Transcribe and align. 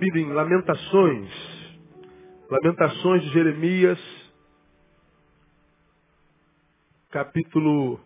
Bíblia 0.00 0.24
em 0.24 0.32
Lamentações. 0.32 1.30
Lamentações 2.50 3.22
de 3.22 3.28
Jeremias, 3.34 4.00
capítulo 7.10 8.00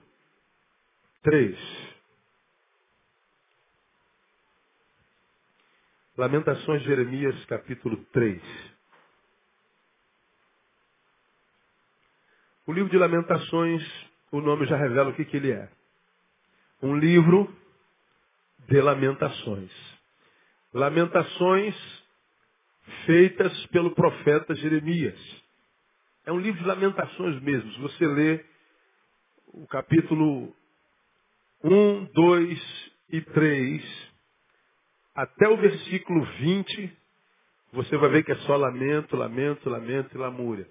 3. 1.23 1.57
Lamentações 6.19 6.83
de 6.83 6.89
Jeremias, 6.89 7.45
capítulo 7.45 7.97
3. 8.07 8.43
O 12.67 12.73
livro 12.73 12.91
de 12.91 12.99
Lamentações, 12.99 13.83
o 14.33 14.41
nome 14.41 14.67
já 14.67 14.77
revela 14.77 15.11
o 15.11 15.15
que, 15.15 15.25
que 15.25 15.37
ele 15.37 15.53
é. 15.53 15.71
Um 16.83 16.97
livro 16.97 17.57
de 18.67 18.81
lamentações. 18.81 19.94
Lamentações 20.75 21.75
feitas 23.07 23.67
pelo 23.67 23.95
profeta 23.95 24.55
Jeremias. 24.57 25.19
É 26.27 26.33
um 26.33 26.39
livro 26.39 26.61
de 26.61 26.67
lamentações 26.67 27.41
mesmo. 27.43 27.73
Se 27.73 27.81
você 27.81 28.07
lê 28.07 28.45
o 29.49 29.67
capítulo 29.69 30.53
1, 31.63 32.05
2 32.13 32.93
e 33.11 33.21
3, 33.21 34.13
até 35.15 35.49
o 35.49 35.57
versículo 35.57 36.25
20, 36.25 36.99
você 37.73 37.97
vai 37.97 38.11
ver 38.11 38.25
que 38.25 38.33
é 38.33 38.37
só 38.39 38.57
lamento, 38.57 39.17
lamento, 39.17 39.71
lamento 39.71 40.15
e 40.15 40.19
lamúria. 40.19 40.69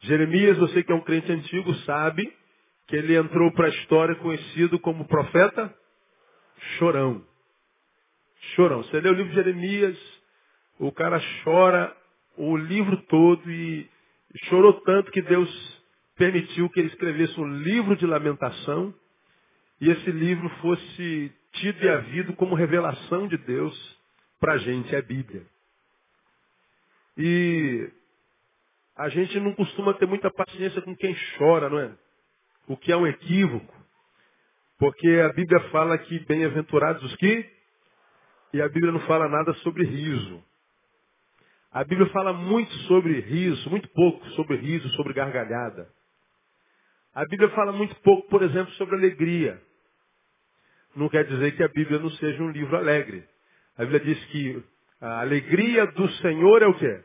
Jeremias, 0.00 0.58
você 0.58 0.82
que 0.82 0.92
é 0.92 0.94
um 0.94 1.00
crente 1.00 1.32
antigo, 1.32 1.74
sabe 1.86 2.30
que 2.86 2.96
ele 2.96 3.16
entrou 3.16 3.50
para 3.52 3.66
a 3.66 3.70
história 3.70 4.14
conhecido 4.16 4.78
como 4.78 5.08
profeta 5.08 5.74
chorão. 6.78 7.24
Chorão. 8.54 8.82
Você 8.82 9.00
lê 9.00 9.08
o 9.08 9.14
livro 9.14 9.30
de 9.30 9.34
Jeremias, 9.34 9.98
o 10.78 10.92
cara 10.92 11.20
chora 11.44 11.96
o 12.36 12.56
livro 12.56 12.96
todo 13.08 13.50
e 13.50 13.88
chorou 14.44 14.72
tanto 14.82 15.10
que 15.10 15.20
Deus 15.20 15.78
permitiu 16.16 16.70
que 16.70 16.80
ele 16.80 16.88
escrevesse 16.88 17.38
um 17.40 17.58
livro 17.58 17.96
de 17.96 18.06
lamentação 18.06 18.94
e 19.80 19.90
esse 19.90 20.10
livro 20.10 20.48
fosse 20.60 21.32
tido 21.52 21.84
e 21.84 21.88
havido 21.88 22.32
como 22.34 22.54
revelação 22.54 23.26
de 23.26 23.36
Deus 23.38 23.98
para 24.38 24.54
a 24.54 24.58
gente, 24.58 24.94
é 24.94 24.98
a 24.98 25.02
Bíblia. 25.02 25.44
E 27.16 27.90
a 28.96 29.08
gente 29.08 29.38
não 29.40 29.52
costuma 29.54 29.94
ter 29.94 30.06
muita 30.06 30.30
paciência 30.30 30.80
com 30.82 30.94
quem 30.94 31.16
chora, 31.36 31.68
não 31.68 31.78
é? 31.80 31.92
O 32.68 32.76
que 32.76 32.92
é 32.92 32.96
um 32.96 33.06
equívoco. 33.06 33.74
Porque 34.78 35.08
a 35.08 35.32
Bíblia 35.32 35.60
fala 35.70 35.98
que 35.98 36.20
bem-aventurados 36.20 37.02
os 37.02 37.16
que, 37.16 37.57
e 38.52 38.62
a 38.62 38.68
Bíblia 38.68 38.92
não 38.92 39.00
fala 39.00 39.28
nada 39.28 39.52
sobre 39.54 39.84
riso. 39.84 40.42
A 41.70 41.84
Bíblia 41.84 42.08
fala 42.10 42.32
muito 42.32 42.72
sobre 42.86 43.20
riso, 43.20 43.68
muito 43.70 43.88
pouco 43.90 44.24
sobre 44.30 44.56
riso, 44.56 44.88
sobre 44.90 45.12
gargalhada. 45.12 45.88
A 47.14 47.24
Bíblia 47.26 47.50
fala 47.50 47.72
muito 47.72 47.94
pouco, 47.96 48.28
por 48.28 48.42
exemplo, 48.42 48.72
sobre 48.74 48.96
alegria. 48.96 49.60
Não 50.96 51.08
quer 51.08 51.24
dizer 51.24 51.56
que 51.56 51.62
a 51.62 51.68
Bíblia 51.68 51.98
não 51.98 52.10
seja 52.12 52.42
um 52.42 52.50
livro 52.50 52.76
alegre. 52.76 53.24
A 53.76 53.82
Bíblia 53.82 54.00
diz 54.00 54.24
que 54.26 54.62
a 55.00 55.20
alegria 55.20 55.86
do 55.88 56.08
Senhor 56.12 56.62
é 56.62 56.66
o 56.66 56.74
quê? 56.74 57.02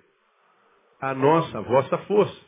A 1.01 1.13
nossa, 1.13 1.57
a 1.57 1.61
vossa 1.61 1.97
força. 1.99 2.41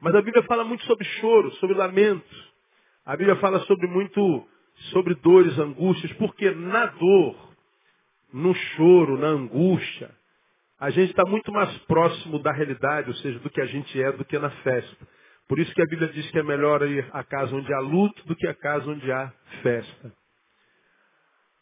Mas 0.00 0.14
a 0.14 0.22
Bíblia 0.22 0.42
fala 0.44 0.64
muito 0.64 0.84
sobre 0.84 1.04
choro, 1.04 1.50
sobre 1.56 1.76
lamento. 1.76 2.48
A 3.04 3.16
Bíblia 3.16 3.36
fala 3.36 3.60
sobre 3.60 3.86
muito 3.86 4.48
sobre 4.92 5.14
dores, 5.16 5.58
angústias, 5.58 6.12
porque 6.14 6.50
na 6.50 6.86
dor, 6.86 7.36
no 8.32 8.54
choro, 8.54 9.18
na 9.18 9.28
angústia, 9.28 10.10
a 10.78 10.90
gente 10.90 11.10
está 11.10 11.24
muito 11.24 11.52
mais 11.52 11.76
próximo 11.86 12.38
da 12.38 12.52
realidade, 12.52 13.08
ou 13.08 13.16
seja, 13.16 13.38
do 13.40 13.50
que 13.50 13.60
a 13.60 13.66
gente 13.66 14.00
é, 14.00 14.12
do 14.12 14.24
que 14.24 14.38
na 14.38 14.50
festa. 14.50 15.06
Por 15.48 15.58
isso 15.58 15.74
que 15.74 15.82
a 15.82 15.86
Bíblia 15.86 16.08
diz 16.08 16.30
que 16.30 16.38
é 16.38 16.42
melhor 16.42 16.82
ir 16.82 17.08
à 17.12 17.24
casa 17.24 17.54
onde 17.56 17.72
há 17.72 17.80
luto 17.80 18.26
do 18.26 18.36
que 18.36 18.46
à 18.46 18.54
casa 18.54 18.88
onde 18.88 19.10
há 19.10 19.32
festa. 19.62 20.12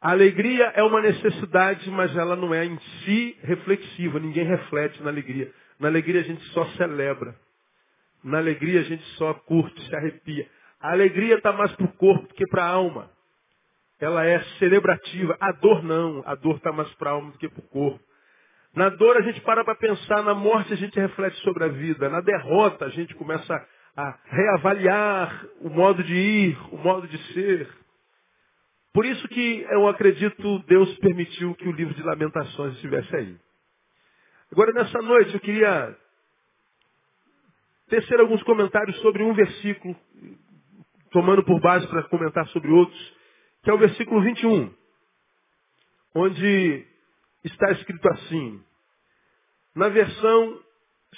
A 0.00 0.10
alegria 0.10 0.66
é 0.74 0.82
uma 0.82 1.00
necessidade, 1.00 1.88
mas 1.90 2.14
ela 2.16 2.36
não 2.36 2.52
é 2.52 2.64
em 2.64 2.78
si 3.04 3.36
reflexiva. 3.42 4.18
Ninguém 4.18 4.44
reflete 4.44 5.02
na 5.02 5.10
alegria. 5.10 5.50
Na 5.80 5.88
alegria 5.88 6.20
a 6.20 6.24
gente 6.24 6.44
só 6.48 6.66
celebra. 6.72 7.34
Na 8.22 8.38
alegria 8.38 8.80
a 8.80 8.84
gente 8.84 9.04
só 9.16 9.32
curte, 9.34 9.80
se 9.88 9.96
arrepia. 9.96 10.48
A 10.80 10.92
alegria 10.92 11.36
está 11.36 11.52
mais 11.52 11.72
para 11.72 11.86
o 11.86 11.92
corpo 11.92 12.28
do 12.28 12.34
que 12.34 12.46
para 12.48 12.64
a 12.64 12.68
alma. 12.68 13.10
Ela 14.00 14.26
é 14.26 14.42
celebrativa. 14.58 15.36
A 15.40 15.52
dor 15.52 15.82
não. 15.82 16.22
A 16.26 16.34
dor 16.34 16.56
está 16.56 16.72
mais 16.72 16.92
para 16.94 17.10
a 17.10 17.12
alma 17.14 17.32
do 17.32 17.38
que 17.38 17.48
para 17.48 17.60
o 17.60 17.68
corpo. 17.68 18.06
Na 18.76 18.90
dor 18.90 19.16
a 19.16 19.22
gente 19.22 19.40
para 19.40 19.64
para 19.64 19.74
pensar, 19.74 20.22
na 20.22 20.34
morte 20.34 20.70
a 20.74 20.76
gente 20.76 21.00
reflete 21.00 21.34
sobre 21.38 21.64
a 21.64 21.68
vida, 21.68 22.10
na 22.10 22.20
derrota 22.20 22.84
a 22.84 22.90
gente 22.90 23.14
começa 23.14 23.54
a 23.96 24.18
reavaliar 24.26 25.46
o 25.62 25.70
modo 25.70 26.04
de 26.04 26.14
ir, 26.14 26.58
o 26.70 26.76
modo 26.76 27.08
de 27.08 27.16
ser. 27.32 27.66
Por 28.92 29.06
isso 29.06 29.26
que 29.28 29.66
eu 29.70 29.88
acredito 29.88 30.58
Deus 30.66 30.94
permitiu 30.98 31.54
que 31.54 31.66
o 31.66 31.72
livro 31.72 31.94
de 31.94 32.02
lamentações 32.02 32.74
estivesse 32.74 33.16
aí. 33.16 33.36
Agora 34.52 34.72
nessa 34.72 35.00
noite 35.00 35.32
eu 35.32 35.40
queria 35.40 35.96
tecer 37.88 38.20
alguns 38.20 38.42
comentários 38.42 39.00
sobre 39.00 39.22
um 39.22 39.32
versículo, 39.32 39.96
tomando 41.12 41.42
por 41.42 41.58
base 41.62 41.86
para 41.86 42.02
comentar 42.04 42.46
sobre 42.48 42.70
outros, 42.70 43.15
que 43.66 43.70
é 43.70 43.74
o 43.74 43.78
versículo 43.78 44.22
21, 44.22 44.72
onde 46.14 46.86
está 47.42 47.72
escrito 47.72 48.08
assim, 48.10 48.62
na 49.74 49.88
versão, 49.88 50.62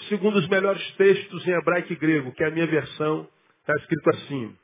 segundo 0.08 0.38
os 0.38 0.48
melhores 0.48 0.82
textos 0.92 1.46
em 1.46 1.50
hebraico 1.50 1.92
e 1.92 1.96
grego, 1.96 2.32
que 2.32 2.42
é 2.42 2.46
a 2.46 2.50
minha 2.50 2.66
versão, 2.66 3.28
está 3.60 3.74
escrito 3.74 4.08
assim, 4.08 4.56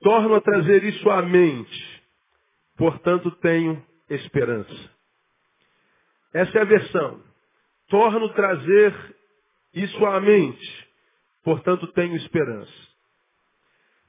torno 0.00 0.34
a 0.34 0.40
trazer 0.40 0.82
isso 0.84 1.10
à 1.10 1.20
mente, 1.20 2.02
portanto 2.78 3.30
tenho 3.32 3.86
esperança. 4.08 4.90
Essa 6.32 6.56
é 6.56 6.62
a 6.62 6.64
versão. 6.64 7.22
Torno 7.88 8.24
a 8.24 8.32
trazer 8.32 9.16
isso 9.74 10.06
à 10.06 10.18
mente, 10.22 10.88
portanto 11.44 11.86
tenho 11.88 12.16
esperança. 12.16 12.72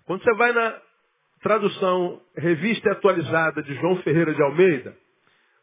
Quando 0.05 0.23
você 0.23 0.33
vai 0.35 0.53
na 0.53 0.92
tradução 1.43 2.21
revista 2.35 2.91
atualizada 2.91 3.61
de 3.61 3.75
João 3.75 3.97
Ferreira 3.97 4.33
de 4.33 4.41
Almeida, 4.41 4.97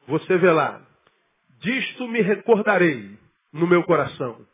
você 0.07 0.39
vê 0.39 0.53
lá, 0.53 0.81
disto 1.61 2.07
me 2.07 2.21
recordarei 2.21 3.19
no 3.53 3.67
meu 3.67 3.83
coração. 3.85 4.47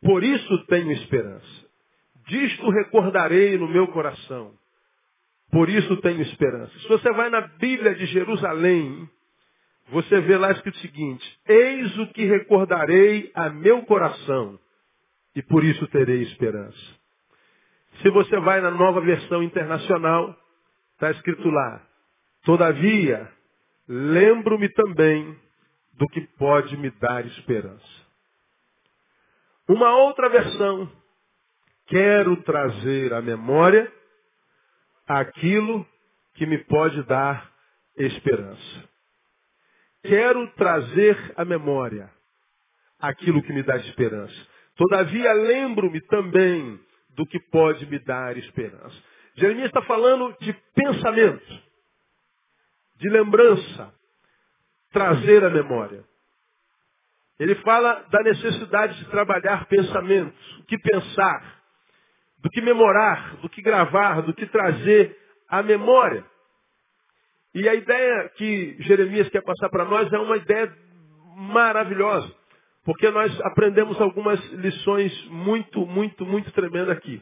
Por 0.00 0.22
isso 0.22 0.66
tenho 0.66 0.92
esperança. 0.92 1.66
Disto 2.28 2.70
recordarei 2.70 3.58
no 3.58 3.68
meu 3.68 3.88
coração. 3.88 4.54
por 5.50 5.68
isso 5.68 5.96
tenho 5.98 6.22
esperança. 6.22 6.76
Se 6.80 6.88
você 6.88 7.10
vai 7.12 7.30
na 7.30 7.40
Bíblia 7.40 7.94
de 7.94 8.04
Jerusalém, 8.06 9.08
você 9.88 10.20
vê 10.20 10.36
lá 10.36 10.50
escrito 10.52 10.74
o 10.74 10.80
seguinte: 10.80 11.40
Eis 11.46 11.98
o 11.98 12.08
que 12.08 12.24
recordarei 12.24 13.30
a 13.32 13.48
meu 13.48 13.82
coração, 13.82 14.58
e 15.36 15.42
por 15.42 15.64
isso 15.64 15.86
terei 15.88 16.22
esperança. 16.22 16.95
Se 18.02 18.10
você 18.10 18.38
vai 18.40 18.60
na 18.60 18.70
nova 18.70 19.00
versão 19.00 19.42
internacional, 19.42 20.36
está 20.92 21.10
escrito 21.10 21.48
lá: 21.48 21.82
Todavia, 22.44 23.30
lembro-me 23.88 24.68
também 24.70 25.38
do 25.94 26.06
que 26.08 26.20
pode 26.38 26.76
me 26.76 26.90
dar 26.90 27.24
esperança. 27.26 28.06
Uma 29.68 29.96
outra 29.96 30.28
versão, 30.28 30.90
quero 31.86 32.36
trazer 32.42 33.12
à 33.12 33.20
memória 33.20 33.90
aquilo 35.06 35.86
que 36.34 36.46
me 36.46 36.58
pode 36.58 37.02
dar 37.04 37.50
esperança. 37.96 38.88
Quero 40.02 40.46
trazer 40.52 41.32
à 41.36 41.44
memória 41.44 42.10
aquilo 43.00 43.42
que 43.42 43.52
me 43.52 43.62
dá 43.62 43.76
esperança. 43.78 44.34
Todavia, 44.76 45.32
lembro-me 45.32 46.00
também 46.02 46.78
do 47.16 47.26
que 47.26 47.40
pode 47.50 47.86
me 47.86 47.98
dar 47.98 48.36
esperança. 48.36 48.96
Jeremias 49.34 49.68
está 49.68 49.82
falando 49.82 50.36
de 50.40 50.52
pensamento, 50.74 51.62
de 52.96 53.08
lembrança, 53.08 53.92
trazer 54.92 55.44
à 55.44 55.50
memória. 55.50 56.04
Ele 57.38 57.54
fala 57.56 58.06
da 58.10 58.22
necessidade 58.22 58.98
de 58.98 59.10
trabalhar 59.10 59.66
pensamentos, 59.66 60.58
o 60.58 60.64
que 60.64 60.78
pensar, 60.78 61.56
do 62.38 62.48
que 62.50 62.60
memorar, 62.62 63.36
do 63.36 63.48
que 63.48 63.60
gravar, 63.60 64.22
do 64.22 64.32
que 64.32 64.46
trazer 64.46 65.18
à 65.48 65.62
memória. 65.62 66.24
E 67.54 67.68
a 67.68 67.74
ideia 67.74 68.28
que 68.36 68.76
Jeremias 68.80 69.28
quer 69.28 69.42
passar 69.42 69.68
para 69.68 69.84
nós 69.84 70.10
é 70.12 70.18
uma 70.18 70.36
ideia 70.36 70.72
maravilhosa, 71.34 72.34
porque 72.86 73.10
nós 73.10 73.38
aprendemos 73.40 74.00
algumas 74.00 74.40
lições 74.52 75.12
muito, 75.24 75.84
muito, 75.84 76.24
muito 76.24 76.52
tremendas 76.52 76.96
aqui. 76.96 77.20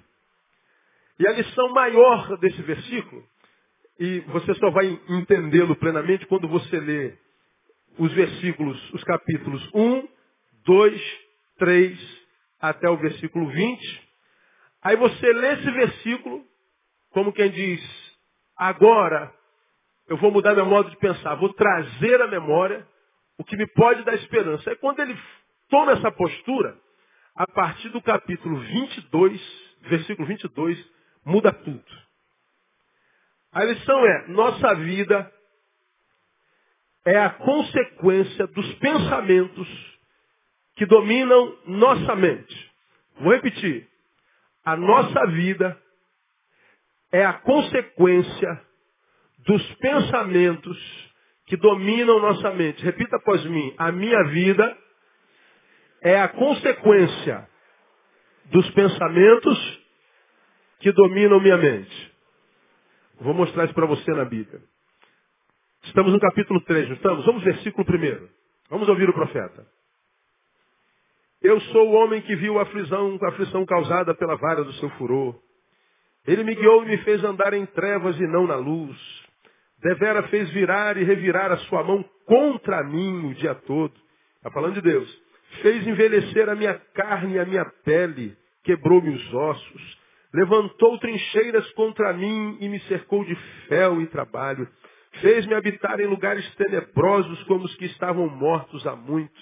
E 1.19 1.26
a 1.26 1.32
lição 1.32 1.70
maior 1.70 2.37
desse 2.37 2.61
versículo, 2.61 3.25
e 3.99 4.20
você 4.20 4.55
só 4.56 4.70
vai 4.70 4.87
entendê-lo 5.08 5.75
plenamente 5.76 6.26
quando 6.26 6.46
você 6.46 6.78
lê 6.78 7.14
os 7.99 8.12
versículos, 8.12 8.93
os 8.93 9.02
capítulos 9.05 9.66
1, 9.72 10.06
2, 10.66 11.02
3 11.56 12.25
até 12.61 12.90
o 12.90 12.99
versículo 12.99 13.49
20. 13.49 14.08
Aí 14.82 14.96
você 14.96 15.32
lê 15.32 15.55
esse 15.55 15.70
versículo, 15.70 16.44
como 17.11 17.32
quem 17.32 17.50
diz, 17.50 17.81
agora 18.55 19.32
eu 20.08 20.19
vou 20.19 20.31
mudar 20.31 20.55
meu 20.55 20.66
modo 20.66 20.90
de 20.90 20.96
pensar, 20.99 21.37
vou 21.37 21.55
trazer 21.55 22.20
à 22.20 22.26
memória 22.26 22.87
o 23.38 23.44
que 23.44 23.56
me 23.56 23.66
pode 23.69 24.05
dar 24.05 24.14
esperança. 24.16 24.70
É 24.70 24.76
quando 24.76 25.00
ele 25.00 25.16
toma 25.69 25.93
essa 25.93 26.11
postura, 26.11 26.76
a 27.34 27.46
partir 27.46 27.88
do 27.90 28.00
capítulo 28.00 28.58
22, 28.61 29.40
versículo 29.82 30.26
22, 30.28 30.93
muda 31.25 31.52
tudo. 31.52 31.84
A 33.52 33.64
lição 33.64 34.06
é, 34.06 34.28
nossa 34.28 34.75
vida 34.76 35.32
é 37.05 37.19
a 37.19 37.31
consequência 37.31 38.46
dos 38.49 38.75
pensamentos 38.76 39.69
que 40.76 40.87
dominam 40.87 41.56
nossa 41.66 42.16
mente. 42.16 42.72
Vou 43.20 43.32
repetir. 43.32 43.88
A 44.64 44.76
nossa 44.76 45.26
vida 45.28 45.81
é 47.12 47.25
a 47.25 47.34
consequência 47.34 48.61
dos 49.46 49.75
pensamentos 49.75 51.12
que 51.46 51.56
dominam 51.56 52.19
nossa 52.20 52.50
mente. 52.52 52.82
Repita 52.82 53.16
após 53.16 53.44
mim. 53.44 53.75
A 53.78 53.93
minha 53.93 54.25
vida 54.25 54.76
é 56.04 56.20
a 56.20 56.28
consequência 56.28 57.48
dos 58.50 58.70
pensamentos 58.72 59.82
que 60.80 60.92
dominam 60.92 61.40
minha 61.40 61.56
mente. 61.56 62.12
Vou 63.20 63.32
mostrar 63.32 63.64
isso 63.64 63.74
para 63.74 63.86
você 63.86 64.10
na 64.12 64.26
Bíblia. 64.26 64.60
Estamos 65.84 66.12
no 66.12 66.20
capítulo 66.20 66.60
3, 66.60 66.88
não 66.88 66.96
estamos? 66.96 67.24
Vamos 67.24 67.42
versículo 67.42 67.86
primeiro. 67.86 68.28
Vamos 68.68 68.86
ouvir 68.86 69.08
o 69.08 69.14
profeta. 69.14 69.66
Eu 71.40 71.58
sou 71.60 71.88
o 71.88 71.92
homem 71.92 72.20
que 72.20 72.36
viu 72.36 72.58
a 72.58 72.62
aflição, 72.62 73.18
a 73.22 73.28
aflição 73.28 73.64
causada 73.64 74.14
pela 74.14 74.36
vara 74.36 74.62
do 74.62 74.72
seu 74.74 74.90
furor. 74.90 75.34
Ele 76.26 76.44
me 76.44 76.54
guiou 76.54 76.84
e 76.84 76.88
me 76.88 76.98
fez 76.98 77.24
andar 77.24 77.54
em 77.54 77.64
trevas 77.66 78.18
e 78.18 78.26
não 78.26 78.46
na 78.46 78.56
luz. 78.56 78.96
Devera 79.82 80.22
fez 80.24 80.50
virar 80.50 80.98
e 80.98 81.04
revirar 81.04 81.50
a 81.50 81.58
sua 81.58 81.82
mão 81.82 82.04
contra 82.26 82.84
mim 82.84 83.30
o 83.30 83.34
dia 83.34 83.54
todo. 83.54 83.94
Está 84.36 84.50
falando 84.50 84.74
de 84.74 84.82
Deus. 84.82 85.24
Fez 85.62 85.86
envelhecer 85.86 86.48
a 86.48 86.54
minha 86.54 86.74
carne 86.94 87.34
e 87.34 87.38
a 87.38 87.44
minha 87.44 87.64
pele. 87.84 88.36
Quebrou-me 88.62 89.10
os 89.10 89.34
ossos. 89.34 89.98
Levantou 90.32 90.98
trincheiras 90.98 91.70
contra 91.72 92.12
mim 92.12 92.58
e 92.60 92.68
me 92.68 92.80
cercou 92.80 93.24
de 93.24 93.34
fel 93.68 94.00
e 94.00 94.06
trabalho. 94.06 94.68
Fez-me 95.20 95.54
habitar 95.54 96.00
em 96.00 96.06
lugares 96.06 96.44
tenebrosos 96.56 97.42
como 97.44 97.64
os 97.64 97.74
que 97.76 97.84
estavam 97.84 98.28
mortos 98.28 98.84
há 98.86 98.96
muito. 98.96 99.32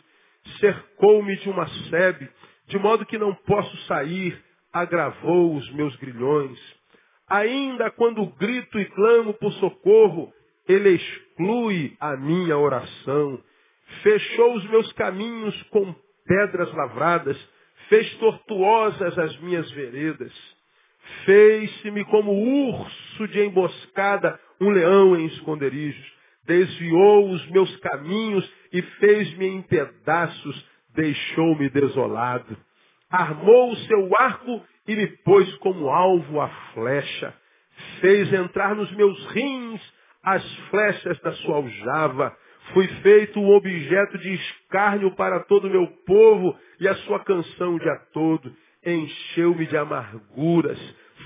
Cercou-me 0.61 1.35
de 1.37 1.49
uma 1.49 1.67
sebe, 1.89 2.29
de 2.67 2.79
modo 2.79 3.07
que 3.07 3.17
não 3.17 3.35
posso 3.35 3.75
sair. 3.87 4.39
Agravou 4.73 5.57
os 5.57 5.71
meus 5.73 5.95
grilhões. 5.97 6.59
Ainda 7.29 7.91
quando 7.91 8.27
grito 8.37 8.79
e 8.79 8.85
clamo 8.87 9.33
por 9.35 9.53
socorro, 9.55 10.33
ele 10.69 10.91
exclui 10.91 11.97
a 11.99 12.17
minha 12.17 12.59
oração. 12.59 13.43
Fechou 14.03 14.55
os 14.55 14.65
meus 14.71 14.93
caminhos 14.93 15.61
com 15.65 15.95
pedras 16.27 16.73
lavradas, 16.75 17.37
fez 17.89 18.13
tortuosas 18.17 19.19
as 19.19 19.37
minhas 19.41 19.71
veredas. 19.73 20.33
Fez-se-me 21.25 22.05
como 22.05 22.33
urso 22.33 23.29
de 23.29 23.41
emboscada, 23.41 24.39
um 24.61 24.71
leão 24.71 25.17
em 25.17 25.27
esconderijos. 25.27 26.13
Desviou 26.45 27.31
os 27.31 27.51
meus 27.51 27.75
caminhos 27.79 28.51
e 28.73 28.83
fez-me 28.83 29.47
em 29.47 29.63
pedaços, 29.63 30.67
deixou-me 30.95 31.69
desolado. 31.69 32.57
Armou 33.11 33.73
o 33.73 33.77
seu 33.77 34.11
arco 34.19 34.65
e 34.89 34.97
me 34.97 35.07
pôs 35.19 35.53
como 35.57 35.89
alvo 35.89 36.41
a 36.41 36.49
flecha. 36.73 37.35
Fez 38.01 38.33
entrar 38.33 38.75
nos 38.75 38.91
meus 38.93 39.27
rins 39.33 39.81
as 40.23 40.57
flechas 40.71 41.19
da 41.21 41.33
sua 41.33 41.57
aljava. 41.57 42.37
Fui 42.73 42.89
feito 43.03 43.39
um 43.39 43.51
objeto 43.51 44.17
de 44.19 44.33
escárnio 44.33 45.15
para 45.15 45.41
todo 45.41 45.67
o 45.67 45.71
meu 45.71 45.87
povo 46.07 46.57
e 46.81 46.89
a 46.89 46.95
sua 46.97 47.21
canção 47.21 47.75
o 47.75 47.79
dia 47.79 47.97
todo. 48.13 48.55
Encheu-me 48.85 49.67
de 49.67 49.77
amarguras, 49.77 50.79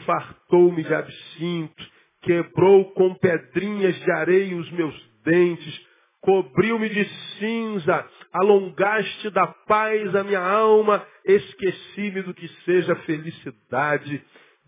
fartou-me 0.04 0.82
de 0.82 0.92
absinto, 0.92 1.84
quebrou 2.22 2.92
com 2.92 3.14
pedrinhas 3.14 3.94
de 4.00 4.10
areia 4.10 4.56
os 4.56 4.70
meus 4.72 4.94
dentes, 5.24 5.86
cobriu-me 6.20 6.88
de 6.88 7.04
cinza, 7.38 8.04
alongaste 8.32 9.30
da 9.30 9.46
paz 9.46 10.14
a 10.16 10.24
minha 10.24 10.40
alma, 10.40 11.06
esqueci-me 11.24 12.22
do 12.22 12.34
que 12.34 12.48
seja 12.64 12.96
felicidade. 12.96 14.20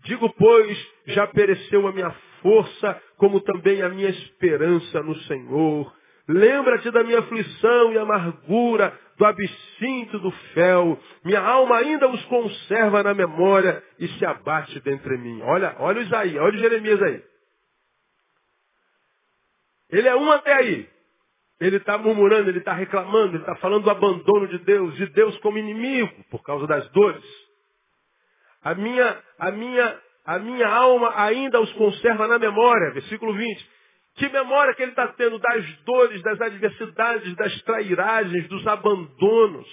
Digo, 0.05 0.33
pois, 0.37 0.87
já 1.07 1.27
pereceu 1.27 1.85
a 1.87 1.91
minha 1.91 2.11
força, 2.41 3.01
como 3.17 3.41
também 3.41 3.81
a 3.81 3.89
minha 3.89 4.09
esperança 4.09 5.03
no 5.03 5.15
Senhor. 5.23 5.98
Lembra-te 6.29 6.91
da 6.91 7.03
minha 7.03 7.19
aflição 7.19 7.91
e 7.91 7.97
amargura, 7.97 8.95
do 9.17 9.25
absinto 9.25 10.19
do 10.19 10.29
fel. 10.53 10.99
Minha 11.25 11.41
alma 11.41 11.77
ainda 11.77 12.07
os 12.07 12.23
conserva 12.25 13.01
na 13.01 13.15
memória 13.15 13.83
e 13.97 14.07
se 14.09 14.25
abate 14.25 14.79
dentre 14.81 15.17
mim. 15.17 15.41
Olha, 15.41 15.75
olha 15.79 15.99
o 15.99 16.03
Isaías, 16.03 16.39
olha 16.39 16.55
o 16.55 16.59
Jeremias 16.59 17.01
aí. 17.01 17.23
Ele 19.89 20.07
é 20.07 20.15
um 20.15 20.31
até 20.31 20.53
aí. 20.53 20.87
Ele 21.59 21.77
está 21.77 21.97
murmurando, 21.97 22.47
ele 22.47 22.59
está 22.59 22.73
reclamando, 22.73 23.33
ele 23.33 23.43
está 23.43 23.55
falando 23.55 23.85
do 23.85 23.89
abandono 23.89 24.47
de 24.49 24.59
Deus, 24.59 24.95
de 24.97 25.07
Deus 25.07 25.35
como 25.39 25.57
inimigo, 25.57 26.13
por 26.29 26.43
causa 26.43 26.67
das 26.67 26.87
dores. 26.91 27.25
A 28.61 28.75
minha, 28.75 29.17
a 29.39 29.49
minha, 29.49 29.99
a 30.25 30.37
minha 30.37 30.67
alma 30.67 31.11
ainda 31.15 31.59
os 31.59 31.73
conserva 31.73 32.27
na 32.27 32.37
memória. 32.37 32.93
Versículo 32.93 33.33
20. 33.33 33.78
Que 34.19 34.27
memória 34.27 34.75
que 34.75 34.83
ele 34.83 34.91
está 34.91 35.07
tendo 35.13 35.39
das 35.39 35.65
dores, 35.85 36.21
das 36.21 36.41
adversidades, 36.41 37.33
das 37.37 37.61
trairagens, 37.61 38.49
dos 38.49 38.67
abandonos, 38.67 39.65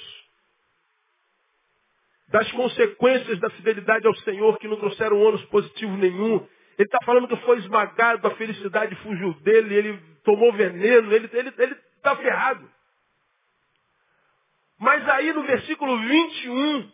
das 2.28 2.50
consequências 2.52 3.40
da 3.40 3.50
fidelidade 3.50 4.06
ao 4.06 4.14
Senhor 4.18 4.56
que 4.58 4.68
não 4.68 4.76
trouxeram 4.76 5.20
ônus 5.20 5.44
positivo 5.46 5.96
nenhum. 5.96 6.36
Ele 6.78 6.86
está 6.86 6.98
falando 7.04 7.26
que 7.26 7.36
foi 7.44 7.58
esmagado, 7.58 8.24
a 8.24 8.36
felicidade 8.36 8.94
fugiu 8.96 9.34
dele, 9.40 9.74
ele 9.74 9.98
tomou 10.22 10.52
veneno, 10.52 11.12
ele 11.12 11.26
está 11.26 11.38
ele, 11.38 11.52
ele 11.58 11.74
tá 12.00 12.14
ferrado. 12.14 12.70
Mas 14.78 15.08
aí 15.08 15.32
no 15.32 15.42
versículo 15.42 15.98
21, 15.98 16.92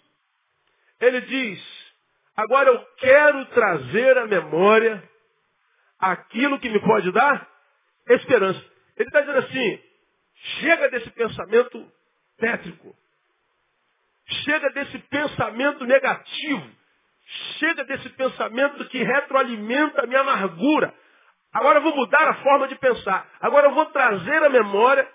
ele 1.02 1.20
diz, 1.20 1.94
agora 2.34 2.70
eu 2.70 2.78
quero 2.96 3.44
trazer 3.46 4.16
à 4.16 4.26
memória 4.26 5.11
aquilo 6.02 6.58
que 6.58 6.68
me 6.68 6.80
pode 6.80 7.12
dar 7.12 7.48
esperança. 8.08 8.60
Ele 8.96 9.08
está 9.08 9.20
dizendo 9.20 9.38
assim, 9.38 9.80
chega 10.60 10.90
desse 10.90 11.10
pensamento 11.10 11.92
tétrico. 12.38 12.94
Chega 14.44 14.70
desse 14.70 14.98
pensamento 14.98 15.84
negativo. 15.84 16.70
Chega 17.58 17.84
desse 17.84 18.08
pensamento 18.10 18.84
que 18.86 19.02
retroalimenta 19.02 20.02
a 20.02 20.06
minha 20.06 20.20
amargura. 20.20 20.92
Agora 21.52 21.78
eu 21.78 21.82
vou 21.82 21.94
mudar 21.94 22.28
a 22.28 22.34
forma 22.42 22.66
de 22.66 22.74
pensar. 22.76 23.28
Agora 23.40 23.68
eu 23.68 23.74
vou 23.74 23.86
trazer 23.86 24.42
à 24.42 24.48
memória 24.48 25.08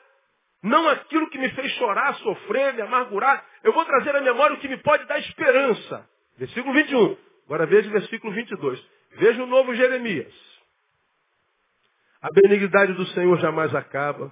não 0.63 0.87
aquilo 0.89 1.29
que 1.29 1.37
me 1.37 1.49
fez 1.51 1.71
chorar, 1.73 2.15
sofrer, 2.15 2.73
me 2.73 2.81
amargurar. 2.81 3.45
Eu 3.63 3.73
vou 3.73 3.85
trazer 3.85 4.15
à 4.15 4.21
memória 4.21 4.55
o 4.55 4.59
que 4.59 4.67
me 4.67 4.77
pode 4.77 5.05
dar 5.05 5.19
esperança. 5.19 6.09
Versículo 6.37 6.73
21. 6.73 7.17
Agora 7.45 7.65
veja 7.65 7.89
o 7.89 7.91
versículo 7.91 8.33
22. 8.33 8.83
Veja 9.17 9.43
o 9.43 9.47
novo 9.47 9.73
Jeremias. 9.75 10.56
A 12.21 12.29
benignidade 12.31 12.93
do 12.93 13.05
Senhor 13.07 13.37
jamais 13.39 13.73
acaba. 13.75 14.31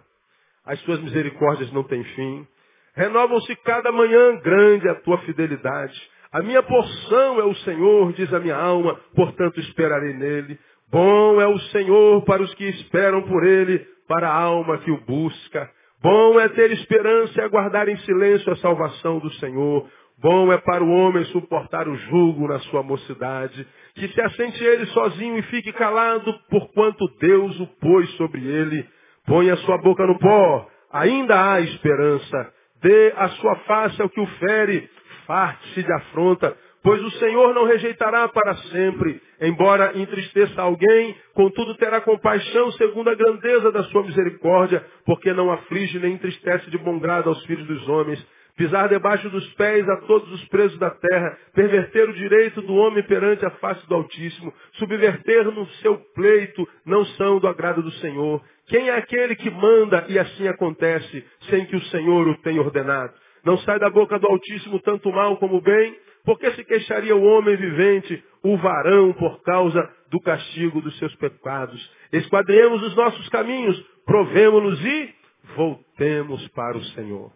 As 0.66 0.80
suas 0.82 1.00
misericórdias 1.02 1.72
não 1.72 1.84
têm 1.84 2.04
fim. 2.04 2.48
Renovam-se 2.96 3.56
cada 3.58 3.92
manhã 3.92 4.38
grande 4.38 4.90
a 4.90 4.96
tua 4.96 5.18
fidelidade. 5.20 5.94
A 6.32 6.42
minha 6.42 6.64
porção 6.64 7.40
é 7.40 7.44
o 7.44 7.56
Senhor, 7.56 8.12
diz 8.14 8.34
a 8.34 8.40
minha 8.40 8.56
alma, 8.56 9.00
portanto 9.16 9.60
esperarei 9.60 10.14
nele. 10.14 10.60
Bom 10.92 11.40
é 11.40 11.48
o 11.48 11.60
Senhor 11.72 12.24
para 12.26 12.42
os 12.42 12.54
que 12.56 12.66
esperam 12.66 13.22
por 13.24 13.46
ele, 13.46 13.80
para 14.08 14.30
a 14.30 14.42
alma 14.42 14.78
que 14.80 14.92
o 14.92 15.02
busca. 15.02 15.70
Bom 16.02 16.40
é 16.40 16.50
ter 16.50 16.72
esperança 16.72 17.40
e 17.40 17.44
aguardar 17.44 17.90
em 17.90 17.98
silêncio 18.00 18.52
a 18.52 18.58
salvação 18.58 19.20
do 19.20 19.32
Senhor. 19.34 19.90
Bom 20.18 20.52
é 20.52 20.58
para 20.58 20.84
o 20.84 20.90
homem 20.90 21.26
suportar 21.26 21.88
o 21.90 21.96
jugo 21.96 22.48
na 22.48 22.60
sua 22.60 22.82
mocidade, 22.82 23.68
que 23.96 24.08
se 24.08 24.22
assente 24.22 24.64
ele 24.64 24.86
sozinho 24.88 25.38
e 25.38 25.42
fique 25.44 25.74
calado, 25.74 26.34
porquanto 26.50 27.06
Deus 27.20 27.60
o 27.60 27.68
pôs 27.82 28.10
sobre 28.12 28.42
ele. 28.42 28.88
Põe 29.26 29.50
a 29.50 29.58
sua 29.58 29.78
boca 29.80 30.06
no 30.08 30.18
pó, 30.18 30.68
ainda 30.92 31.52
há 31.52 31.60
esperança. 31.60 32.54
Dê 32.82 33.14
a 33.18 33.28
sua 33.30 33.56
face 33.58 34.02
ao 34.02 34.10
que 34.10 34.22
o 34.22 34.28
fere, 34.40 34.90
farte-se 35.28 35.84
de 35.84 35.92
afronta, 35.92 36.56
pois 36.82 37.04
o 37.04 37.12
Senhor 37.12 37.54
não 37.54 37.66
rejeitará 37.66 38.28
para 38.30 38.56
sempre. 38.56 39.22
Embora 39.42 39.98
entristeça 39.98 40.62
alguém, 40.62 41.14
contudo 41.34 41.76
terá 41.76 42.00
compaixão 42.00 42.72
segundo 42.74 43.10
a 43.10 43.16
grandeza 43.16 43.70
da 43.72 43.84
sua 43.86 44.04
misericórdia, 44.04 44.86
porque 45.06 45.34
não 45.34 45.52
aflige 45.52 46.00
nem 46.00 46.14
entristece 46.14 46.70
de 46.70 46.78
bom 46.78 47.00
grado 47.00 47.28
aos 47.28 47.44
filhos 47.46 47.68
dos 47.68 47.90
homens. 47.90 48.26
Pisar 48.56 48.88
debaixo 48.88 49.30
dos 49.30 49.46
pés 49.56 49.88
a 49.90 49.98
todos 49.98 50.32
os 50.32 50.48
presos 50.48 50.80
da 50.80 50.90
terra, 50.90 51.38
perverter 51.54 52.10
o 52.10 52.14
direito 52.14 52.62
do 52.62 52.74
homem 52.74 53.04
perante 53.04 53.46
a 53.46 53.50
face 53.52 53.86
do 53.88 53.96
Altíssimo, 53.96 54.54
subverter 54.74 55.44
no 55.52 55.68
seu 55.82 55.98
pleito, 56.14 56.66
não 56.86 57.04
são 57.06 57.38
do 57.38 57.50
agrado 57.50 57.84
do 57.84 57.92
Senhor. 57.94 58.42
Quem 58.68 58.88
é 58.88 58.96
aquele 58.96 59.36
que 59.36 59.50
manda 59.50 60.06
e 60.08 60.18
assim 60.18 60.48
acontece, 60.48 61.26
sem 61.50 61.66
que 61.66 61.76
o 61.76 61.84
Senhor 61.86 62.28
o 62.30 62.38
tenha 62.42 62.62
ordenado? 62.62 63.14
Não 63.44 63.58
sai 63.60 63.78
da 63.78 63.90
boca 63.90 64.18
do 64.18 64.28
Altíssimo 64.28 64.80
tanto 64.80 65.12
mal 65.12 65.36
como 65.38 65.60
bem, 65.60 65.94
por 66.24 66.40
que 66.40 66.50
se 66.52 66.64
queixaria 66.64 67.16
o 67.16 67.24
homem 67.24 67.58
vivente, 67.58 68.24
o 68.42 68.58
varão, 68.58 69.12
por 69.14 69.44
causa 69.44 69.88
do 70.10 70.20
castigo 70.22 70.82
dos 70.82 70.98
seus 70.98 71.14
pecados? 71.18 71.92
Esquadremos 72.12 72.82
os 72.82 72.96
nossos 72.96 73.28
caminhos, 73.30 73.78
provemos-nos 74.06 74.84
e 74.84 75.14
voltemos 75.56 76.48
para 76.50 76.78
o 76.78 76.84
Senhor. 76.86 77.32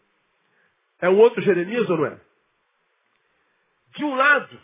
É 1.02 1.10
um 1.10 1.18
outro 1.18 1.42
Jeremias 1.42 1.90
ou 1.90 1.98
não 1.98 2.06
é? 2.06 2.20
De 3.96 4.06
um 4.06 4.16
lado, 4.16 4.60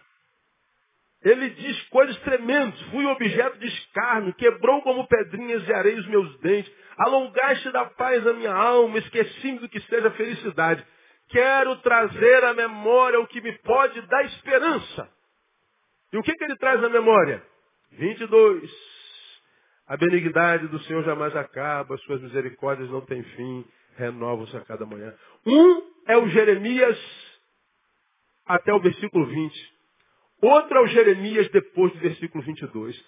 ele 1.24 1.50
diz 1.50 1.82
coisas 1.90 2.16
tremendas. 2.20 2.80
Fui 2.92 3.06
objeto 3.06 3.58
de 3.58 3.68
escárnio, 3.68 4.34
quebrou 4.36 4.82
como 4.84 5.08
pedrinhas 5.08 5.66
de 5.66 5.74
areia 5.74 6.00
os 6.00 6.08
meus 6.08 6.40
dentes. 6.40 6.72
Alongaste 6.98 7.72
da 7.72 7.86
paz 7.86 8.26
a 8.28 8.34
minha 8.34 8.54
alma, 8.54 8.98
esqueci-me 9.00 9.60
do 9.60 9.68
que 9.68 9.80
seja 9.82 10.12
felicidade. 10.12 10.86
Quero 11.30 11.76
trazer 11.78 12.44
à 12.44 12.54
memória 12.54 13.20
o 13.20 13.28
que 13.28 13.42
me 13.42 13.52
pode 13.60 14.00
dar 14.04 14.24
esperança. 14.26 15.10
E 16.14 16.18
o 16.18 16.22
que, 16.22 16.34
que 16.34 16.44
ele 16.44 16.56
traz 16.58 16.84
à 16.84 16.90
memória? 16.90 17.42
22. 17.94 18.72
A 19.88 19.98
benignidade 19.98 20.68
do 20.68 20.80
Senhor 20.84 21.04
jamais 21.04 21.36
acaba, 21.36 21.98
suas 22.00 22.22
misericórdias 22.22 22.90
não 22.90 23.02
têm 23.02 23.24
fim, 23.24 23.66
renovam-se 23.98 24.56
a 24.56 24.62
cada 24.62 24.86
manhã. 24.86 25.14
Um 25.46 25.95
é 26.06 26.18
o 26.18 26.28
Jeremias 26.30 26.98
até 28.46 28.74
o 28.74 28.80
versículo 28.80 29.26
20. 29.26 29.76
Outro 30.42 30.78
é 30.78 30.82
o 30.82 30.88
Jeremias 30.88 31.50
depois 31.50 31.92
do 31.94 32.00
versículo 32.00 32.44
22. 32.44 33.06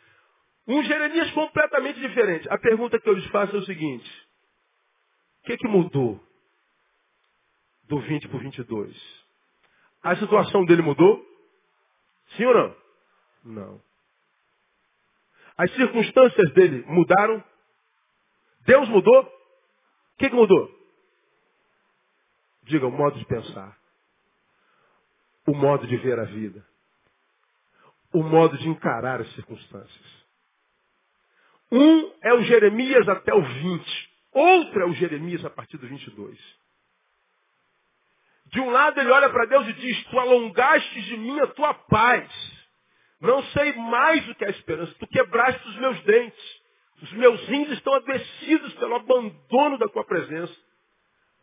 Um 0.68 0.84
Jeremias 0.84 1.32
completamente 1.32 2.00
diferente. 2.00 2.48
A 2.50 2.58
pergunta 2.58 3.00
que 3.00 3.08
eu 3.10 3.14
lhes 3.14 3.28
faço 3.28 3.56
é 3.56 3.60
o 3.60 3.66
seguinte. 3.66 4.28
O 5.42 5.48
que, 5.48 5.58
que 5.58 5.68
mudou? 5.68 6.28
do 7.88 8.00
20 8.00 8.28
para 8.28 8.38
o 8.38 8.40
22. 8.40 9.26
A 10.04 10.16
situação 10.18 10.66
dele 10.66 10.82
mudou? 10.82 11.26
Sim 12.36 12.46
ou 12.46 12.54
não? 12.54 12.76
Não. 13.46 13.82
As 15.58 15.72
circunstâncias 15.74 16.54
dele 16.54 16.84
mudaram? 16.88 17.44
Deus 18.66 18.88
mudou? 18.90 19.22
O 19.24 20.18
que, 20.18 20.30
que 20.30 20.36
mudou? 20.36 20.77
Diga, 22.68 22.86
o 22.86 22.92
modo 22.92 23.18
de 23.18 23.26
pensar. 23.26 23.78
O 25.46 25.56
modo 25.56 25.88
de 25.88 25.98
ver 25.98 26.20
a 26.20 26.26
vida. 26.26 26.66
O 28.14 28.24
modo 28.24 28.58
de 28.58 28.68
encarar 28.68 29.22
as 29.22 29.32
circunstâncias. 29.34 30.18
Um 31.72 32.12
é 32.22 32.34
o 32.34 32.42
Jeremias 32.44 33.08
até 33.08 33.34
o 33.34 33.42
20. 33.42 34.10
Outro 34.34 34.82
é 34.82 34.86
o 34.86 34.94
Jeremias 34.94 35.44
a 35.46 35.50
partir 35.50 35.78
do 35.78 35.88
22. 35.88 36.38
De 38.48 38.60
um 38.62 38.70
lado 38.70 39.00
ele 39.00 39.12
olha 39.12 39.30
para 39.30 39.46
Deus 39.46 39.68
e 39.68 39.74
diz, 39.74 40.04
tu 40.06 40.20
alongaste 40.20 41.02
de 41.02 41.18
mim 41.18 41.40
a 41.40 41.48
tua 41.48 41.74
paz. 41.74 42.30
Não 43.20 43.44
sei 43.46 43.74
mais 43.74 44.28
o 44.30 44.36
que 44.36 44.46
é 44.46 44.50
esperança. 44.50 44.94
Tu 45.00 45.08
quebraste 45.08 45.68
os 45.68 45.78
meus 45.78 46.02
dentes. 46.04 46.62
Os 47.02 47.12
meus 47.14 47.42
rins 47.48 47.70
estão 47.70 47.94
adoecidos 47.94 48.74
pelo 48.76 48.96
abandono 48.96 49.78
da 49.78 49.88
tua 49.88 50.04
presença. 50.04 50.67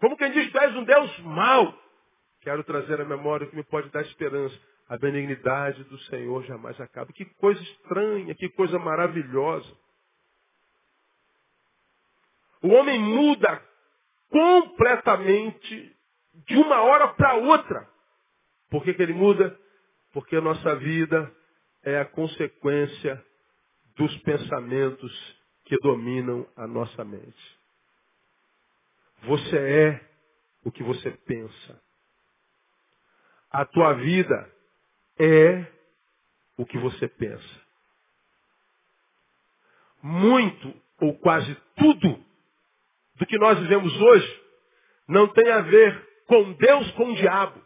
Como 0.01 0.17
quem 0.17 0.31
diz, 0.33 0.51
tu 0.51 0.59
és 0.59 0.75
um 0.77 0.85
Deus 0.85 1.19
mau. 1.21 1.79
Quero 2.41 2.63
trazer 2.65 3.01
à 3.01 3.05
memória 3.05 3.47
o 3.47 3.51
que 3.51 3.57
me 3.57 3.65
pode 3.65 3.89
dar 3.91 4.03
esperança. 4.03 4.59
A 4.89 4.99
benignidade 4.99 5.83
do 5.85 5.99
Senhor 6.01 6.45
jamais 6.45 6.79
acaba. 6.81 7.13
Que 7.13 7.25
coisa 7.25 7.63
estranha, 7.63 8.35
que 8.35 8.51
coisa 8.51 8.79
maravilhosa. 8.79 9.75
O 12.63 12.69
homem 12.69 12.99
muda 12.99 13.63
completamente 14.29 15.97
de 16.47 16.57
uma 16.57 16.83
hora 16.83 17.09
para 17.15 17.35
outra. 17.35 17.89
Por 18.71 18.83
que, 18.83 18.93
que 18.93 19.03
ele 19.03 19.15
muda? 19.15 19.59
Porque 20.13 20.37
a 20.37 20.41
nossa 20.41 20.75
vida 20.77 21.33
é 21.83 21.99
a 21.99 22.05
consequência 22.05 23.25
dos 23.97 24.17
pensamentos 24.19 25.43
que 25.65 25.77
dominam 25.79 26.47
a 26.57 26.67
nossa 26.67 27.05
mente. 27.05 27.64
Você 29.27 29.57
é 29.57 30.01
o 30.65 30.71
que 30.71 30.83
você 30.83 31.11
pensa. 31.11 31.83
A 33.51 33.65
tua 33.65 33.95
vida 33.95 34.53
é 35.19 35.67
o 36.57 36.67
que 36.67 36.79
você 36.79 37.09
pensa. 37.09 37.63
Muito 40.03 40.75
ou 41.01 41.17
quase 41.19 41.55
tudo 41.77 42.25
do 43.17 43.27
que 43.27 43.39
nós 43.39 43.59
vivemos 43.59 43.93
hoje 44.01 44.43
não 45.09 45.29
tem 45.29 45.51
a 45.51 45.61
ver 45.61 46.09
com 46.27 46.53
Deus, 46.55 46.91
com 46.93 47.13
o 47.13 47.15
diabo. 47.15 47.63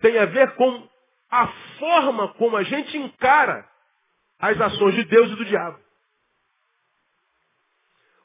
Tem 0.00 0.18
a 0.18 0.26
ver 0.26 0.54
com 0.54 0.88
a 1.30 1.48
forma 1.78 2.34
como 2.34 2.56
a 2.56 2.62
gente 2.62 2.96
encara 2.96 3.68
as 4.38 4.60
ações 4.60 4.94
de 4.94 5.04
Deus 5.04 5.30
e 5.30 5.36
do 5.36 5.44
diabo. 5.44 5.81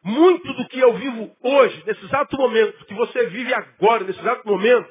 Muito 0.08 0.54
do 0.54 0.66
que 0.70 0.80
eu 0.80 0.94
vivo 0.94 1.36
hoje, 1.42 1.84
nesse 1.86 2.06
exato 2.06 2.38
momento, 2.38 2.86
que 2.86 2.94
você 2.94 3.28
vive 3.28 3.54
agora, 3.54 4.06
nesse 4.06 4.18
exato 4.22 4.48
momento, 4.48 4.90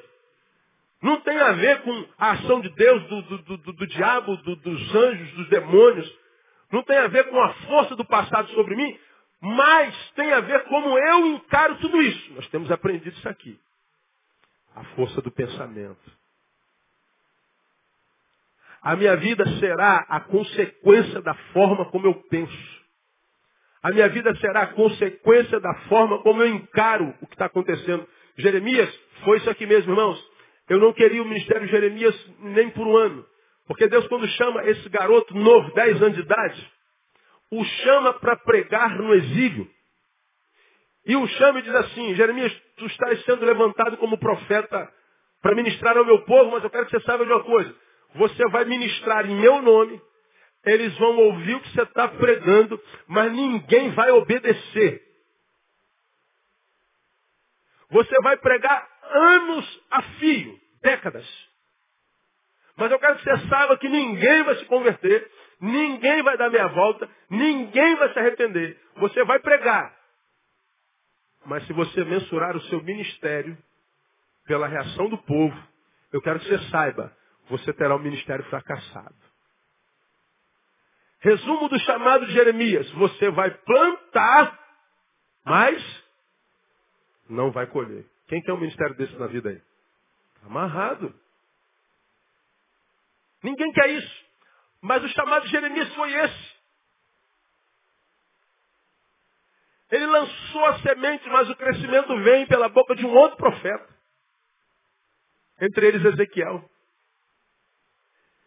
não 1.01 1.19
tem 1.21 1.39
a 1.39 1.53
ver 1.53 1.81
com 1.81 2.05
a 2.19 2.31
ação 2.33 2.61
de 2.61 2.69
Deus, 2.69 3.03
do, 3.07 3.21
do, 3.23 3.57
do, 3.57 3.73
do 3.73 3.87
diabo, 3.87 4.37
dos 4.37 4.95
anjos, 4.95 5.31
dos 5.31 5.49
demônios. 5.49 6.19
Não 6.71 6.83
tem 6.83 6.97
a 6.97 7.07
ver 7.07 7.31
com 7.31 7.41
a 7.41 7.51
força 7.51 7.95
do 7.95 8.05
passado 8.05 8.47
sobre 8.49 8.75
mim, 8.75 8.95
mas 9.41 10.11
tem 10.11 10.31
a 10.33 10.39
ver 10.39 10.65
como 10.65 10.95
eu 10.95 11.25
encaro 11.25 11.77
tudo 11.77 11.99
isso. 11.99 12.33
Nós 12.33 12.47
temos 12.49 12.69
aprendido 12.69 13.17
isso 13.17 13.27
aqui. 13.27 13.59
A 14.75 14.83
força 14.83 15.19
do 15.19 15.31
pensamento. 15.31 16.11
A 18.83 18.95
minha 18.95 19.17
vida 19.17 19.43
será 19.57 20.05
a 20.07 20.19
consequência 20.19 21.23
da 21.23 21.33
forma 21.53 21.85
como 21.85 22.05
eu 22.05 22.13
penso. 22.29 22.76
A 23.83 23.91
minha 23.91 24.09
vida 24.09 24.35
será 24.37 24.67
consequência 24.67 25.59
da 25.59 25.73
forma 25.87 26.21
como 26.21 26.41
eu 26.41 26.47
encaro 26.47 27.13
o 27.21 27.27
que 27.27 27.35
está 27.35 27.45
acontecendo. 27.45 28.07
Jeremias, 28.37 28.93
foi 29.23 29.37
isso 29.37 29.49
aqui 29.49 29.65
mesmo, 29.65 29.91
irmãos. 29.91 30.23
Eu 30.69 30.79
não 30.79 30.93
queria 30.93 31.21
o 31.21 31.25
ministério 31.25 31.65
de 31.65 31.71
Jeremias 31.71 32.15
nem 32.39 32.69
por 32.71 32.85
um 32.85 32.97
ano. 32.97 33.25
Porque 33.67 33.87
Deus, 33.87 34.07
quando 34.07 34.27
chama 34.29 34.63
esse 34.65 34.87
garoto 34.89 35.35
novo, 35.35 35.73
10 35.73 36.01
anos 36.01 36.15
de 36.15 36.21
idade, 36.21 36.71
o 37.51 37.63
chama 37.63 38.13
para 38.13 38.35
pregar 38.37 38.97
no 38.97 39.13
exílio. 39.13 39.69
E 41.05 41.15
o 41.15 41.25
chama 41.27 41.59
e 41.59 41.61
diz 41.61 41.75
assim, 41.75 42.15
Jeremias, 42.15 42.53
tu 42.77 42.85
estás 42.85 43.23
sendo 43.23 43.45
levantado 43.45 43.97
como 43.97 44.17
profeta 44.17 44.91
para 45.41 45.55
ministrar 45.55 45.97
ao 45.97 46.05
meu 46.05 46.23
povo, 46.23 46.51
mas 46.51 46.63
eu 46.63 46.69
quero 46.69 46.85
que 46.85 46.91
você 46.91 47.05
saiba 47.05 47.25
de 47.25 47.31
uma 47.31 47.43
coisa. 47.43 47.73
Você 48.15 48.47
vai 48.49 48.65
ministrar 48.65 49.29
em 49.29 49.35
meu 49.39 49.61
nome, 49.61 50.01
eles 50.69 50.97
vão 50.97 51.17
ouvir 51.17 51.55
o 51.55 51.61
que 51.61 51.69
você 51.71 51.81
está 51.83 52.07
pregando, 52.07 52.81
mas 53.07 53.31
ninguém 53.31 53.91
vai 53.91 54.11
obedecer. 54.11 55.03
Você 57.89 58.15
vai 58.21 58.37
pregar 58.37 58.87
anos 59.03 59.81
a 59.91 60.01
fio, 60.01 60.59
décadas. 60.81 61.25
Mas 62.75 62.91
eu 62.91 62.99
quero 62.99 63.17
que 63.17 63.23
você 63.23 63.47
saiba 63.47 63.77
que 63.77 63.89
ninguém 63.89 64.43
vai 64.43 64.55
se 64.57 64.65
converter, 64.65 65.31
ninguém 65.59 66.21
vai 66.21 66.37
dar 66.37 66.49
meia 66.49 66.67
volta, 66.67 67.09
ninguém 67.29 67.95
vai 67.95 68.13
se 68.13 68.19
arrepender. 68.19 68.79
Você 68.97 69.23
vai 69.23 69.39
pregar. 69.39 69.95
Mas 71.45 71.65
se 71.65 71.73
você 71.73 72.03
mensurar 72.03 72.55
o 72.55 72.61
seu 72.63 72.83
ministério 72.83 73.57
pela 74.45 74.67
reação 74.67 75.09
do 75.09 75.17
povo, 75.17 75.57
eu 76.11 76.21
quero 76.21 76.39
que 76.39 76.47
você 76.47 76.59
saiba, 76.69 77.15
você 77.49 77.73
terá 77.73 77.95
um 77.95 77.99
ministério 77.99 78.45
fracassado. 78.45 79.26
Resumo 81.27 81.67
do 81.67 81.77
chamado 81.79 82.25
de 82.25 82.31
Jeremias: 82.31 82.89
você 82.91 83.29
vai 83.31 83.51
plantar, 83.51 84.57
mas 85.43 86.03
não 87.29 87.51
vai 87.51 87.67
colher. 87.67 88.05
Quem 88.29 88.41
quer 88.41 88.53
um 88.53 88.57
ministério 88.57 88.95
desse 88.95 89.13
na 89.17 89.27
vida 89.27 89.49
aí? 89.49 89.61
Amarrado. 90.45 91.13
Ninguém 93.43 93.73
quer 93.73 93.89
isso. 93.89 94.25
Mas 94.81 95.03
o 95.03 95.09
chamado 95.09 95.43
de 95.43 95.51
Jeremias 95.51 95.93
foi 95.95 96.13
esse. 96.13 96.57
Ele 99.91 100.05
lançou 100.05 100.65
a 100.67 100.79
semente, 100.79 101.27
mas 101.27 101.49
o 101.49 101.55
crescimento 101.57 102.17
vem 102.23 102.47
pela 102.47 102.69
boca 102.69 102.95
de 102.95 103.05
um 103.05 103.13
outro 103.13 103.35
profeta. 103.35 103.97
Entre 105.59 105.87
eles 105.87 106.05
Ezequiel. 106.05 106.69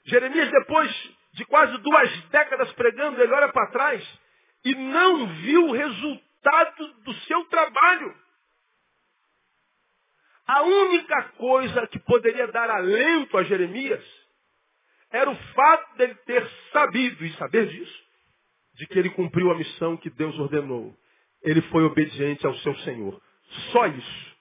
Jeremias, 0.06 0.50
depois 0.50 1.19
de 1.32 1.44
quase 1.44 1.76
duas 1.78 2.22
décadas 2.28 2.72
pregando, 2.72 3.20
ele 3.22 3.32
olha 3.32 3.52
para 3.52 3.70
trás 3.70 4.20
e 4.64 4.74
não 4.74 5.26
viu 5.26 5.68
o 5.68 5.72
resultado 5.72 6.94
do 7.04 7.14
seu 7.14 7.44
trabalho. 7.46 8.14
A 10.46 10.62
única 10.62 11.22
coisa 11.38 11.86
que 11.86 11.98
poderia 12.00 12.48
dar 12.48 12.68
alento 12.68 13.38
a 13.38 13.44
Jeremias 13.44 14.04
era 15.12 15.30
o 15.30 15.36
fato 15.36 15.96
dele 15.96 16.14
ter 16.26 16.48
sabido, 16.72 17.24
e 17.24 17.32
saber 17.34 17.66
disso, 17.68 18.04
de 18.74 18.86
que 18.86 18.98
ele 18.98 19.10
cumpriu 19.10 19.50
a 19.50 19.56
missão 19.56 19.96
que 19.96 20.10
Deus 20.10 20.38
ordenou. 20.38 20.96
Ele 21.42 21.62
foi 21.62 21.84
obediente 21.84 22.46
ao 22.46 22.54
seu 22.56 22.76
Senhor. 22.78 23.20
Só 23.72 23.86
isso. 23.86 24.36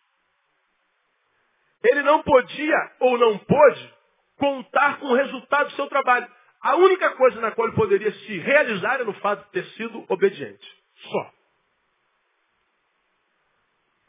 Ele 1.84 2.02
não 2.04 2.22
podia 2.22 2.92
ou 3.00 3.18
não 3.18 3.38
pôde 3.38 3.94
contar 4.38 5.00
com 5.00 5.08
o 5.08 5.16
resultado 5.16 5.70
do 5.70 5.76
seu 5.76 5.88
trabalho. 5.88 6.28
A 6.62 6.76
única 6.76 7.12
coisa 7.12 7.40
na 7.40 7.52
qual 7.52 7.68
ele 7.68 7.76
poderia 7.76 8.12
se 8.12 8.38
realizar 8.40 8.96
era 8.96 9.06
no 9.06 9.14
fato 9.16 9.46
de 9.46 9.52
ter 9.52 9.66
sido 9.76 10.06
obediente. 10.10 10.78
Só. 10.96 11.34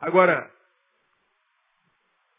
Agora, 0.00 0.50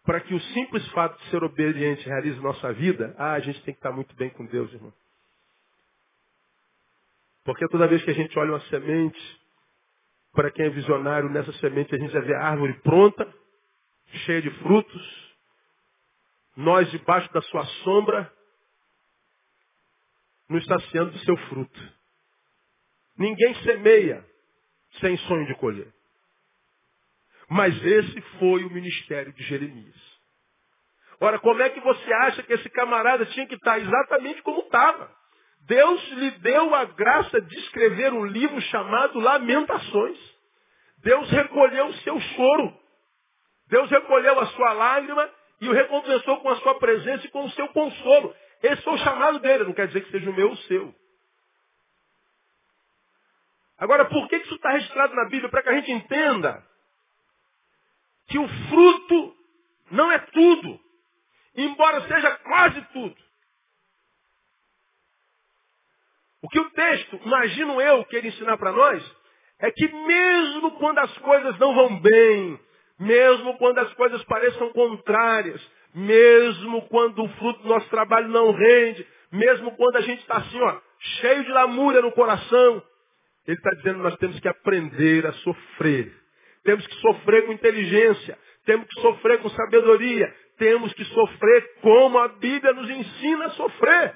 para 0.03 0.19
que 0.19 0.33
o 0.33 0.39
simples 0.39 0.85
fato 0.89 1.17
de 1.21 1.29
ser 1.29 1.43
obediente 1.43 2.07
realize 2.07 2.39
nossa 2.39 2.73
vida, 2.73 3.15
ah, 3.17 3.33
a 3.33 3.39
gente 3.39 3.61
tem 3.63 3.73
que 3.73 3.79
estar 3.79 3.91
muito 3.91 4.13
bem 4.15 4.29
com 4.31 4.45
Deus, 4.45 4.71
irmão. 4.73 4.93
Porque 7.43 7.67
toda 7.69 7.87
vez 7.87 8.03
que 8.03 8.11
a 8.11 8.13
gente 8.13 8.37
olha 8.37 8.51
uma 8.51 8.61
semente, 8.61 9.41
para 10.33 10.51
quem 10.51 10.65
é 10.65 10.69
visionário, 10.69 11.29
nessa 11.29 11.51
semente 11.53 11.93
a 11.95 11.97
gente 11.97 12.11
já 12.11 12.19
vê 12.19 12.35
a 12.35 12.43
árvore 12.43 12.73
pronta, 12.81 13.27
cheia 14.25 14.41
de 14.41 14.49
frutos, 14.59 15.35
nós 16.55 16.89
debaixo 16.91 17.31
da 17.33 17.41
sua 17.43 17.65
sombra, 17.83 18.31
nos 20.51 20.65
saciando 20.65 21.11
do 21.11 21.19
seu 21.19 21.37
fruto. 21.47 21.93
Ninguém 23.17 23.55
semeia 23.63 24.25
sem 24.99 25.17
sonho 25.19 25.45
de 25.47 25.55
colher. 25.55 25.91
Mas 27.49 27.75
esse 27.83 28.21
foi 28.39 28.63
o 28.63 28.69
ministério 28.69 29.33
de 29.33 29.43
Jeremias. 29.43 29.95
Ora, 31.19 31.39
como 31.39 31.61
é 31.61 31.69
que 31.69 31.79
você 31.79 32.13
acha 32.13 32.43
que 32.43 32.53
esse 32.53 32.69
camarada 32.69 33.25
tinha 33.27 33.45
que 33.47 33.55
estar 33.55 33.79
exatamente 33.79 34.41
como 34.41 34.61
estava? 34.61 35.09
Deus 35.61 36.09
lhe 36.13 36.31
deu 36.39 36.73
a 36.73 36.85
graça 36.85 37.39
de 37.39 37.59
escrever 37.59 38.11
um 38.11 38.25
livro 38.25 38.59
chamado 38.61 39.19
Lamentações. 39.19 40.17
Deus 40.97 41.29
recolheu 41.29 41.87
o 41.87 41.93
seu 41.95 42.19
choro. 42.19 42.77
Deus 43.67 43.89
recolheu 43.89 44.39
a 44.39 44.47
sua 44.47 44.73
lágrima 44.73 45.29
e 45.61 45.69
o 45.69 45.73
recompensou 45.73 46.37
com 46.41 46.49
a 46.49 46.55
sua 46.57 46.75
presença 46.79 47.25
e 47.25 47.29
com 47.29 47.45
o 47.45 47.51
seu 47.51 47.67
consolo. 47.69 48.35
Esse 48.63 48.81
foi 48.83 48.93
o 48.93 48.99
chamado 48.99 49.39
dele, 49.39 49.63
não 49.63 49.73
quer 49.73 49.87
dizer 49.87 50.03
que 50.03 50.11
seja 50.11 50.29
o 50.29 50.33
meu 50.33 50.47
ou 50.47 50.53
o 50.53 50.57
seu. 50.57 50.95
Agora, 53.77 54.05
por 54.05 54.27
que 54.27 54.35
isso 54.37 54.55
está 54.55 54.71
registrado 54.71 55.15
na 55.15 55.25
Bíblia? 55.25 55.49
Para 55.49 55.63
que 55.63 55.69
a 55.69 55.73
gente 55.73 55.91
entenda 55.91 56.63
que 58.27 58.37
o 58.37 58.47
fruto 58.47 59.35
não 59.89 60.11
é 60.11 60.19
tudo, 60.19 60.79
embora 61.55 62.07
seja 62.07 62.31
quase 62.37 62.81
tudo. 62.93 63.15
O 66.43 66.49
que 66.49 66.59
o 66.59 66.69
texto, 66.71 67.19
imagino 67.25 67.81
eu, 67.81 68.05
quer 68.05 68.23
ensinar 68.23 68.57
para 68.57 68.71
nós, 68.71 69.15
é 69.59 69.71
que 69.71 69.87
mesmo 69.87 70.71
quando 70.77 70.99
as 70.99 71.17
coisas 71.19 71.57
não 71.59 71.73
vão 71.73 71.99
bem, 71.99 72.59
mesmo 72.99 73.57
quando 73.57 73.79
as 73.79 73.93
coisas 73.93 74.23
pareçam 74.25 74.71
contrárias, 74.73 75.61
mesmo 75.93 76.87
quando 76.87 77.23
o 77.23 77.29
fruto 77.29 77.63
do 77.63 77.69
nosso 77.69 77.89
trabalho 77.89 78.27
não 78.29 78.51
rende, 78.51 79.05
mesmo 79.31 79.71
quando 79.75 79.97
a 79.97 80.01
gente 80.01 80.21
está 80.21 80.37
assim, 80.37 80.61
ó, 80.61 80.79
cheio 80.99 81.43
de 81.43 81.51
lamúria 81.51 82.01
no 82.01 82.11
coração, 82.11 82.83
ele 83.47 83.57
está 83.57 83.71
dizendo 83.71 83.97
que 83.97 84.03
nós 84.03 84.17
temos 84.17 84.39
que 84.39 84.47
aprender 84.47 85.25
a 85.25 85.33
sofrer. 85.33 86.13
Temos 86.63 86.85
que 86.85 86.95
sofrer 86.95 87.45
com 87.45 87.53
inteligência. 87.53 88.37
Temos 88.65 88.87
que 88.87 89.01
sofrer 89.01 89.39
com 89.39 89.49
sabedoria. 89.49 90.33
Temos 90.57 90.93
que 90.93 91.03
sofrer 91.05 91.73
como 91.81 92.19
a 92.19 92.27
Bíblia 92.27 92.73
nos 92.73 92.89
ensina 92.89 93.45
a 93.45 93.49
sofrer. 93.51 94.15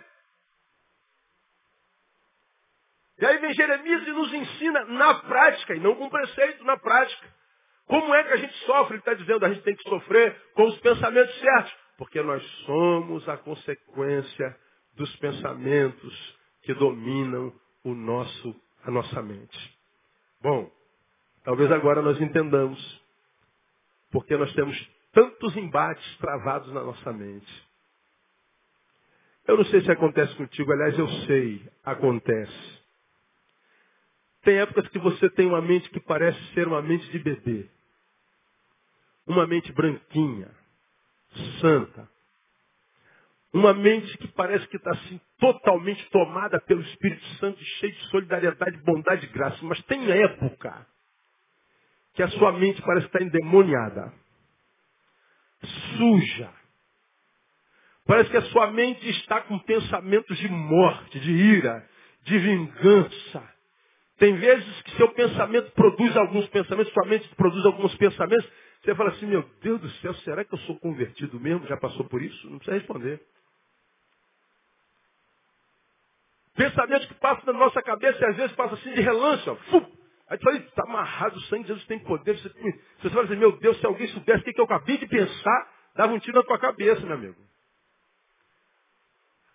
E 3.17 3.25
aí 3.25 3.37
vem 3.39 3.53
Jeremias 3.53 4.07
e 4.07 4.11
nos 4.11 4.33
ensina 4.33 4.85
na 4.85 5.13
prática, 5.15 5.73
e 5.73 5.79
não 5.79 5.95
com 5.95 6.09
preceito, 6.09 6.63
na 6.65 6.77
prática. 6.77 7.27
Como 7.87 8.13
é 8.13 8.23
que 8.23 8.33
a 8.33 8.37
gente 8.37 8.53
sofre? 8.65 8.95
Ele 8.95 8.99
está 8.99 9.13
dizendo, 9.13 9.45
a 9.45 9.49
gente 9.49 9.63
tem 9.63 9.75
que 9.75 9.89
sofrer 9.89 10.35
com 10.53 10.63
os 10.65 10.77
pensamentos 10.79 11.39
certos. 11.39 11.73
Porque 11.97 12.21
nós 12.21 12.43
somos 12.65 13.27
a 13.29 13.37
consequência 13.37 14.57
dos 14.95 15.15
pensamentos 15.17 16.37
que 16.63 16.73
dominam 16.73 17.53
o 17.83 17.93
nosso, 17.93 18.55
a 18.83 18.91
nossa 18.91 19.21
mente. 19.21 19.77
Bom, 20.41 20.69
Talvez 21.45 21.71
agora 21.71 22.01
nós 22.01 22.19
entendamos 22.19 23.05
porque 24.11 24.35
nós 24.35 24.51
temos 24.53 24.75
tantos 25.13 25.55
embates 25.55 26.17
travados 26.17 26.73
na 26.73 26.83
nossa 26.83 27.13
mente. 27.13 27.67
Eu 29.47 29.57
não 29.57 29.65
sei 29.65 29.81
se 29.81 29.91
acontece 29.91 30.33
contigo, 30.35 30.71
aliás, 30.71 30.97
eu 30.97 31.07
sei, 31.27 31.69
acontece. 31.83 32.83
Tem 34.41 34.57
épocas 34.57 34.87
que 34.87 34.97
você 34.97 35.29
tem 35.29 35.45
uma 35.45 35.61
mente 35.61 35.87
que 35.91 35.99
parece 35.99 36.39
ser 36.53 36.67
uma 36.67 36.81
mente 36.81 37.07
de 37.11 37.19
bebê. 37.19 37.69
Uma 39.27 39.47
mente 39.47 39.71
branquinha, 39.71 40.49
santa. 41.59 42.07
Uma 43.53 43.73
mente 43.73 44.17
que 44.17 44.27
parece 44.29 44.67
que 44.67 44.75
está 44.77 44.91
assim 44.91 45.19
totalmente 45.39 46.07
tomada 46.09 46.59
pelo 46.61 46.81
Espírito 46.81 47.25
Santo, 47.39 47.63
cheia 47.79 47.93
de 47.93 48.03
solidariedade, 48.07 48.77
bondade 48.83 49.25
e 49.25 49.29
graça. 49.29 49.57
Mas 49.63 49.81
tem 49.83 50.11
época 50.11 50.85
que 52.13 52.21
a 52.21 52.27
sua 52.29 52.51
mente 52.53 52.81
parece 52.81 53.05
estar 53.07 53.21
endemoniada, 53.21 54.13
suja. 55.97 56.49
Parece 58.05 58.29
que 58.29 58.37
a 58.37 58.41
sua 58.43 58.67
mente 58.67 59.09
está 59.09 59.41
com 59.41 59.57
pensamentos 59.59 60.37
de 60.37 60.47
morte, 60.47 61.19
de 61.19 61.31
ira, 61.31 61.89
de 62.23 62.37
vingança. 62.37 63.55
Tem 64.17 64.35
vezes 64.35 64.81
que 64.83 64.91
seu 64.91 65.09
pensamento 65.13 65.71
produz 65.71 66.15
alguns 66.15 66.47
pensamentos, 66.49 66.93
sua 66.93 67.05
mente 67.05 67.27
produz 67.35 67.65
alguns 67.65 67.95
pensamentos. 67.95 68.49
Você 68.85 68.93
fala 68.93 69.09
assim, 69.09 69.25
meu 69.25 69.41
Deus 69.61 69.81
do 69.81 69.89
céu, 69.93 70.13
será 70.17 70.45
que 70.45 70.53
eu 70.53 70.59
sou 70.59 70.79
convertido 70.79 71.39
mesmo? 71.39 71.65
Já 71.65 71.75
passou 71.75 72.05
por 72.05 72.21
isso? 72.21 72.47
Não 72.47 72.59
precisa 72.59 72.77
responder. 72.77 73.19
Pensamentos 76.53 77.07
que 77.07 77.15
passam 77.15 77.51
na 77.51 77.59
nossa 77.59 77.81
cabeça 77.81 78.19
e 78.21 78.25
às 78.25 78.35
vezes 78.35 78.55
passam 78.55 78.77
assim 78.77 78.93
de 78.93 79.01
relance, 79.01 79.49
ó. 79.49 79.57
Aí 80.29 80.37
tu 80.37 80.43
fala, 80.43 80.57
está 80.57 80.83
amarrado, 80.83 81.35
o 81.35 81.41
sangue 81.41 81.63
de 81.63 81.69
Jesus 81.69 81.87
tem 81.87 81.97
poder. 81.99 82.37
Você, 82.37 82.49
você 82.99 83.09
fala 83.09 83.25
assim, 83.25 83.35
meu 83.37 83.57
Deus, 83.57 83.79
se 83.79 83.85
alguém 83.87 84.07
soubesse 84.09 84.47
o 84.47 84.53
que 84.53 84.61
eu 84.61 84.65
acabei 84.65 84.99
de 84.99 85.07
pensar, 85.07 85.73
dava 85.95 86.13
um 86.13 86.19
tiro 86.19 86.37
na 86.37 86.43
tua 86.43 86.59
cabeça, 86.59 87.01
meu 87.01 87.15
amigo. 87.15 87.41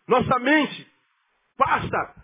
Nossa 0.09 0.41
mente 0.41 0.91
passa 1.57 2.15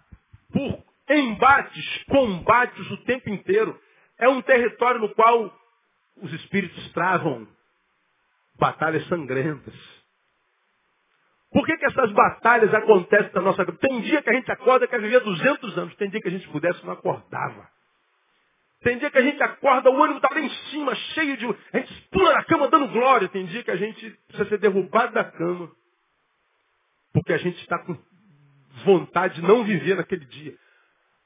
por 0.53 0.85
embates, 1.09 2.05
combates 2.09 2.91
o 2.91 2.97
tempo 3.05 3.31
inteiro. 3.31 3.81
É 4.19 4.29
um 4.29 4.43
território 4.43 5.01
no 5.01 5.15
qual 5.15 5.57
os 6.23 6.33
espíritos 6.33 6.93
travam 6.93 7.47
batalhas 8.59 9.07
sangrentas. 9.09 9.75
Por 11.51 11.65
que, 11.65 11.77
que 11.77 11.87
essas 11.87 12.13
batalhas 12.13 12.73
acontecem 12.75 13.31
na 13.35 13.41
nossa 13.41 13.65
vida? 13.65 13.79
Tem 13.79 14.01
dia 14.03 14.23
que 14.23 14.31
a 14.31 14.35
gente 14.35 14.51
acorda 14.51 14.85
e 14.85 14.89
quer 14.89 15.01
viver 15.01 15.21
200 15.21 15.79
anos. 15.79 15.95
Tem 15.97 16.11
dia 16.11 16.21
que 16.21 16.29
a 16.29 16.31
gente 16.31 16.49
pudesse 16.49 16.85
não 16.85 16.93
acordava. 16.93 17.69
Tem 18.83 18.99
dia 18.99 19.11
que 19.11 19.19
a 19.19 19.23
gente 19.23 19.43
acorda, 19.43 19.91
o 19.91 20.03
ânimo 20.03 20.19
está 20.19 20.29
lá 20.33 20.41
em 20.41 20.51
cima, 20.71 20.95
cheio 20.95 21.37
de. 21.37 21.47
A 21.47 21.79
gente 21.79 22.09
pula 22.11 22.35
na 22.35 22.45
cama 22.45 22.69
dando 22.69 22.89
glória. 22.89 23.29
Tem 23.29 23.47
dia 23.47 23.63
que 23.63 23.71
a 23.71 23.77
gente 23.77 24.11
precisa 24.29 24.49
ser 24.49 24.59
derrubado 24.59 25.15
da 25.15 25.25
cama. 25.25 25.71
Porque 27.13 27.33
a 27.33 27.39
gente 27.39 27.59
está 27.61 27.79
com 27.79 27.97
vontade 28.85 29.37
de 29.37 29.43
não 29.43 29.65
viver 29.65 29.97
naquele 29.97 30.25
dia. 30.27 30.57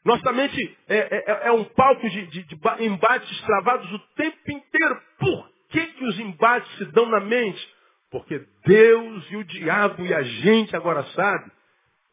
Nossa 0.04 0.32
mente 0.32 0.78
é, 0.88 0.96
é, 0.98 1.48
é 1.48 1.52
um 1.52 1.64
palco 1.64 2.08
de, 2.08 2.26
de, 2.26 2.44
de, 2.44 2.58
embates 2.84 3.40
travados 3.42 3.92
o 3.92 3.98
tempo 4.16 4.50
inteiro. 4.50 5.02
Por 5.18 5.50
que, 5.68 5.86
que 5.86 6.04
os 6.04 6.18
embates 6.18 6.70
se 6.78 6.86
dão 6.86 7.06
na 7.06 7.20
mente? 7.20 7.74
Porque 8.10 8.44
Deus 8.64 9.30
e 9.30 9.36
o 9.36 9.44
diabo 9.44 10.04
e 10.04 10.14
a 10.14 10.22
gente 10.22 10.74
agora 10.74 11.04
sabe 11.12 11.50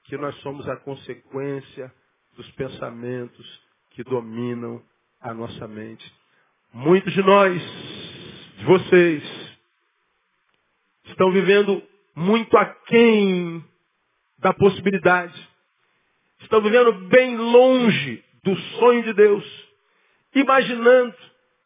que 0.04 0.18
nós 0.18 0.36
somos 0.42 0.68
a 0.68 0.76
consequência 0.78 1.92
dos 2.36 2.50
pensamentos 2.52 3.62
que 3.92 4.04
dominam 4.04 4.82
a 5.20 5.34
nossa 5.34 5.68
mente. 5.68 6.14
Muitos 6.74 7.12
de 7.14 7.24
nós, 7.24 7.62
de 8.58 8.66
vocês, 8.66 9.58
estão 11.06 11.32
vivendo 11.32 11.82
muito 12.16 12.56
aquém 12.58 13.64
da 14.38 14.54
possibilidade. 14.54 15.47
Estão 16.40 16.62
vivendo 16.62 16.94
bem 17.08 17.36
longe 17.38 18.24
do 18.44 18.56
sonho 18.56 19.04
de 19.04 19.14
Deus. 19.14 19.68
Imaginando 20.36 21.16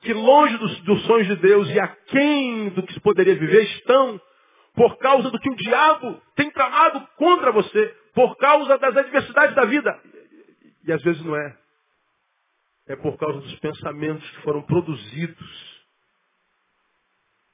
que 0.02 0.14
longe 0.14 0.58
dos, 0.58 0.80
dos 0.82 1.06
sonhos 1.06 1.28
de 1.28 1.36
Deus 1.36 1.70
e 1.70 1.80
aquém 1.80 2.70
do 2.70 2.84
que 2.84 2.94
se 2.94 3.00
poderia 3.00 3.36
viver 3.36 3.64
estão 3.64 4.20
por 4.74 4.98
causa 4.98 5.30
do 5.30 5.40
que 5.40 5.50
o 5.50 5.56
diabo 5.56 6.22
tem 6.36 6.50
tramado 6.52 7.08
contra 7.18 7.52
você, 7.52 7.88
por 8.14 8.36
causa 8.38 8.78
das 8.78 8.96
adversidades 8.96 9.56
da 9.56 9.66
vida. 9.66 10.00
E 10.86 10.92
às 10.92 11.02
vezes 11.04 11.24
não 11.24 11.36
é. 11.36 11.58
É 12.88 12.96
por 12.96 13.18
causa 13.18 13.40
dos 13.40 13.60
pensamentos 13.60 14.28
que 14.32 14.42
foram 14.42 14.62
produzidos 14.64 15.72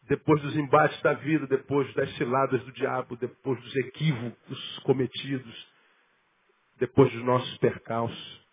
depois 0.04 0.42
dos 0.42 0.56
embates 0.56 1.02
da 1.02 1.14
vida, 1.14 1.46
depois 1.48 1.94
das 1.94 2.10
ciladas 2.16 2.64
do 2.64 2.72
diabo, 2.72 3.18
depois 3.18 3.60
dos 3.62 3.76
equívocos 3.76 4.80
cometidos, 4.80 5.68
depois 6.80 7.12
dos 7.12 7.24
nossos 7.24 7.58
percalços. 7.58 8.48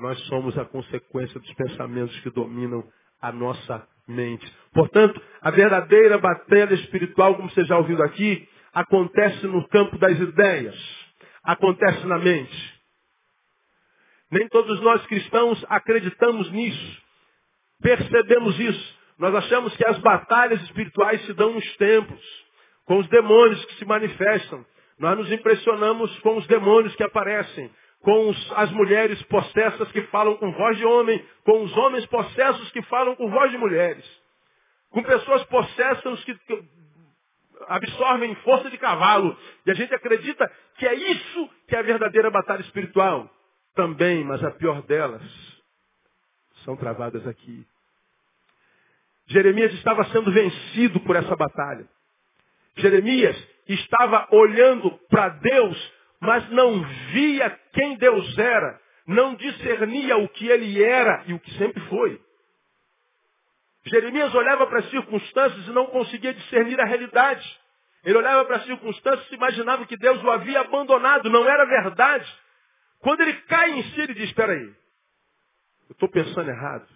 Nós 0.00 0.18
somos 0.26 0.56
a 0.56 0.64
consequência 0.64 1.40
dos 1.40 1.54
pensamentos 1.54 2.18
que 2.20 2.30
dominam 2.30 2.84
a 3.20 3.32
nossa 3.32 3.86
mente. 4.06 4.46
Portanto, 4.72 5.20
a 5.40 5.50
verdadeira 5.50 6.18
batalha 6.18 6.74
espiritual, 6.74 7.34
como 7.36 7.50
você 7.50 7.64
já 7.64 7.76
ouviu 7.76 8.00
aqui, 8.02 8.48
acontece 8.72 9.46
no 9.46 9.66
campo 9.68 9.98
das 9.98 10.18
ideias, 10.18 10.76
acontece 11.42 12.06
na 12.06 12.18
mente. 12.18 12.78
Nem 14.30 14.46
todos 14.48 14.80
nós 14.82 15.04
cristãos 15.06 15.64
acreditamos 15.68 16.50
nisso, 16.52 17.02
percebemos 17.82 18.58
isso. 18.60 18.98
Nós 19.18 19.34
achamos 19.34 19.76
que 19.76 19.86
as 19.88 19.98
batalhas 19.98 20.62
espirituais 20.62 21.24
se 21.26 21.32
dão 21.32 21.52
nos 21.52 21.76
templos, 21.76 22.22
com 22.84 22.98
os 22.98 23.08
demônios 23.08 23.64
que 23.64 23.74
se 23.74 23.84
manifestam. 23.84 24.64
Nós 24.98 25.16
nos 25.16 25.30
impressionamos 25.30 26.18
com 26.20 26.36
os 26.36 26.46
demônios 26.46 26.94
que 26.96 27.02
aparecem 27.02 27.70
com 28.00 28.28
os, 28.28 28.52
as 28.52 28.70
mulheres 28.72 29.20
possessas 29.24 29.90
que 29.90 30.02
falam 30.02 30.36
com 30.36 30.52
voz 30.52 30.76
de 30.76 30.84
homem, 30.84 31.24
com 31.44 31.62
os 31.62 31.76
homens 31.76 32.06
possessos 32.06 32.70
que 32.70 32.82
falam 32.82 33.16
com 33.16 33.30
voz 33.30 33.50
de 33.50 33.58
mulheres, 33.58 34.04
com 34.90 35.02
pessoas 35.02 35.44
possessas 35.44 36.24
que, 36.24 36.34
que 36.34 36.64
absorvem 37.66 38.34
força 38.36 38.70
de 38.70 38.78
cavalo. 38.78 39.36
E 39.66 39.70
a 39.70 39.74
gente 39.74 39.94
acredita 39.94 40.50
que 40.76 40.86
é 40.86 40.94
isso 40.94 41.50
que 41.66 41.74
é 41.74 41.80
a 41.80 41.82
verdadeira 41.82 42.30
batalha 42.30 42.62
espiritual. 42.62 43.28
Também, 43.74 44.24
mas 44.24 44.42
a 44.42 44.50
pior 44.50 44.82
delas 44.82 45.22
são 46.64 46.76
travadas 46.76 47.26
aqui. 47.26 47.66
Jeremias 49.26 49.72
estava 49.74 50.04
sendo 50.06 50.32
vencido 50.32 50.98
por 51.00 51.14
essa 51.14 51.36
batalha. 51.36 51.86
Jeremias 52.76 53.36
estava 53.68 54.26
olhando 54.30 54.90
para 55.08 55.28
Deus 55.28 55.98
mas 56.20 56.48
não 56.50 56.82
via 57.12 57.50
quem 57.72 57.96
Deus 57.96 58.36
era, 58.38 58.80
não 59.06 59.34
discernia 59.34 60.16
o 60.16 60.28
que 60.28 60.48
ele 60.48 60.82
era 60.82 61.24
e 61.26 61.32
o 61.32 61.40
que 61.40 61.52
sempre 61.56 61.80
foi. 61.88 62.20
Jeremias 63.86 64.34
olhava 64.34 64.66
para 64.66 64.80
as 64.80 64.90
circunstâncias 64.90 65.66
e 65.66 65.70
não 65.70 65.86
conseguia 65.86 66.34
discernir 66.34 66.78
a 66.80 66.84
realidade. 66.84 67.60
Ele 68.04 68.18
olhava 68.18 68.44
para 68.44 68.56
as 68.56 68.64
circunstâncias 68.64 69.30
e 69.30 69.34
imaginava 69.34 69.86
que 69.86 69.96
Deus 69.96 70.22
o 70.22 70.30
havia 70.30 70.60
abandonado, 70.60 71.30
não 71.30 71.48
era 71.48 71.64
verdade. 71.64 72.28
Quando 73.00 73.20
ele 73.20 73.34
cai 73.42 73.70
em 73.70 73.82
si, 73.84 74.00
ele 74.00 74.14
diz, 74.14 74.24
espera 74.24 74.52
aí, 74.52 74.74
eu 75.88 75.92
estou 75.92 76.08
pensando 76.08 76.50
errado. 76.50 76.86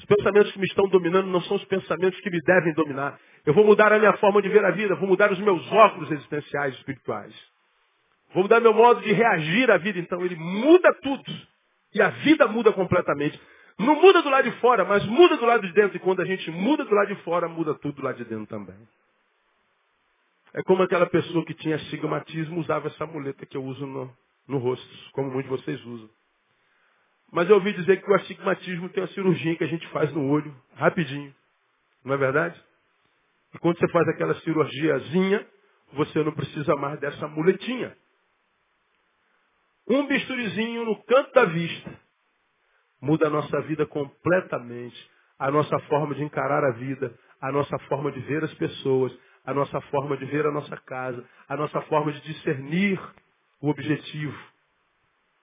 Os 0.00 0.04
pensamentos 0.06 0.50
que 0.52 0.58
me 0.58 0.66
estão 0.66 0.88
dominando 0.88 1.26
não 1.26 1.42
são 1.42 1.58
os 1.58 1.64
pensamentos 1.66 2.18
que 2.20 2.30
me 2.30 2.40
devem 2.40 2.72
dominar. 2.72 3.20
Eu 3.44 3.52
vou 3.52 3.64
mudar 3.64 3.92
a 3.92 3.98
minha 3.98 4.14
forma 4.14 4.40
de 4.40 4.48
ver 4.48 4.64
a 4.64 4.70
vida, 4.70 4.94
vou 4.94 5.06
mudar 5.06 5.30
os 5.30 5.38
meus 5.38 5.70
óculos 5.70 6.10
existenciais 6.10 6.74
espirituais. 6.76 7.34
Vou 8.32 8.44
mudar 8.44 8.60
meu 8.60 8.72
modo 8.72 9.02
de 9.02 9.12
reagir 9.12 9.70
à 9.70 9.76
vida. 9.76 9.98
Então 9.98 10.24
ele 10.24 10.36
muda 10.36 10.94
tudo. 11.02 11.30
E 11.94 12.00
a 12.00 12.08
vida 12.08 12.46
muda 12.48 12.72
completamente. 12.72 13.38
Não 13.78 14.00
muda 14.00 14.22
do 14.22 14.30
lado 14.30 14.50
de 14.50 14.56
fora, 14.58 14.86
mas 14.86 15.04
muda 15.04 15.36
do 15.36 15.44
lado 15.44 15.66
de 15.66 15.72
dentro. 15.74 15.96
E 15.96 16.00
quando 16.00 16.22
a 16.22 16.24
gente 16.24 16.50
muda 16.50 16.82
do 16.82 16.94
lado 16.94 17.14
de 17.14 17.22
fora, 17.22 17.46
muda 17.46 17.74
tudo 17.74 17.96
do 17.96 18.02
lado 18.02 18.16
de 18.16 18.24
dentro 18.24 18.46
também. 18.46 18.76
É 20.54 20.62
como 20.62 20.82
aquela 20.82 21.06
pessoa 21.06 21.44
que 21.44 21.52
tinha 21.52 21.76
astigmatismo 21.76 22.58
usava 22.58 22.88
essa 22.88 23.06
muleta 23.06 23.44
que 23.44 23.56
eu 23.56 23.62
uso 23.62 23.86
no, 23.86 24.10
no 24.48 24.58
rosto, 24.58 24.88
como 25.12 25.30
muitos 25.30 25.50
de 25.50 25.62
vocês 25.62 25.84
usam. 25.84 26.08
Mas 27.32 27.48
eu 27.48 27.56
ouvi 27.56 27.72
dizer 27.72 28.02
que 28.02 28.10
o 28.10 28.14
astigmatismo 28.14 28.88
tem 28.88 29.02
uma 29.02 29.08
cirurgia 29.10 29.56
que 29.56 29.64
a 29.64 29.68
gente 29.68 29.86
faz 29.88 30.12
no 30.12 30.28
olho, 30.28 30.54
rapidinho. 30.74 31.34
Não 32.04 32.14
é 32.14 32.16
verdade? 32.16 32.60
E 33.54 33.58
quando 33.58 33.78
você 33.78 33.88
faz 33.88 34.08
aquela 34.08 34.34
cirurgiazinha, 34.40 35.46
você 35.92 36.22
não 36.22 36.32
precisa 36.32 36.74
mais 36.76 36.98
dessa 37.00 37.28
muletinha. 37.28 37.96
Um 39.88 40.06
bisturizinho 40.06 40.84
no 40.84 41.02
canto 41.04 41.32
da 41.32 41.44
vista 41.46 42.00
muda 43.00 43.28
a 43.28 43.30
nossa 43.30 43.60
vida 43.62 43.86
completamente, 43.86 45.10
a 45.38 45.50
nossa 45.50 45.78
forma 45.80 46.14
de 46.14 46.22
encarar 46.22 46.62
a 46.64 46.72
vida, 46.72 47.12
a 47.40 47.50
nossa 47.50 47.78
forma 47.80 48.12
de 48.12 48.20
ver 48.20 48.44
as 48.44 48.52
pessoas, 48.54 49.16
a 49.44 49.54
nossa 49.54 49.80
forma 49.82 50.16
de 50.16 50.26
ver 50.26 50.46
a 50.46 50.52
nossa 50.52 50.76
casa, 50.76 51.24
a 51.48 51.56
nossa 51.56 51.80
forma 51.82 52.12
de 52.12 52.20
discernir 52.20 53.00
o 53.60 53.68
objetivo. 53.68 54.38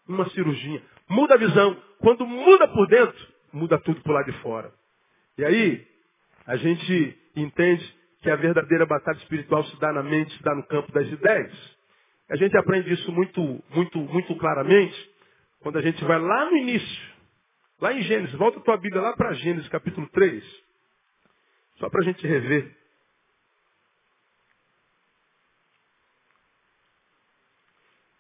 Uma 0.08 0.30
cirurgia. 0.30 0.82
Muda 1.10 1.36
a 1.36 1.38
visão. 1.38 1.82
Quando 2.00 2.26
muda 2.26 2.68
por 2.68 2.88
dentro, 2.88 3.28
muda 3.52 3.80
tudo 3.80 4.02
por 4.02 4.12
lá 4.12 4.24
de 4.24 4.32
fora. 4.42 4.72
E 5.38 5.46
aí, 5.46 5.88
a 6.46 6.56
gente 6.58 7.18
entende 7.36 7.98
que 8.22 8.30
a 8.30 8.36
verdadeira 8.36 8.86
batalha 8.86 9.18
espiritual 9.18 9.64
se 9.66 9.80
dá 9.80 9.94
na 9.94 10.04
mente, 10.04 10.36
se 10.36 10.44
dá 10.44 10.54
no 10.54 10.64
campo 10.64 10.92
das 10.92 11.08
ideias. 11.08 11.78
A 12.30 12.36
gente 12.36 12.58
aprende 12.58 12.92
isso 12.92 13.12
muito, 13.12 13.64
muito, 13.70 14.00
muito 14.00 14.36
claramente 14.36 15.12
quando 15.60 15.78
a 15.78 15.82
gente 15.82 16.04
vai 16.04 16.20
lá 16.20 16.50
no 16.50 16.58
início, 16.58 17.14
lá 17.80 17.94
em 17.94 18.02
Gênesis. 18.02 18.36
Volta 18.36 18.60
a 18.60 18.64
tua 18.64 18.78
Bíblia 18.78 19.02
lá 19.02 19.16
para 19.16 19.34
Gênesis 19.34 19.70
capítulo 19.70 20.08
3. 20.10 20.44
Só 21.78 21.90
para 21.90 22.02
a 22.02 22.04
gente 22.04 22.26
rever. 22.26 22.76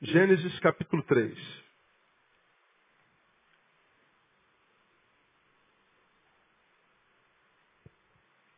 Gênesis 0.01 0.59
capítulo 0.59 1.01
3. 1.03 1.66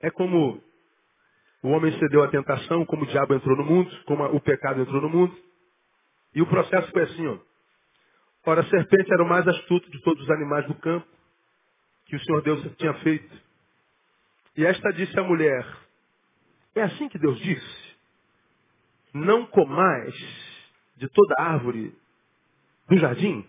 É 0.01 0.09
como 0.09 0.61
o 1.61 1.69
homem 1.69 1.91
cedeu 1.99 2.23
à 2.23 2.27
tentação, 2.29 2.85
como 2.85 3.03
o 3.03 3.07
diabo 3.07 3.33
entrou 3.33 3.57
no 3.57 3.65
mundo, 3.65 3.91
como 4.05 4.23
o 4.25 4.39
pecado 4.39 4.81
entrou 4.81 5.01
no 5.01 5.09
mundo. 5.09 5.37
E 6.33 6.41
o 6.41 6.47
processo 6.47 6.89
foi 6.91 7.03
assim, 7.03 7.27
ó. 7.27 7.37
Ora, 8.45 8.61
a 8.61 8.69
serpente 8.69 9.11
era 9.11 9.23
o 9.23 9.27
mais 9.27 9.47
astuto 9.47 9.91
de 9.91 10.01
todos 10.01 10.23
os 10.23 10.29
animais 10.31 10.65
do 10.67 10.75
campo 10.75 11.07
que 12.05 12.15
o 12.15 12.19
Senhor 12.23 12.41
Deus 12.41 12.75
tinha 12.77 12.93
feito. 12.95 13.29
E 14.57 14.65
esta 14.65 14.91
disse 14.91 15.17
à 15.19 15.23
mulher, 15.23 15.65
é 16.75 16.81
assim 16.83 17.09
que 17.09 17.19
Deus 17.19 17.37
disse, 17.39 17.95
não 19.13 19.45
comais 19.45 20.15
de 20.97 21.07
toda 21.09 21.41
árvore 21.41 21.95
do 22.87 22.97
jardim? 22.97 23.45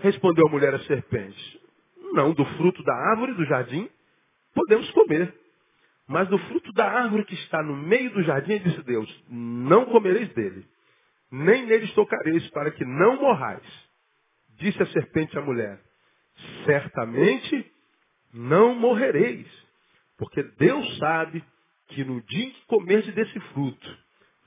Respondeu 0.00 0.46
a 0.46 0.50
mulher 0.50 0.74
à 0.74 0.80
serpente, 0.80 1.60
não, 2.12 2.32
do 2.32 2.44
fruto 2.56 2.82
da 2.84 2.94
árvore 3.10 3.34
do 3.34 3.44
jardim 3.44 3.90
podemos 4.54 4.90
comer. 4.90 5.34
Mas 6.06 6.26
do 6.28 6.38
fruto 6.38 6.72
da 6.72 6.90
árvore 6.90 7.24
que 7.24 7.34
está 7.34 7.62
no 7.62 7.76
meio 7.76 8.10
do 8.10 8.22
jardim, 8.22 8.58
disse 8.58 8.82
Deus, 8.82 9.24
não 9.28 9.84
comereis 9.86 10.32
dele, 10.32 10.66
nem 11.30 11.66
neles 11.66 11.92
tocareis, 11.92 12.48
para 12.50 12.70
que 12.70 12.84
não 12.84 13.20
morrais. 13.20 13.62
Disse 14.56 14.82
a 14.82 14.86
serpente 14.86 15.38
à 15.38 15.42
mulher, 15.42 15.78
certamente 16.64 17.70
não 18.32 18.74
morrereis, 18.74 19.46
porque 20.16 20.42
Deus 20.42 20.96
sabe 20.98 21.44
que 21.88 22.04
no 22.04 22.22
dia 22.22 22.46
em 22.46 22.50
que 22.50 22.66
comerdes 22.66 23.14
desse 23.14 23.38
fruto, 23.52 23.98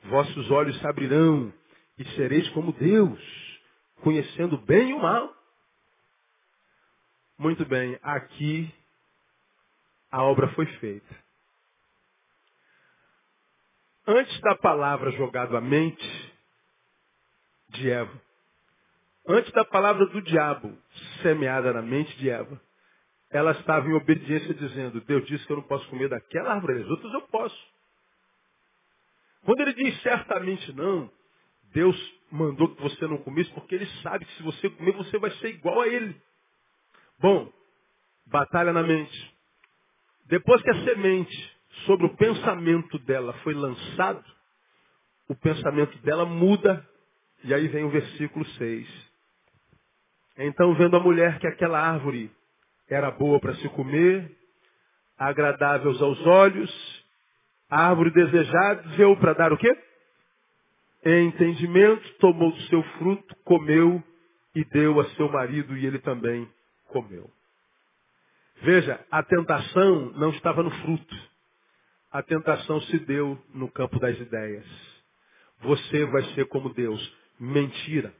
vossos 0.05 0.49
olhos 0.51 0.77
se 0.79 0.87
abrirão 0.87 1.53
e 1.97 2.05
sereis 2.15 2.49
como 2.49 2.73
Deus, 2.73 3.61
conhecendo 4.01 4.57
bem 4.57 4.89
e 4.89 4.93
o 4.93 4.99
mal. 4.99 5.35
Muito 7.37 7.65
bem, 7.65 7.97
aqui 8.01 8.71
a 10.11 10.21
obra 10.23 10.49
foi 10.49 10.65
feita. 10.65 11.21
Antes 14.05 14.39
da 14.41 14.55
palavra 14.55 15.11
jogada 15.11 15.57
à 15.57 15.61
mente 15.61 16.33
de 17.69 17.89
Eva, 17.89 18.21
antes 19.27 19.51
da 19.53 19.63
palavra 19.63 20.05
do 20.07 20.21
diabo 20.21 20.77
semeada 21.21 21.71
na 21.71 21.81
mente 21.81 22.15
de 22.17 22.29
Eva, 22.29 22.59
ela 23.29 23.51
estava 23.51 23.87
em 23.87 23.93
obediência 23.93 24.53
dizendo, 24.53 24.99
Deus 25.01 25.25
disse 25.25 25.45
que 25.45 25.53
eu 25.53 25.57
não 25.57 25.63
posso 25.63 25.87
comer 25.87 26.09
daquela 26.09 26.53
árvore, 26.53 26.81
as 26.81 26.89
outras 26.89 27.13
eu 27.13 27.21
posso. 27.21 27.71
Quando 29.45 29.61
ele 29.61 29.73
diz 29.73 30.01
certamente 30.01 30.73
não, 30.73 31.09
Deus 31.73 31.95
mandou 32.29 32.75
que 32.75 32.81
você 32.81 33.07
não 33.07 33.17
comesse 33.19 33.49
porque 33.51 33.75
ele 33.75 33.85
sabe 34.01 34.25
que 34.25 34.33
se 34.35 34.43
você 34.43 34.69
comer, 34.69 34.91
você 34.93 35.17
vai 35.17 35.31
ser 35.31 35.49
igual 35.49 35.81
a 35.81 35.87
ele. 35.87 36.19
Bom, 37.19 37.51
batalha 38.25 38.73
na 38.73 38.83
mente. 38.83 39.40
Depois 40.31 40.61
que 40.61 40.69
a 40.69 40.85
semente 40.85 41.57
sobre 41.85 42.05
o 42.05 42.15
pensamento 42.15 42.97
dela 42.99 43.33
foi 43.43 43.53
lançado, 43.53 44.23
o 45.27 45.35
pensamento 45.35 45.97
dela 46.03 46.25
muda, 46.25 46.87
e 47.43 47.53
aí 47.53 47.67
vem 47.67 47.83
o 47.83 47.89
versículo 47.89 48.45
6. 48.45 49.11
Então, 50.37 50.73
vendo 50.75 50.95
a 50.95 51.01
mulher 51.01 51.37
que 51.37 51.47
aquela 51.47 51.81
árvore 51.81 52.31
era 52.89 53.11
boa 53.11 53.41
para 53.41 53.55
se 53.55 53.67
comer, 53.69 54.31
agradável 55.17 55.91
aos 55.91 56.25
olhos, 56.25 57.05
árvore 57.69 58.11
desejada, 58.11 58.83
veio 58.95 59.17
para 59.17 59.33
dar 59.33 59.51
o 59.51 59.57
quê? 59.57 59.77
Entendimento, 61.03 62.09
tomou 62.19 62.53
do 62.53 62.61
seu 62.67 62.81
fruto, 62.99 63.35
comeu 63.43 64.01
e 64.55 64.63
deu 64.63 64.97
a 65.01 65.09
seu 65.09 65.29
marido 65.29 65.75
e 65.75 65.85
ele 65.85 65.99
também 65.99 66.49
comeu. 66.87 67.29
Veja, 68.61 68.99
a 69.09 69.23
tentação 69.23 70.11
não 70.15 70.29
estava 70.29 70.61
no 70.61 70.69
fruto. 70.69 71.15
A 72.11 72.21
tentação 72.21 72.79
se 72.81 72.99
deu 72.99 73.41
no 73.53 73.71
campo 73.71 73.99
das 73.99 74.17
ideias. 74.19 74.65
Você 75.61 76.05
vai 76.05 76.23
ser 76.33 76.45
como 76.45 76.73
Deus. 76.73 77.13
Mentira. 77.39 78.13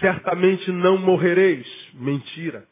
Certamente 0.00 0.70
não 0.70 0.96
morrereis. 0.98 1.66
Mentira. 1.94 2.66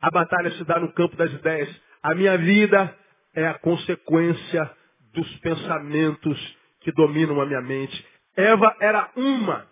A 0.00 0.10
batalha 0.10 0.50
se 0.52 0.64
dá 0.64 0.80
no 0.80 0.92
campo 0.92 1.14
das 1.16 1.30
ideias. 1.32 1.68
A 2.02 2.14
minha 2.14 2.38
vida 2.38 2.96
é 3.34 3.46
a 3.46 3.58
consequência 3.58 4.70
dos 5.12 5.36
pensamentos 5.38 6.56
que 6.80 6.92
dominam 6.92 7.40
a 7.40 7.46
minha 7.46 7.60
mente. 7.60 8.06
Eva 8.34 8.74
era 8.80 9.10
uma 9.14 9.66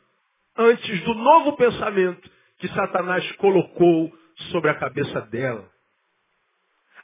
antes 0.57 1.01
do 1.05 1.15
novo 1.15 1.57
pensamento 1.57 2.31
que 2.59 2.69
Satanás 2.69 3.31
colocou 3.37 4.13
sobre 4.51 4.71
a 4.71 4.75
cabeça 4.75 5.21
dela. 5.23 5.69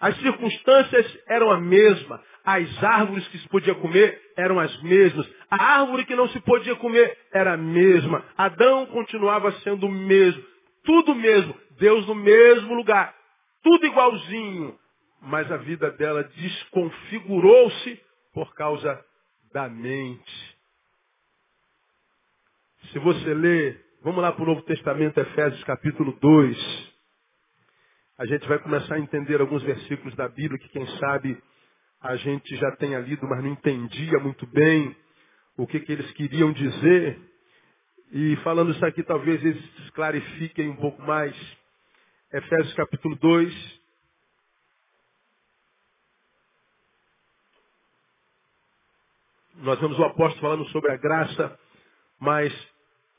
As 0.01 0.17
circunstâncias 0.19 1.19
eram 1.27 1.51
a 1.51 1.61
mesma. 1.61 2.23
As 2.45 2.85
árvores 2.85 3.27
que 3.29 3.39
se 3.39 3.49
podia 3.49 3.75
comer 3.75 4.21
eram 4.37 4.59
as 4.61 4.83
mesmas. 4.83 5.27
A 5.51 5.81
árvore 5.81 6.05
que 6.05 6.15
não 6.15 6.29
se 6.29 6.41
podia 6.41 6.77
comer 6.77 7.17
era 7.33 7.55
a 7.55 7.57
mesma. 7.57 8.25
Adão 8.37 8.87
continuava 8.87 9.51
sendo 9.61 9.87
o 9.87 9.91
mesmo. 9.91 10.45
Tudo 10.85 11.15
mesmo. 11.15 11.59
Deus 11.79 12.07
no 12.07 12.15
mesmo 12.15 12.75
lugar. 12.75 13.15
Tudo 13.63 13.87
igualzinho. 13.87 14.79
Mas 15.23 15.51
a 15.51 15.57
vida 15.57 15.91
dela 15.93 16.23
desconfigurou-se 16.23 18.01
por 18.35 18.53
causa 18.55 19.03
da 19.53 19.69
mente. 19.69 20.55
Se 22.93 22.99
você 22.99 23.33
ler, 23.33 23.81
vamos 24.03 24.21
lá 24.21 24.33
para 24.33 24.43
o 24.43 24.47
Novo 24.47 24.61
Testamento, 24.63 25.19
Efésios 25.19 25.65
capítulo 25.65 26.13
2 26.21 26.94
a 28.17 28.27
gente 28.27 28.47
vai 28.47 28.59
começar 28.61 28.95
a 28.95 29.01
entender 29.01 29.41
alguns 29.41 29.63
versículos 29.63 30.15
da 30.15 30.29
Bíblia 30.29 30.59
que, 30.59 30.69
quem 30.69 30.87
sabe, 30.99 31.43
a 32.01 32.15
gente 32.17 32.55
já 32.57 32.71
tenha 32.77 33.01
lido, 33.01 33.27
mas 33.27 33.43
não 33.43 33.51
entendia 33.51 34.19
muito 34.21 34.47
bem 34.47 34.95
o 35.57 35.67
que, 35.67 35.81
que 35.81 35.93
eles 35.93 36.11
queriam 36.13 36.53
dizer. 36.53 37.19
E 38.13 38.37
falando 38.37 38.71
isso 38.71 38.87
aqui, 38.87 39.03
talvez 39.03 39.45
eles 39.45 39.91
clarifiquem 39.91 40.69
um 40.69 40.77
pouco 40.77 41.03
mais. 41.03 41.35
Efésios 42.33 42.75
capítulo 42.75 43.17
2. 43.17 43.81
Nós 49.57 49.81
vemos 49.81 49.99
o 49.99 50.05
apóstolo 50.05 50.41
falando 50.41 50.69
sobre 50.69 50.93
a 50.93 50.97
graça, 50.97 51.59
mas 52.21 52.53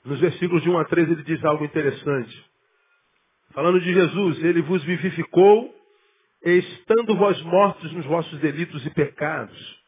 nos 0.05 0.19
versículos 0.19 0.61
de 0.63 0.69
1 0.69 0.77
a 0.77 0.85
3 0.85 1.09
ele 1.09 1.23
diz 1.23 1.43
algo 1.43 1.65
interessante. 1.65 2.54
Falando 3.55 3.79
de 3.79 3.93
Jesus, 3.93 4.43
ele 4.43 4.61
vos 4.63 4.83
vivificou, 4.83 5.73
estando 6.43 7.15
vós 7.15 7.41
mortos 7.43 7.89
nos 7.93 8.05
vossos 8.05 8.37
delitos 8.41 8.85
e 8.85 8.89
pecados, 8.89 9.79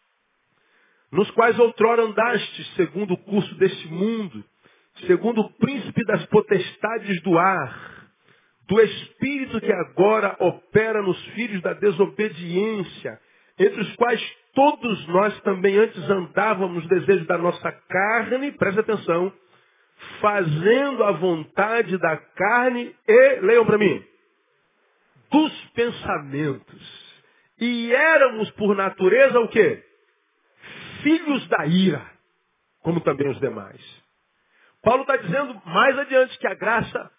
nos 1.12 1.30
quais 1.32 1.60
outrora 1.60 2.04
andastes 2.04 2.76
segundo 2.76 3.16
o 3.16 3.18
curso 3.18 3.54
deste 3.56 3.90
mundo, 3.90 4.42
segundo 5.06 5.42
o 5.42 5.50
príncipe 5.56 6.02
das 6.06 6.26
potestades 6.28 7.22
do 7.24 7.38
ar, 7.38 8.08
do 8.70 8.80
espírito 8.80 9.60
que 9.60 9.74
agora 9.74 10.38
opera 10.40 11.02
nos 11.02 11.22
filhos 11.34 11.62
da 11.62 11.74
desobediência, 11.74 13.20
entre 13.60 13.82
os 13.82 13.96
quais 13.98 14.38
todos 14.56 15.08
nós 15.08 15.42
também 15.42 15.78
antes 15.78 16.10
andávamos 16.10 16.84
no 16.84 16.90
desejo 16.90 17.26
da 17.26 17.38
nossa 17.38 17.70
carne, 17.70 18.50
presta 18.54 18.80
atenção, 18.80 19.34
fazendo 20.20 21.04
a 21.04 21.12
vontade 21.12 21.98
da 21.98 22.18
carne 22.18 22.96
e, 23.08 23.40
leiam 23.42 23.66
para 23.66 23.78
mim, 23.78 24.04
dos 25.32 25.54
pensamentos. 25.74 27.08
E 27.60 27.92
éramos 27.94 28.50
por 28.52 28.76
natureza 28.76 29.40
o 29.40 29.48
quê? 29.48 29.84
Filhos 31.02 31.48
da 31.48 31.66
ira, 31.66 32.06
como 32.82 33.02
também 33.02 33.30
os 33.30 33.40
demais. 33.40 33.82
Paulo 34.84 35.02
está 35.02 35.18
dizendo 35.18 35.60
mais 35.66 35.98
adiante 35.98 36.38
que 36.38 36.48
a 36.48 36.54
graça 36.54 37.12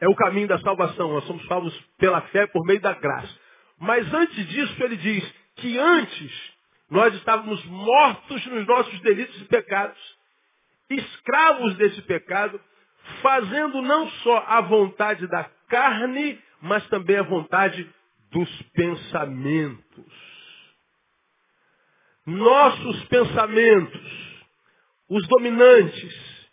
é 0.00 0.08
o 0.08 0.14
caminho 0.14 0.48
da 0.48 0.58
salvação. 0.58 1.12
Nós 1.12 1.24
somos 1.24 1.46
salvos 1.46 1.78
pela 1.98 2.20
fé 2.22 2.46
por 2.46 2.64
meio 2.64 2.80
da 2.80 2.94
graça. 2.94 3.32
Mas 3.78 4.12
antes 4.12 4.46
disso, 4.48 4.82
ele 4.82 4.96
diz 4.96 5.34
que 5.56 5.78
antes 5.78 6.52
nós 6.90 7.14
estávamos 7.14 7.64
mortos 7.66 8.46
nos 8.46 8.66
nossos 8.66 9.00
delitos 9.00 9.40
e 9.42 9.44
pecados 9.44 10.17
escravos 10.90 11.76
desse 11.76 12.02
pecado, 12.02 12.60
fazendo 13.22 13.82
não 13.82 14.08
só 14.08 14.44
a 14.46 14.60
vontade 14.60 15.26
da 15.26 15.44
carne, 15.68 16.40
mas 16.60 16.86
também 16.88 17.16
a 17.16 17.22
vontade 17.22 17.88
dos 18.30 18.62
pensamentos. 18.72 20.28
Nossos 22.26 23.04
pensamentos, 23.04 24.46
os 25.08 25.26
dominantes, 25.28 26.48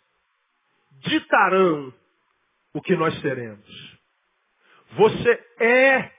ditarão 1.00 1.92
o 2.72 2.80
que 2.80 2.96
nós 2.96 3.18
seremos. 3.20 3.96
Você 4.92 5.44
é 5.60 6.12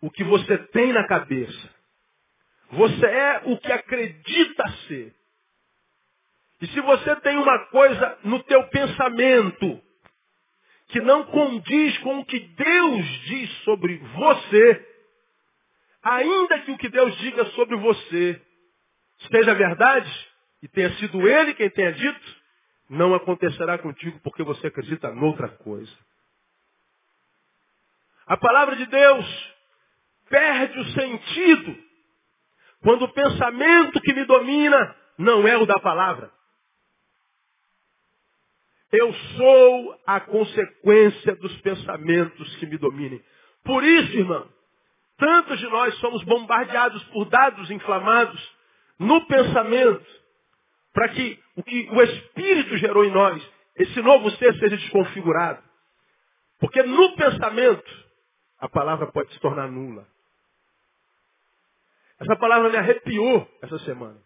o 0.00 0.10
que 0.10 0.22
você 0.22 0.58
tem 0.68 0.92
na 0.92 1.06
cabeça. 1.06 1.74
Você 2.70 3.06
é 3.06 3.42
o 3.46 3.58
que 3.58 3.72
acredita 3.72 4.68
ser. 4.88 5.14
E 6.60 6.66
se 6.68 6.80
você 6.80 7.16
tem 7.16 7.36
uma 7.36 7.58
coisa 7.66 8.18
no 8.24 8.42
teu 8.44 8.62
pensamento 8.68 9.82
que 10.88 11.00
não 11.00 11.24
condiz 11.24 11.98
com 11.98 12.20
o 12.20 12.24
que 12.24 12.38
Deus 12.38 13.06
diz 13.26 13.50
sobre 13.64 13.98
você, 13.98 14.88
ainda 16.02 16.60
que 16.60 16.70
o 16.70 16.78
que 16.78 16.88
Deus 16.88 17.16
diga 17.18 17.44
sobre 17.46 17.76
você 17.76 18.40
seja 19.30 19.54
verdade, 19.54 20.28
e 20.62 20.68
tenha 20.68 20.90
sido 20.96 21.26
Ele 21.26 21.54
quem 21.54 21.70
tenha 21.70 21.92
dito, 21.92 22.36
não 22.88 23.14
acontecerá 23.14 23.78
contigo 23.78 24.18
porque 24.22 24.42
você 24.42 24.68
acredita 24.68 25.12
noutra 25.12 25.48
coisa. 25.48 25.92
A 28.26 28.36
palavra 28.36 28.76
de 28.76 28.86
Deus 28.86 29.54
perde 30.28 30.78
o 30.78 30.84
sentido 30.86 31.78
quando 32.82 33.04
o 33.04 33.12
pensamento 33.12 34.00
que 34.00 34.12
me 34.12 34.24
domina 34.24 34.96
não 35.18 35.46
é 35.46 35.56
o 35.56 35.66
da 35.66 35.78
palavra. 35.78 36.35
Eu 38.98 39.12
sou 39.12 40.00
a 40.06 40.20
consequência 40.20 41.36
dos 41.36 41.56
pensamentos 41.60 42.56
que 42.56 42.66
me 42.66 42.78
dominem. 42.78 43.22
Por 43.64 43.84
isso, 43.84 44.16
irmão, 44.16 44.48
Tantos 45.16 45.58
de 45.58 45.66
nós 45.68 45.94
somos 45.98 46.22
bombardeados 46.24 47.02
por 47.04 47.24
dados 47.26 47.70
inflamados 47.70 48.56
no 48.98 49.26
pensamento, 49.26 50.06
para 50.92 51.08
que 51.10 51.42
o 51.56 51.62
que 51.62 51.88
o 51.90 52.02
Espírito 52.02 52.76
gerou 52.76 53.04
em 53.04 53.10
nós, 53.10 53.42
esse 53.76 54.00
novo 54.02 54.30
ser 54.32 54.54
seja 54.58 54.76
desconfigurado. 54.76 55.62
Porque 56.58 56.82
no 56.82 57.16
pensamento, 57.16 58.06
a 58.58 58.68
palavra 58.68 59.06
pode 59.10 59.32
se 59.32 59.40
tornar 59.40 59.70
nula. 59.70 60.06
Essa 62.18 62.36
palavra 62.36 62.70
me 62.70 62.76
arrepiou 62.76 63.48
essa 63.62 63.78
semana. 63.80 64.18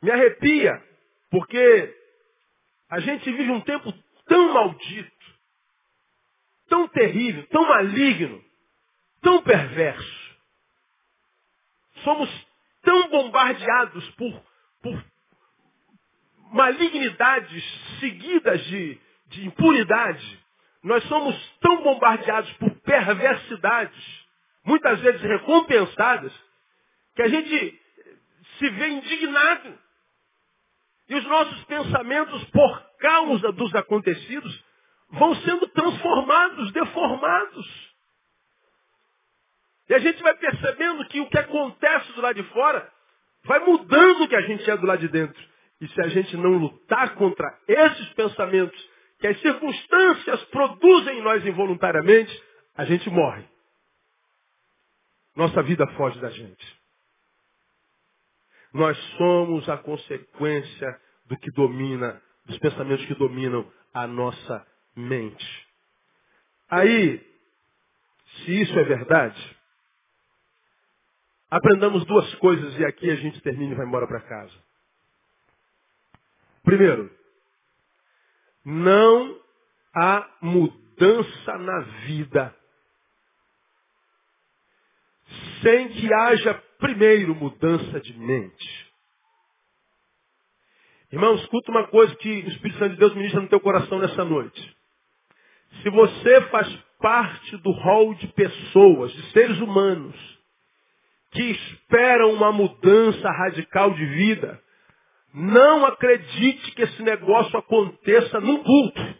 Me 0.00 0.10
arrepia 0.10 0.82
porque 1.30 2.01
a 2.92 3.00
gente 3.00 3.24
vive 3.32 3.50
um 3.50 3.62
tempo 3.62 3.90
tão 4.26 4.52
maldito, 4.52 5.26
tão 6.68 6.86
terrível, 6.88 7.46
tão 7.46 7.66
maligno, 7.66 8.44
tão 9.22 9.42
perverso. 9.42 10.36
Somos 12.04 12.28
tão 12.82 13.08
bombardeados 13.08 14.10
por, 14.10 14.44
por 14.82 15.04
malignidades 16.52 17.64
seguidas 17.98 18.62
de, 18.66 19.00
de 19.28 19.46
impunidade. 19.46 20.44
Nós 20.82 21.02
somos 21.04 21.34
tão 21.60 21.82
bombardeados 21.82 22.52
por 22.58 22.70
perversidades, 22.80 24.26
muitas 24.66 25.00
vezes 25.00 25.22
recompensadas, 25.22 26.32
que 27.16 27.22
a 27.22 27.28
gente 27.28 27.80
se 28.58 28.68
vê 28.68 28.88
indignado. 28.88 29.78
E 31.08 31.14
os 31.14 31.24
nossos 31.24 31.64
pensamentos, 31.64 32.44
por 32.50 32.82
causa 32.98 33.52
dos 33.52 33.74
acontecidos, 33.74 34.64
vão 35.10 35.34
sendo 35.36 35.68
transformados, 35.68 36.72
deformados. 36.72 37.92
E 39.88 39.94
a 39.94 39.98
gente 39.98 40.22
vai 40.22 40.34
percebendo 40.36 41.06
que 41.08 41.20
o 41.20 41.28
que 41.28 41.38
acontece 41.38 42.12
do 42.12 42.22
lado 42.22 42.36
de 42.36 42.48
fora 42.50 42.90
vai 43.44 43.58
mudando 43.60 44.22
o 44.22 44.28
que 44.28 44.36
a 44.36 44.42
gente 44.42 44.70
é 44.70 44.76
do 44.76 44.86
lado 44.86 45.00
de 45.00 45.08
dentro. 45.08 45.42
E 45.80 45.88
se 45.88 46.00
a 46.00 46.08
gente 46.08 46.36
não 46.36 46.52
lutar 46.52 47.14
contra 47.16 47.58
esses 47.66 48.08
pensamentos 48.14 48.90
que 49.18 49.26
as 49.26 49.40
circunstâncias 49.40 50.44
produzem 50.44 51.18
em 51.18 51.22
nós 51.22 51.44
involuntariamente, 51.44 52.42
a 52.76 52.84
gente 52.84 53.08
morre. 53.10 53.44
Nossa 55.36 55.62
vida 55.62 55.86
foge 55.88 56.18
da 56.20 56.30
gente. 56.30 56.81
Nós 58.72 58.96
somos 59.16 59.68
a 59.68 59.76
consequência 59.76 61.00
do 61.26 61.36
que 61.36 61.50
domina, 61.52 62.20
dos 62.46 62.58
pensamentos 62.58 63.04
que 63.06 63.14
dominam 63.14 63.70
a 63.92 64.06
nossa 64.06 64.66
mente. 64.96 65.68
Aí, 66.70 67.20
se 68.36 68.62
isso 68.62 68.78
é 68.78 68.84
verdade, 68.84 69.56
aprendamos 71.50 72.04
duas 72.06 72.34
coisas 72.36 72.78
e 72.78 72.84
aqui 72.84 73.10
a 73.10 73.16
gente 73.16 73.40
termina 73.42 73.72
e 73.72 73.76
vai 73.76 73.86
embora 73.86 74.06
para 74.06 74.20
casa. 74.20 74.54
Primeiro, 76.62 77.10
não 78.64 79.40
há 79.94 80.28
mudança 80.40 81.58
na 81.58 81.80
vida 82.06 82.56
sem 85.62 85.88
que 85.88 86.12
haja 86.12 86.54
primeiro 86.78 87.34
mudança 87.34 88.00
de 88.00 88.18
mente. 88.18 88.92
Irmão, 91.12 91.34
escuta 91.34 91.70
uma 91.70 91.86
coisa 91.88 92.14
que 92.16 92.28
o 92.28 92.48
Espírito 92.48 92.78
Santo 92.78 92.92
de 92.94 92.98
Deus 92.98 93.14
ministra 93.14 93.40
no 93.40 93.48
teu 93.48 93.60
coração 93.60 93.98
nessa 93.98 94.24
noite. 94.24 94.76
Se 95.82 95.90
você 95.90 96.40
faz 96.48 96.68
parte 96.98 97.56
do 97.58 97.70
rol 97.70 98.14
de 98.14 98.28
pessoas, 98.28 99.12
de 99.12 99.30
seres 99.32 99.60
humanos, 99.60 100.16
que 101.32 101.42
esperam 101.42 102.32
uma 102.32 102.52
mudança 102.52 103.30
radical 103.30 103.92
de 103.92 104.04
vida, 104.06 104.62
não 105.34 105.86
acredite 105.86 106.72
que 106.72 106.82
esse 106.82 107.02
negócio 107.02 107.58
aconteça 107.58 108.40
num 108.40 108.62
culto. 108.62 109.14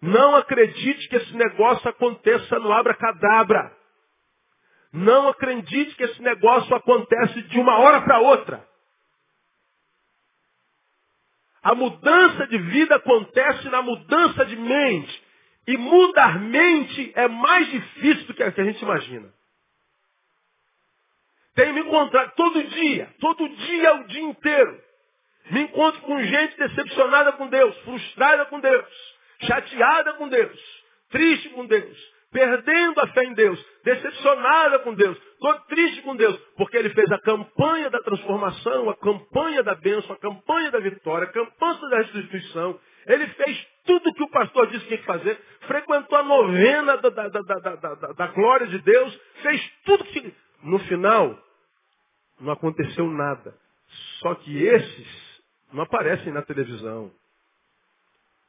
Não 0.00 0.36
acredite 0.36 1.08
que 1.08 1.16
esse 1.16 1.34
negócio 1.34 1.88
aconteça 1.88 2.58
no 2.58 2.72
abra-cadabra. 2.72 3.72
Não 4.94 5.28
acredite 5.28 5.96
que 5.96 6.04
esse 6.04 6.22
negócio 6.22 6.72
acontece 6.72 7.42
de 7.42 7.58
uma 7.58 7.78
hora 7.78 8.02
para 8.02 8.20
outra. 8.20 8.64
A 11.60 11.74
mudança 11.74 12.46
de 12.46 12.56
vida 12.58 12.94
acontece 12.94 13.68
na 13.70 13.82
mudança 13.82 14.46
de 14.46 14.54
mente. 14.54 15.24
E 15.66 15.76
mudar 15.76 16.38
mente 16.38 17.10
é 17.16 17.26
mais 17.26 17.68
difícil 17.72 18.26
do 18.26 18.34
que 18.34 18.42
a 18.44 18.50
gente 18.50 18.80
imagina. 18.82 19.34
Tenho 21.56 21.74
me 21.74 21.80
encontrado 21.80 22.32
todo 22.36 22.62
dia, 22.62 23.12
todo 23.18 23.48
dia, 23.48 23.94
o 23.96 24.06
dia 24.06 24.22
inteiro. 24.22 24.80
Me 25.50 25.62
encontro 25.62 26.00
com 26.02 26.22
gente 26.22 26.56
decepcionada 26.56 27.32
com 27.32 27.48
Deus, 27.48 27.76
frustrada 27.78 28.44
com 28.46 28.60
Deus, 28.60 29.16
chateada 29.40 30.14
com 30.14 30.28
Deus, 30.28 30.84
triste 31.10 31.48
com 31.50 31.66
Deus, 31.66 32.13
perdendo 32.34 33.00
a 33.00 33.06
fé 33.12 33.22
em 33.22 33.32
Deus, 33.32 33.64
decepcionada 33.84 34.80
com 34.80 34.92
Deus, 34.92 35.16
triste 35.68 36.02
com 36.02 36.16
Deus, 36.16 36.36
porque 36.56 36.76
ele 36.76 36.90
fez 36.90 37.10
a 37.12 37.20
campanha 37.20 37.88
da 37.88 38.00
transformação, 38.00 38.90
a 38.90 38.96
campanha 38.96 39.62
da 39.62 39.76
bênção, 39.76 40.12
a 40.12 40.18
campanha 40.18 40.72
da 40.72 40.80
vitória, 40.80 41.28
a 41.28 41.32
campanha 41.32 41.88
da 41.88 41.98
restituição. 41.98 42.78
Ele 43.06 43.28
fez 43.28 43.66
tudo 43.86 44.10
o 44.10 44.14
que 44.14 44.24
o 44.24 44.30
pastor 44.30 44.66
disse 44.66 44.80
que 44.80 44.88
tinha 44.88 44.98
que 44.98 45.06
fazer, 45.06 45.40
frequentou 45.68 46.18
a 46.18 46.22
novena 46.24 46.96
da, 46.96 47.08
da, 47.08 47.28
da, 47.28 48.12
da, 48.12 48.26
glória 48.28 48.66
de 48.66 48.80
Deus, 48.80 49.20
fez 49.40 49.72
tudo 49.84 50.04
que. 50.04 50.34
No 50.64 50.78
final, 50.80 51.38
não 52.40 52.52
aconteceu 52.52 53.06
nada. 53.06 53.54
Só 54.20 54.34
que 54.34 54.60
esses 54.60 55.42
não 55.72 55.84
aparecem 55.84 56.32
na 56.32 56.42
televisão. 56.42 57.12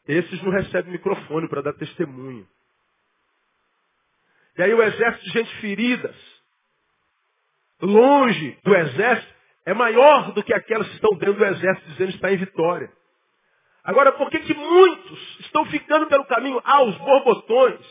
Esses 0.07 0.41
não 0.41 0.51
recebem 0.51 0.93
microfone 0.93 1.47
para 1.47 1.61
dar 1.61 1.73
testemunho. 1.73 2.47
E 4.57 4.63
aí 4.63 4.73
o 4.73 4.81
exército 4.81 5.25
de 5.25 5.31
gente 5.31 5.55
feridas, 5.57 6.15
longe 7.81 8.57
do 8.63 8.75
exército, 8.75 9.33
é 9.65 9.73
maior 9.73 10.31
do 10.31 10.43
que 10.43 10.53
aquelas 10.53 10.87
que 10.87 10.95
estão 10.95 11.17
dentro 11.17 11.35
do 11.35 11.45
exército 11.45 11.89
dizendo 11.89 12.09
que 12.09 12.15
está 12.15 12.31
em 12.31 12.37
vitória. 12.37 12.91
Agora, 13.83 14.11
por 14.13 14.29
que, 14.29 14.39
que 14.39 14.53
muitos 14.53 15.39
estão 15.41 15.65
ficando 15.65 16.07
pelo 16.07 16.25
caminho 16.25 16.59
aos 16.63 16.95
borbotões? 16.97 17.85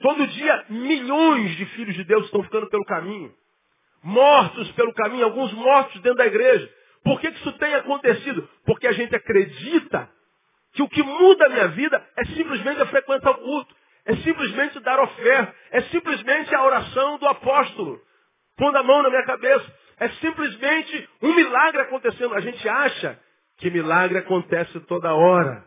Todo 0.00 0.26
dia, 0.26 0.64
milhões 0.68 1.56
de 1.56 1.66
filhos 1.66 1.94
de 1.94 2.04
Deus 2.04 2.24
estão 2.26 2.42
ficando 2.42 2.68
pelo 2.68 2.84
caminho 2.84 3.34
mortos 4.04 4.70
pelo 4.72 4.92
caminho, 4.92 5.24
alguns 5.24 5.52
mortos 5.54 6.00
dentro 6.02 6.18
da 6.18 6.26
igreja. 6.26 6.70
Por 7.02 7.20
que, 7.20 7.32
que 7.32 7.38
isso 7.38 7.52
tem 7.52 7.74
acontecido? 7.74 8.48
Porque 8.66 8.86
a 8.86 8.92
gente 8.92 9.16
acredita 9.16 10.08
que 10.74 10.82
o 10.82 10.88
que 10.88 11.02
muda 11.02 11.46
a 11.46 11.48
minha 11.48 11.68
vida 11.68 12.06
é 12.16 12.24
simplesmente 12.26 12.84
frequentar 12.86 13.30
o 13.30 13.38
culto, 13.38 13.74
é 14.04 14.16
simplesmente 14.16 14.78
dar 14.80 15.00
oferta, 15.00 15.54
é 15.70 15.82
simplesmente 15.82 16.54
a 16.54 16.62
oração 16.64 17.18
do 17.18 17.26
apóstolo, 17.26 18.00
pondo 18.56 18.76
a 18.76 18.82
mão 18.82 19.02
na 19.02 19.10
minha 19.10 19.24
cabeça, 19.24 19.74
é 19.98 20.08
simplesmente 20.08 21.08
um 21.22 21.34
milagre 21.34 21.80
acontecendo. 21.82 22.34
A 22.34 22.40
gente 22.40 22.68
acha 22.68 23.18
que 23.56 23.70
milagre 23.70 24.18
acontece 24.18 24.78
toda 24.80 25.14
hora, 25.14 25.64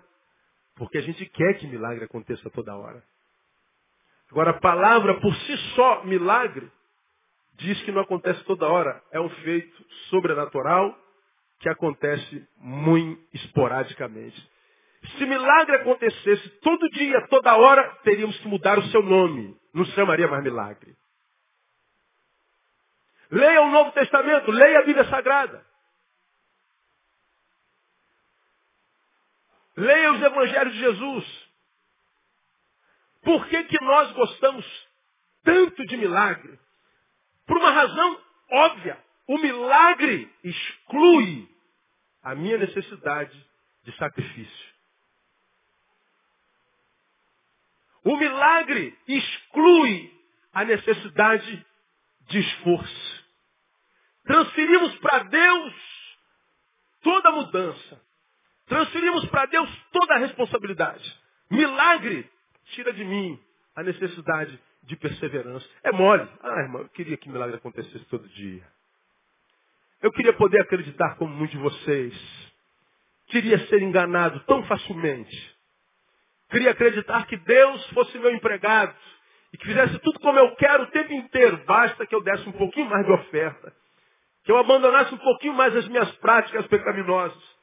porque 0.76 0.98
a 0.98 1.02
gente 1.02 1.26
quer 1.26 1.56
que 1.56 1.68
milagre 1.68 2.06
aconteça 2.06 2.50
toda 2.52 2.76
hora. 2.76 3.04
Agora, 4.30 4.52
a 4.52 4.60
palavra 4.60 5.20
por 5.20 5.34
si 5.34 5.58
só, 5.76 6.04
milagre, 6.04 6.70
diz 7.54 7.82
que 7.84 7.92
não 7.92 8.02
acontece 8.02 8.44
toda 8.44 8.68
hora. 8.68 9.02
É 9.12 9.20
um 9.20 9.30
feito 9.30 9.86
sobrenatural 10.10 10.98
que 11.60 11.70
acontece 11.70 12.48
muito 12.58 13.22
esporadicamente. 13.34 14.38
Se 15.18 15.26
milagre 15.26 15.78
acontecesse 15.78 16.50
todo 16.62 16.90
dia, 16.90 17.28
toda 17.28 17.56
hora, 17.56 17.96
teríamos 18.04 18.38
que 18.40 18.48
mudar 18.48 18.78
o 18.78 18.88
seu 18.88 19.02
nome. 19.02 19.58
Não 19.74 19.86
chamaria 19.86 20.28
mais 20.28 20.44
milagre. 20.44 20.96
Leia 23.30 23.62
o 23.62 23.72
Novo 23.72 23.92
Testamento, 23.92 24.52
leia 24.52 24.80
a 24.80 24.84
Bíblia 24.84 25.06
Sagrada. 25.10 25.66
Leia 29.76 30.14
os 30.14 30.22
Evangelhos 30.22 30.74
de 30.74 30.80
Jesus. 30.80 31.48
Por 33.22 33.48
que, 33.48 33.64
que 33.66 33.84
nós 33.84 34.12
gostamos 34.14 34.66
tanto 35.44 35.86
de 35.86 35.98
milagre? 35.98 36.60
Por 37.46 37.58
uma 37.58 37.72
razão 37.72 38.22
óbvia. 38.52 38.98
O 39.28 39.38
milagre 39.38 40.32
exclui 40.44 41.50
a 42.24 42.34
minha 42.34 42.58
necessidade 42.58 43.46
de 43.84 43.96
sacrifício. 43.98 44.77
O 48.08 48.16
milagre 48.16 48.98
exclui 49.06 50.10
a 50.54 50.64
necessidade 50.64 51.66
de 52.30 52.40
esforço. 52.40 53.26
Transferimos 54.24 54.98
para 55.00 55.24
Deus 55.24 55.74
toda 57.04 57.28
a 57.28 57.32
mudança. 57.34 58.02
Transferimos 58.66 59.26
para 59.26 59.46
Deus 59.48 59.70
toda 59.92 60.14
a 60.14 60.20
responsabilidade. 60.20 61.20
Milagre 61.52 62.30
tira 62.68 62.94
de 62.94 63.04
mim 63.04 63.38
a 63.76 63.84
necessidade 63.84 64.58
de 64.84 64.96
perseverança. 64.96 65.68
É 65.84 65.92
mole. 65.92 66.30
Ah, 66.42 66.62
irmão, 66.62 66.84
eu 66.84 66.90
queria 66.90 67.18
que 67.18 67.28
milagre 67.28 67.58
acontecesse 67.58 68.06
todo 68.06 68.26
dia. 68.30 68.66
Eu 70.02 70.14
queria 70.14 70.32
poder 70.32 70.62
acreditar 70.62 71.16
como 71.18 71.36
muitos 71.36 71.58
de 71.58 71.62
vocês. 71.62 72.54
Queria 73.28 73.60
ser 73.68 73.82
enganado 73.82 74.40
tão 74.46 74.66
facilmente. 74.66 75.57
Queria 76.50 76.72
acreditar 76.72 77.26
que 77.28 77.38
Deus 77.38 77.86
fosse 77.90 78.18
meu 78.18 78.32
empregado 78.32 78.96
e 79.54 79.58
que 79.58 79.66
fizesse 79.66 80.00
tudo 80.00 80.20
como 80.20 80.40
eu 80.40 80.56
quero 80.56 80.84
o 80.84 80.92
tempo 80.92 81.12
inteiro. 81.14 81.58
Basta 81.66 82.06
que 82.06 82.16
eu 82.16 82.24
desse 82.24 82.48
um 82.48 82.54
pouquinho 82.54 82.90
mais 82.90 83.06
de 83.06 83.12
oferta. 83.12 83.74
Que 84.44 84.52
eu 84.52 84.58
abandonasse 84.58 85.14
um 85.14 85.18
pouquinho 85.18 85.54
mais 85.54 85.76
as 85.76 85.88
minhas 85.88 86.10
práticas 86.18 86.66
pecaminosas. 86.68 87.58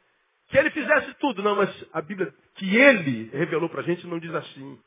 Que 0.49 0.59
ele 0.59 0.71
fizesse 0.71 1.15
tudo. 1.15 1.43
Não, 1.43 1.57
mas 1.57 1.87
a 1.93 2.03
Bíblia 2.03 2.33
que 2.57 2.77
ele 2.77 3.31
revelou 3.33 3.69
para 3.69 3.81
a 3.81 3.85
gente 3.85 4.07
não 4.07 4.19
diz 4.19 4.35
assim. 4.35 4.79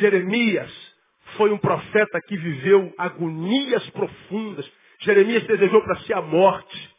Jeremias 0.00 0.94
foi 1.36 1.50
um 1.50 1.58
profeta 1.58 2.20
que 2.26 2.36
viveu 2.36 2.92
agonias 2.96 3.88
profundas. 3.90 4.70
Jeremias 5.00 5.44
desejou 5.44 5.82
para 5.82 5.96
si 6.00 6.12
a 6.12 6.22
morte. 6.22 6.94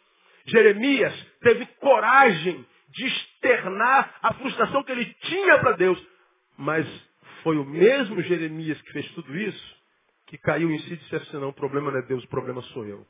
Jeremias 0.45 1.13
teve 1.41 1.65
coragem 1.80 2.65
de 2.95 3.05
externar 3.05 4.15
a 4.21 4.33
frustração 4.35 4.83
que 4.83 4.91
ele 4.91 5.05
tinha 5.05 5.59
para 5.59 5.73
Deus. 5.73 6.01
Mas 6.57 6.87
foi 7.43 7.57
o 7.57 7.65
mesmo 7.65 8.21
Jeremias 8.21 8.81
que 8.81 8.91
fez 8.91 9.09
tudo 9.11 9.37
isso 9.37 9.75
que 10.27 10.37
caiu 10.37 10.71
em 10.71 10.79
si 10.79 10.93
e 10.93 10.97
disse 10.97 11.15
assim, 11.15 11.37
não, 11.37 11.49
o 11.49 11.53
problema 11.53 11.91
não 11.91 11.99
é 11.99 12.01
Deus, 12.01 12.23
o 12.23 12.27
problema 12.27 12.61
sou 12.63 12.85
eu. 12.85 13.05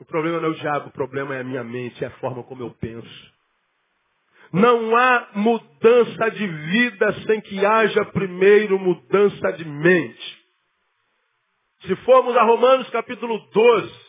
O 0.00 0.04
problema 0.04 0.40
não 0.40 0.48
é 0.48 0.50
o 0.50 0.56
diabo, 0.56 0.88
o 0.88 0.92
problema 0.92 1.36
é 1.36 1.40
a 1.40 1.44
minha 1.44 1.62
mente, 1.62 2.02
é 2.02 2.08
a 2.08 2.18
forma 2.18 2.42
como 2.42 2.62
eu 2.62 2.70
penso. 2.72 3.34
Não 4.52 4.96
há 4.96 5.28
mudança 5.34 6.30
de 6.30 6.46
vida 6.46 7.12
sem 7.26 7.40
que 7.40 7.64
haja 7.64 8.04
primeiro 8.06 8.78
mudança 8.78 9.52
de 9.52 9.64
mente. 9.64 10.44
Se 11.82 11.94
formos 11.96 12.36
a 12.36 12.42
Romanos 12.42 12.88
capítulo 12.90 13.38
12, 13.52 14.03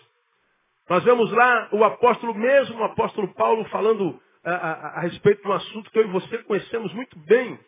nós 0.90 1.04
vemos 1.04 1.32
lá 1.32 1.70
o 1.72 1.84
apóstolo 1.84 2.34
mesmo, 2.36 2.80
o 2.80 2.84
apóstolo 2.84 3.34
Paulo, 3.34 3.66
falando 3.66 4.20
a, 4.44 4.52
a, 4.52 4.72
a 4.98 5.00
respeito 5.02 5.42
de 5.42 5.48
um 5.48 5.54
assunto 5.54 5.90
que 5.90 5.98
eu 5.98 6.04
e 6.04 6.12
você 6.12 6.38
conhecemos 6.40 6.94
muito 6.94 7.18
bem. 7.20 7.60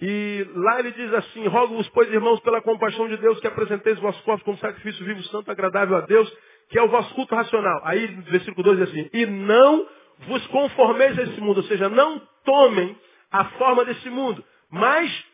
E 0.00 0.46
lá 0.54 0.80
ele 0.80 0.90
diz 0.92 1.14
assim, 1.14 1.46
rogo-vos, 1.46 1.88
pois, 1.90 2.12
irmãos, 2.12 2.40
pela 2.40 2.60
compaixão 2.60 3.08
de 3.08 3.16
Deus, 3.16 3.40
que 3.40 3.46
apresenteis 3.46 3.98
vossos 3.98 4.20
corpos 4.22 4.44
como 4.44 4.58
sacrifício 4.58 5.04
vivo, 5.06 5.22
santo, 5.24 5.50
agradável 5.50 5.96
a 5.96 6.00
Deus, 6.02 6.30
que 6.68 6.78
é 6.78 6.82
o 6.82 6.88
vosso 6.88 7.14
culto 7.14 7.34
racional. 7.34 7.80
Aí, 7.84 8.08
no 8.08 8.22
versículo 8.22 8.62
2 8.62 8.78
diz 8.78 8.88
assim, 8.90 9.08
e 9.12 9.24
não 9.24 9.86
vos 10.26 10.46
conformeis 10.48 11.18
a 11.18 11.22
esse 11.22 11.40
mundo, 11.40 11.58
ou 11.58 11.64
seja, 11.64 11.88
não 11.88 12.20
tomem 12.44 12.96
a 13.30 13.44
forma 13.50 13.84
desse 13.84 14.10
mundo, 14.10 14.44
mas 14.70 15.24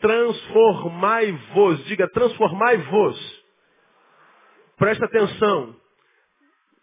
transformai-vos, 0.00 1.84
diga 1.86 2.08
transformai-vos. 2.10 3.44
Presta 4.76 5.06
atenção. 5.06 5.74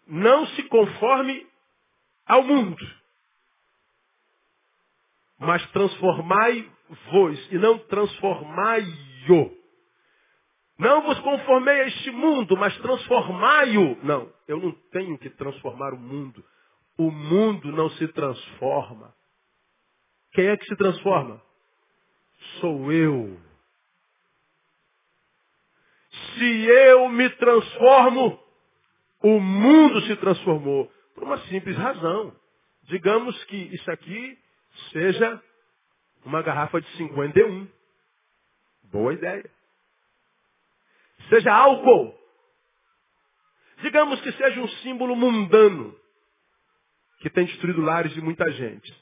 Não 0.06 0.46
se 0.48 0.62
conforme 0.64 1.46
ao 2.26 2.42
mundo, 2.42 2.86
mas 5.38 5.64
transformai-vos 5.70 7.52
e 7.52 7.58
não 7.58 7.78
transformai-o. 7.78 9.56
Não 10.78 11.02
vos 11.02 11.18
conformei 11.20 11.80
a 11.80 11.86
este 11.86 12.10
mundo, 12.10 12.56
mas 12.56 12.76
transformai-o. 12.78 14.04
Não, 14.04 14.32
eu 14.46 14.60
não 14.60 14.72
tenho 14.92 15.18
que 15.18 15.30
transformar 15.30 15.94
o 15.94 15.98
mundo. 15.98 16.44
O 16.98 17.10
mundo 17.10 17.72
não 17.72 17.88
se 17.90 18.06
transforma. 18.08 19.14
Quem 20.32 20.46
é 20.46 20.56
que 20.56 20.66
se 20.66 20.76
transforma? 20.76 21.42
Sou 22.60 22.92
eu. 22.92 23.40
Se 26.10 26.66
eu 26.66 27.08
me 27.08 27.28
transformo, 27.30 28.45
o 29.22 29.40
mundo 29.40 30.00
se 30.02 30.16
transformou. 30.16 30.90
Por 31.14 31.24
uma 31.24 31.38
simples 31.46 31.76
razão. 31.76 32.34
Digamos 32.84 33.42
que 33.44 33.56
isso 33.56 33.90
aqui 33.90 34.38
seja 34.92 35.42
uma 36.24 36.42
garrafa 36.42 36.80
de 36.80 36.88
51. 36.96 37.68
Boa 38.84 39.14
ideia. 39.14 39.50
Seja 41.28 41.52
álcool. 41.52 42.16
Digamos 43.82 44.20
que 44.20 44.32
seja 44.32 44.60
um 44.60 44.68
símbolo 44.68 45.16
mundano 45.16 45.98
que 47.20 47.30
tem 47.30 47.46
destruído 47.46 47.80
lares 47.80 48.12
de 48.12 48.20
muita 48.20 48.50
gente. 48.52 48.94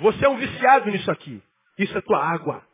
Você 0.00 0.24
é 0.24 0.28
um 0.28 0.38
viciado 0.38 0.90
nisso 0.90 1.10
aqui. 1.10 1.42
Isso 1.78 1.96
é 1.96 2.00
tua 2.00 2.24
água. 2.24 2.66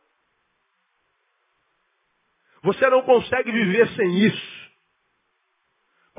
Você 2.62 2.88
não 2.88 3.03
consegue 3.03 3.51
viver 3.51 3.88
sem 3.95 4.26
isso. 4.26 4.60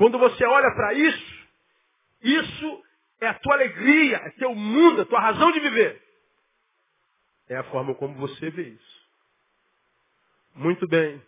Quando 0.02 0.18
você 0.18 0.44
olha 0.44 0.68
para 0.74 0.94
isso, 0.94 1.46
isso 2.22 2.84
é 3.20 3.28
a 3.28 3.34
tua 3.34 3.54
alegria, 3.54 4.16
é 4.16 4.30
teu 4.30 4.52
mundo, 4.52 4.98
é 4.98 5.02
a 5.02 5.06
tua 5.06 5.20
razão 5.20 5.52
de 5.52 5.60
viver. 5.60 6.02
É 7.48 7.54
a 7.54 7.62
forma 7.70 7.94
como 7.94 8.16
você 8.16 8.50
vê 8.50 8.70
isso. 8.70 9.08
Muito 10.56 10.88
bem. 10.88 11.22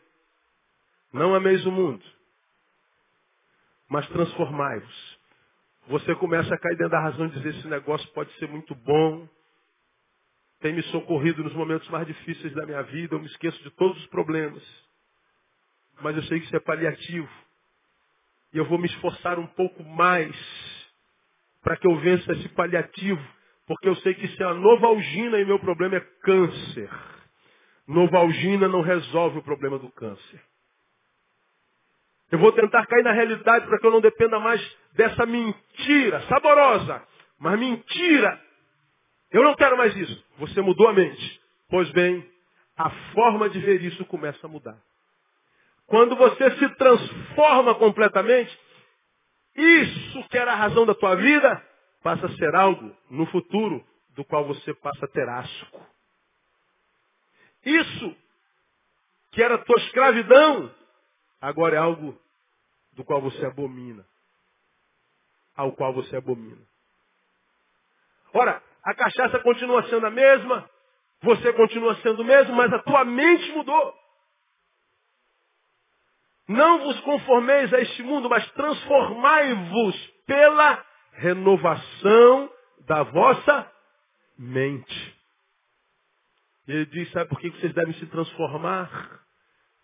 Não 1.12 1.36
ameis 1.36 1.64
o 1.64 1.70
mundo, 1.70 2.04
mas 3.88 4.08
transformai-vos. 4.08 5.18
Você 5.86 6.12
começa 6.16 6.52
a 6.52 6.58
cair 6.58 6.76
dentro 6.76 6.90
da 6.90 7.00
razão 7.00 7.28
de 7.28 7.34
dizer 7.34 7.56
esse 7.56 7.68
negócio 7.68 8.08
pode 8.08 8.32
ser 8.40 8.48
muito 8.48 8.74
bom, 8.74 9.28
tem 10.58 10.74
me 10.74 10.82
socorrido 10.90 11.44
nos 11.44 11.54
momentos 11.54 11.88
mais 11.90 12.08
difíceis 12.08 12.52
da 12.54 12.66
minha 12.66 12.82
vida, 12.82 13.14
eu 13.14 13.20
me 13.20 13.26
esqueço 13.26 13.62
de 13.62 13.70
todos 13.70 13.96
os 13.98 14.06
problemas. 14.08 14.64
Mas 16.00 16.16
eu 16.16 16.24
sei 16.24 16.40
que 16.40 16.46
isso 16.46 16.56
é 16.56 16.60
paliativo. 16.60 17.44
E 18.54 18.58
eu 18.58 18.64
vou 18.66 18.78
me 18.78 18.86
esforçar 18.86 19.38
um 19.38 19.48
pouco 19.48 19.82
mais 19.82 20.34
para 21.60 21.76
que 21.76 21.86
eu 21.86 21.96
vença 21.96 22.32
esse 22.32 22.48
paliativo, 22.50 23.20
porque 23.66 23.88
eu 23.88 23.96
sei 23.96 24.14
que 24.14 24.26
isso 24.26 24.40
é 24.40 24.46
a 24.46 24.54
novalgina 24.54 25.40
e 25.40 25.44
meu 25.44 25.58
problema 25.58 25.96
é 25.96 26.00
câncer. 26.22 26.90
Novalgina 27.88 28.68
não 28.68 28.80
resolve 28.80 29.38
o 29.38 29.42
problema 29.42 29.78
do 29.78 29.90
câncer. 29.90 30.40
Eu 32.30 32.38
vou 32.38 32.52
tentar 32.52 32.86
cair 32.86 33.02
na 33.02 33.12
realidade 33.12 33.66
para 33.66 33.78
que 33.78 33.86
eu 33.86 33.90
não 33.90 34.00
dependa 34.00 34.38
mais 34.38 34.60
dessa 34.92 35.26
mentira 35.26 36.20
saborosa. 36.28 37.02
Mas 37.38 37.58
mentira, 37.58 38.40
eu 39.32 39.42
não 39.42 39.54
quero 39.56 39.76
mais 39.76 39.96
isso. 39.96 40.24
Você 40.38 40.60
mudou 40.60 40.88
a 40.88 40.92
mente. 40.92 41.40
Pois 41.68 41.90
bem, 41.90 42.24
a 42.76 42.90
forma 43.12 43.48
de 43.50 43.58
ver 43.58 43.82
isso 43.82 44.04
começa 44.06 44.46
a 44.46 44.48
mudar. 44.48 44.78
Quando 45.86 46.16
você 46.16 46.50
se 46.58 46.68
transforma 46.76 47.74
completamente, 47.74 48.58
isso 49.54 50.28
que 50.28 50.38
era 50.38 50.52
a 50.52 50.56
razão 50.56 50.86
da 50.86 50.94
tua 50.94 51.14
vida 51.14 51.62
passa 52.02 52.26
a 52.26 52.36
ser 52.36 52.54
algo 52.54 52.94
no 53.10 53.26
futuro 53.26 53.84
do 54.10 54.24
qual 54.24 54.44
você 54.44 54.74
passa 54.74 55.04
a 55.04 55.08
ter 55.08 55.28
asco. 55.28 55.80
Isso 57.64 58.16
que 59.32 59.42
era 59.42 59.58
tua 59.58 59.80
escravidão, 59.82 60.72
agora 61.40 61.76
é 61.76 61.78
algo 61.78 62.18
do 62.92 63.04
qual 63.04 63.20
você 63.20 63.44
abomina. 63.44 64.04
Ao 65.56 65.72
qual 65.72 65.92
você 65.92 66.16
abomina. 66.16 66.62
Ora, 68.32 68.62
a 68.82 68.94
cachaça 68.94 69.38
continua 69.40 69.88
sendo 69.88 70.06
a 70.06 70.10
mesma, 70.10 70.68
você 71.22 71.52
continua 71.52 71.94
sendo 71.96 72.22
o 72.22 72.24
mesmo, 72.24 72.54
mas 72.54 72.72
a 72.72 72.80
tua 72.80 73.04
mente 73.04 73.50
mudou. 73.52 74.03
Não 76.48 76.80
vos 76.80 77.00
conformeis 77.00 77.72
a 77.72 77.80
este 77.80 78.02
mundo, 78.02 78.28
mas 78.28 78.48
transformai-vos 78.52 79.96
pela 80.26 80.84
renovação 81.12 82.50
da 82.86 83.02
vossa 83.02 83.72
mente. 84.38 85.14
Ele 86.66 86.86
diz, 86.86 87.10
sabe 87.12 87.28
por 87.28 87.38
que 87.40 87.50
vocês 87.50 87.72
devem 87.74 87.94
se 87.94 88.06
transformar? 88.06 89.20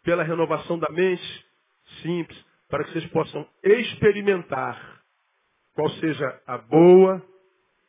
Pela 0.03 0.23
renovação 0.23 0.79
da 0.79 0.89
mente? 0.91 1.47
Simples, 2.03 2.47
para 2.69 2.85
que 2.85 2.93
vocês 2.93 3.07
possam 3.07 3.47
experimentar 3.63 5.01
qual 5.75 5.89
seja 5.91 6.43
a 6.47 6.59
boa, 6.59 7.23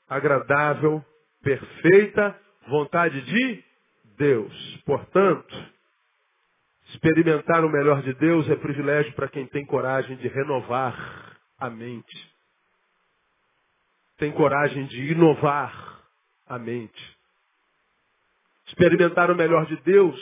agradável, 0.07 1.03
perfeita 1.41 2.39
vontade 2.67 3.22
de 3.22 3.63
Deus. 4.17 4.82
Portanto, 4.86 5.72
Experimentar 6.92 7.64
o 7.64 7.70
melhor 7.70 8.02
de 8.02 8.14
Deus 8.16 8.50
é 8.50 8.56
privilégio 8.56 9.14
para 9.14 9.30
quem 9.30 9.46
tem 9.48 9.66
coragem 9.66 10.18
de 10.18 10.28
renovar 10.28 11.38
a 11.58 11.70
mente. 11.70 12.32
Tem 14.18 14.32
coragem 14.32 14.86
de 14.86 15.12
inovar 15.12 16.02
a 16.48 16.60
mente. 16.60 17.18
Experimentar 18.68 19.32
o 19.32 19.36
melhor 19.36 19.66
de 19.66 19.78
Deus 19.78 20.20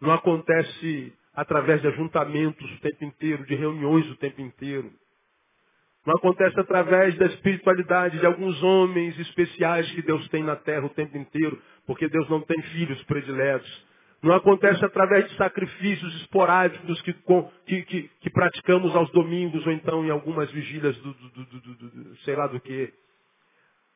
não 0.00 0.12
acontece 0.12 1.12
através 1.34 1.82
de 1.82 1.88
ajuntamentos 1.88 2.70
o 2.72 2.80
tempo 2.80 3.04
inteiro, 3.04 3.44
de 3.44 3.54
reuniões 3.54 4.08
o 4.10 4.16
tempo 4.16 4.40
inteiro. 4.40 4.90
Não 6.06 6.14
acontece 6.14 6.58
através 6.60 7.16
da 7.16 7.26
espiritualidade 7.26 8.20
de 8.20 8.24
alguns 8.24 8.62
homens 8.62 9.18
especiais 9.18 9.90
que 9.90 10.02
Deus 10.02 10.26
tem 10.28 10.44
na 10.44 10.54
terra 10.54 10.86
o 10.86 10.90
tempo 10.90 11.18
inteiro, 11.18 11.60
porque 11.84 12.08
Deus 12.08 12.28
não 12.28 12.40
tem 12.40 12.62
filhos 12.62 13.02
prediletos. 13.04 13.85
Não 14.22 14.34
acontece 14.34 14.84
através 14.84 15.28
de 15.28 15.36
sacrifícios 15.36 16.14
esporádicos 16.22 17.00
que, 17.02 17.14
que, 17.66 17.82
que, 17.82 18.10
que 18.20 18.30
praticamos 18.30 18.94
aos 18.96 19.10
domingos 19.12 19.64
ou 19.66 19.72
então 19.72 20.04
em 20.04 20.10
algumas 20.10 20.50
vigílias 20.50 20.96
do, 20.98 21.12
do, 21.12 21.44
do, 21.44 21.60
do 21.60 22.16
sei 22.18 22.34
lá 22.34 22.46
do 22.46 22.58
que. 22.60 22.92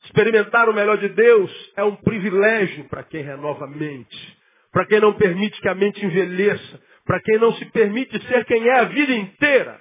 Experimentar 0.04 0.68
o 0.68 0.74
melhor 0.74 0.98
de 0.98 1.08
Deus 1.08 1.72
é 1.76 1.84
um 1.84 1.96
privilégio 1.96 2.84
para 2.84 3.02
quem 3.02 3.22
renova 3.22 3.64
a 3.64 3.68
mente, 3.68 4.38
para 4.72 4.86
quem 4.86 5.00
não 5.00 5.12
permite 5.12 5.60
que 5.60 5.68
a 5.68 5.74
mente 5.74 6.04
envelheça, 6.04 6.80
para 7.04 7.20
quem 7.20 7.38
não 7.38 7.52
se 7.54 7.66
permite 7.66 8.18
ser 8.26 8.44
quem 8.44 8.66
é 8.66 8.78
a 8.78 8.84
vida 8.84 9.12
inteira. 9.12 9.80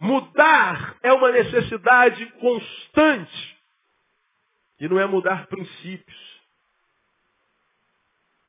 Mudar 0.00 0.96
é 1.02 1.12
uma 1.12 1.30
necessidade 1.30 2.26
constante. 2.40 3.56
E 4.80 4.88
não 4.88 4.98
é 4.98 5.06
mudar 5.06 5.46
princípios. 5.46 6.31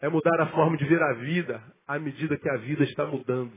É 0.04 0.10
mudar 0.10 0.38
a 0.42 0.48
forma 0.48 0.76
de 0.76 0.84
ver 0.84 1.02
a 1.02 1.14
vida 1.14 1.64
à 1.88 1.98
medida 1.98 2.38
que 2.38 2.50
a 2.50 2.58
vida 2.58 2.84
está 2.84 3.06
mudando. 3.06 3.54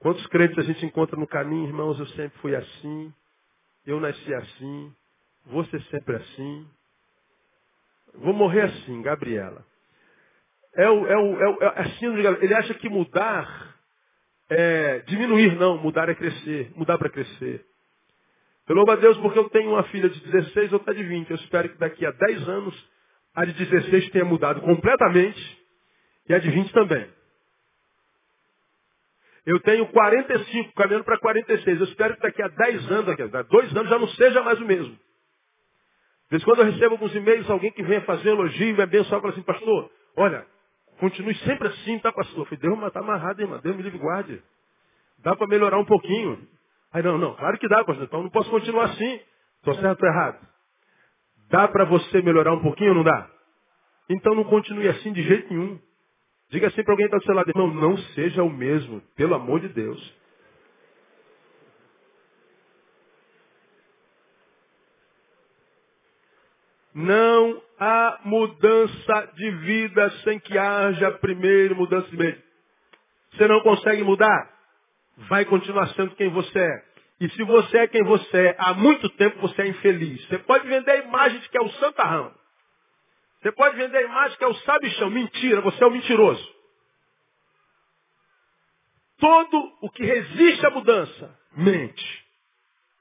Quantos 0.00 0.26
crentes 0.26 0.58
a 0.58 0.62
gente 0.62 0.84
encontra 0.84 1.16
no 1.16 1.24
caminho, 1.24 1.68
irmãos? 1.68 2.00
Eu 2.00 2.06
sempre 2.08 2.36
fui 2.40 2.52
assim. 2.56 3.14
Eu 3.86 4.00
nasci 4.00 4.34
assim. 4.34 4.92
Vou 5.46 5.64
ser 5.66 5.80
sempre 5.82 6.16
assim. 6.16 6.66
Vou 8.14 8.34
morrer 8.34 8.62
assim, 8.62 9.02
Gabriela. 9.02 9.64
É 10.74 10.90
o, 10.90 11.06
é 11.06 11.16
o, 11.16 11.40
é 11.40 11.48
o, 11.48 11.62
é 11.62 12.44
ele 12.44 12.54
acha 12.54 12.74
que 12.74 12.88
mudar 12.88 13.76
é 14.50 14.98
diminuir, 15.06 15.54
não. 15.54 15.78
Mudar 15.78 16.08
é 16.08 16.14
crescer. 16.16 16.72
Mudar 16.74 16.98
para 16.98 17.08
crescer. 17.08 17.64
Eu 18.68 18.74
louvo 18.74 18.90
a 18.90 18.96
Deus 18.96 19.16
porque 19.18 19.38
eu 19.38 19.48
tenho 19.48 19.70
uma 19.70 19.84
filha 19.84 20.10
de 20.10 20.18
16 20.28 20.72
ou 20.72 20.80
outra 20.80 20.92
de 20.92 21.04
20. 21.04 21.30
Eu 21.30 21.36
espero 21.36 21.68
que 21.68 21.78
daqui 21.78 22.04
a 22.04 22.10
10 22.10 22.48
anos 22.48 22.91
a 23.34 23.44
de 23.44 23.52
16 23.52 24.10
tenha 24.10 24.24
mudado 24.24 24.60
completamente 24.60 25.62
e 26.28 26.34
a 26.34 26.38
de 26.38 26.50
20 26.50 26.72
também. 26.72 27.08
Eu 29.44 29.58
tenho 29.60 29.86
45, 29.88 30.72
caminhando 30.74 31.04
para 31.04 31.18
46. 31.18 31.80
Eu 31.80 31.86
espero 31.86 32.14
que 32.14 32.22
daqui 32.22 32.42
a 32.42 32.48
10 32.48 32.92
anos, 32.92 33.06
daqui 33.06 33.22
a 33.22 33.42
2 33.42 33.76
anos, 33.76 33.90
já 33.90 33.98
não 33.98 34.08
seja 34.08 34.42
mais 34.42 34.60
o 34.60 34.64
mesmo. 34.64 34.94
De 34.94 36.30
vez 36.30 36.42
em 36.42 36.44
quando 36.44 36.60
eu 36.60 36.66
recebo 36.66 36.94
alguns 36.94 37.14
e-mails, 37.14 37.50
alguém 37.50 37.72
que 37.72 37.82
venha 37.82 38.00
fazer 38.02 38.30
elogio, 38.30 38.76
me 38.76 38.82
abençoar, 38.82 39.20
fala 39.20 39.32
assim, 39.32 39.42
pastor, 39.42 39.90
olha, 40.16 40.46
continue 40.98 41.34
sempre 41.38 41.68
assim, 41.68 41.98
tá, 41.98 42.12
pastor? 42.12 42.38
Eu 42.38 42.44
falei, 42.44 42.60
Deus 42.60 42.86
está 42.86 43.00
amarrado, 43.00 43.40
irmão, 43.40 43.60
Deus 43.60 43.76
me 43.76 43.82
livre 43.82 43.98
guarde. 43.98 44.42
Dá 45.18 45.34
para 45.34 45.46
melhorar 45.48 45.78
um 45.78 45.84
pouquinho. 45.84 46.48
Aí, 46.92 47.02
não, 47.02 47.18
não, 47.18 47.34
claro 47.34 47.58
que 47.58 47.68
dá, 47.68 47.84
pastor, 47.84 48.04
então 48.04 48.22
não 48.22 48.30
posso 48.30 48.48
continuar 48.48 48.84
assim. 48.84 49.20
Estou 49.58 49.74
certo 49.74 50.02
ou 50.02 50.08
errado? 50.08 50.51
Dá 51.52 51.68
para 51.68 51.84
você 51.84 52.22
melhorar 52.22 52.54
um 52.54 52.62
pouquinho 52.62 52.92
ou 52.92 52.96
não 52.96 53.04
dá? 53.04 53.30
Então 54.08 54.34
não 54.34 54.44
continue 54.44 54.88
assim 54.88 55.12
de 55.12 55.22
jeito 55.22 55.52
nenhum. 55.52 55.78
Diga 56.48 56.68
assim 56.68 56.82
para 56.82 56.94
alguém 56.94 57.06
que 57.06 57.14
está 57.14 57.18
do 57.18 57.24
seu 57.24 57.34
lado, 57.34 57.50
irmão, 57.50 57.68
não 57.68 57.98
seja 58.14 58.42
o 58.42 58.48
mesmo, 58.48 59.02
pelo 59.14 59.34
amor 59.34 59.60
de 59.60 59.68
Deus. 59.68 60.22
Não 66.94 67.62
há 67.78 68.20
mudança 68.24 69.32
de 69.34 69.50
vida 69.50 70.10
sem 70.24 70.40
que 70.40 70.56
haja 70.56 71.10
primeiro 71.12 71.76
mudança 71.76 72.08
de 72.08 72.16
mente. 72.16 72.42
Você 73.32 73.46
não 73.46 73.60
consegue 73.60 74.02
mudar? 74.02 74.50
Vai 75.28 75.44
continuar 75.44 75.88
sendo 75.88 76.14
quem 76.16 76.30
você 76.30 76.58
é. 76.58 76.91
E 77.22 77.30
se 77.30 77.44
você 77.44 77.78
é 77.78 77.86
quem 77.86 78.02
você 78.02 78.48
é, 78.48 78.56
há 78.58 78.74
muito 78.74 79.08
tempo 79.10 79.38
você 79.38 79.62
é 79.62 79.68
infeliz. 79.68 80.26
Você 80.26 80.38
pode 80.38 80.66
vender 80.66 80.90
a 80.90 81.04
imagem 81.04 81.38
de 81.38 81.48
que 81.48 81.56
é 81.56 81.60
o 81.60 81.70
santarrão. 81.74 82.34
Você 83.40 83.52
pode 83.52 83.76
vender 83.76 83.98
a 83.98 84.02
imagem 84.02 84.36
que 84.36 84.42
é 84.42 84.46
o 84.48 84.54
sabichão. 84.54 85.08
Mentira, 85.08 85.60
você 85.60 85.84
é 85.84 85.86
o 85.86 85.90
mentiroso. 85.92 86.52
Todo 89.18 89.78
o 89.82 89.90
que 89.90 90.04
resiste 90.04 90.66
à 90.66 90.70
mudança, 90.70 91.38
mente. 91.52 92.26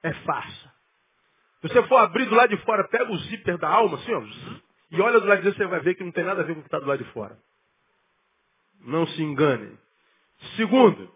É 0.03 0.13
farsa. 0.13 0.71
Se 1.61 1.69
você 1.69 1.81
for 1.87 1.97
abrir 1.97 2.25
do 2.25 2.35
lado 2.35 2.55
de 2.55 2.63
fora, 2.63 2.87
pega 2.89 3.11
o 3.11 3.17
zíper 3.17 3.57
da 3.57 3.69
alma, 3.69 3.97
assim, 3.97 4.13
ó, 4.13 4.21
e 4.91 5.01
olha 5.01 5.19
do 5.19 5.25
lado 5.25 5.39
de 5.39 5.45
dentro, 5.45 5.57
você 5.57 5.65
vai 5.65 5.79
ver 5.79 5.95
que 5.95 6.03
não 6.03 6.11
tem 6.11 6.23
nada 6.23 6.41
a 6.41 6.45
ver 6.45 6.53
com 6.53 6.59
o 6.59 6.63
que 6.63 6.67
está 6.67 6.77
do 6.77 6.85
lado 6.85 7.03
de 7.03 7.11
fora. 7.11 7.35
Não 8.81 9.07
se 9.07 9.23
engane. 9.23 9.79
Segundo, 10.57 11.11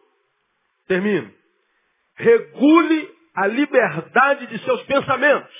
termino 0.87 1.44
regule 2.15 3.15
a 3.33 3.47
liberdade 3.47 4.47
de 4.47 4.59
seus 4.59 4.81
pensamentos. 4.83 5.53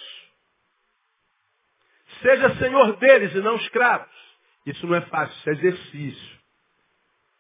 Seja 2.22 2.56
senhor 2.56 2.96
deles 2.98 3.34
e 3.36 3.40
não 3.40 3.56
escravos. 3.58 4.14
Isso 4.66 4.88
não 4.88 4.96
é 4.96 5.02
fácil, 5.02 5.38
isso 5.38 5.50
é 5.50 5.54
exercício. 5.54 6.40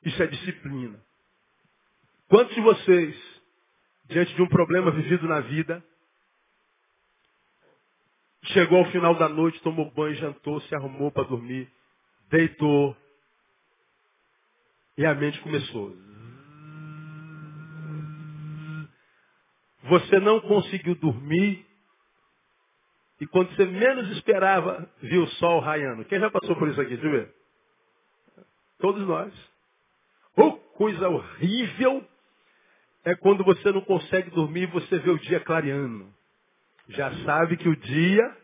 Isso 0.04 0.22
é 0.22 0.28
disciplina. 0.28 1.00
Quantos 2.28 2.54
de 2.54 2.62
vocês, 2.62 3.42
diante 4.06 4.34
de 4.36 4.42
um 4.42 4.48
problema 4.48 4.92
vivido 4.92 5.28
na 5.28 5.40
vida, 5.40 5.84
chegou 8.44 8.80
ao 8.80 8.92
final 8.92 9.16
da 9.16 9.30
noite, 9.30 9.62
tomou 9.62 9.90
banho, 9.92 10.16
jantou, 10.16 10.60
se 10.62 10.76
arrumou 10.76 11.12
para 11.12 11.24
dormir, 11.24 11.72
deitou, 12.30 12.96
e 14.98 15.06
a 15.06 15.14
mente 15.14 15.40
começou. 15.42 15.96
Você 19.86 20.20
não 20.20 20.40
conseguiu 20.42 20.96
dormir. 20.96 21.66
E 23.20 23.28
quando 23.28 23.56
você 23.56 23.66
menos 23.66 24.10
esperava, 24.18 24.90
viu 25.02 25.24
o 25.24 25.28
sol 25.28 25.60
raiando. 25.60 26.06
Quem 26.06 26.20
já 26.20 26.30
passou 26.30 26.56
por 26.56 26.68
isso 26.68 26.82
aqui? 26.82 26.98
Deixa 26.98 27.06
eu 27.06 27.12
ver. 27.12 27.34
Todos 28.80 29.08
nós. 29.08 29.34
Oh, 30.36 30.54
coisa 30.78 31.08
horrível 31.08 32.06
é 33.06 33.16
quando 33.16 33.44
você 33.44 33.72
não 33.72 33.82
consegue 33.82 34.32
dormir 34.32 34.64
e 34.64 34.72
você 34.72 34.98
vê 35.00 35.12
o 35.12 35.20
dia 35.20 35.40
clareando. 35.40 36.12
Já 36.90 37.12
sabe 37.24 37.56
que 37.56 37.70
o 37.70 37.76
dia 37.76 38.38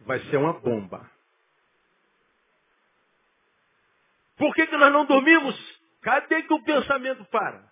vai 0.00 0.20
ser 0.26 0.36
uma 0.36 0.52
bomba. 0.52 1.10
Por 4.36 4.54
que, 4.54 4.66
que 4.66 4.76
nós 4.76 4.92
não 4.92 5.06
dormimos? 5.06 5.80
Cadê 6.02 6.42
que 6.42 6.52
o 6.52 6.62
pensamento 6.62 7.24
para? 7.26 7.71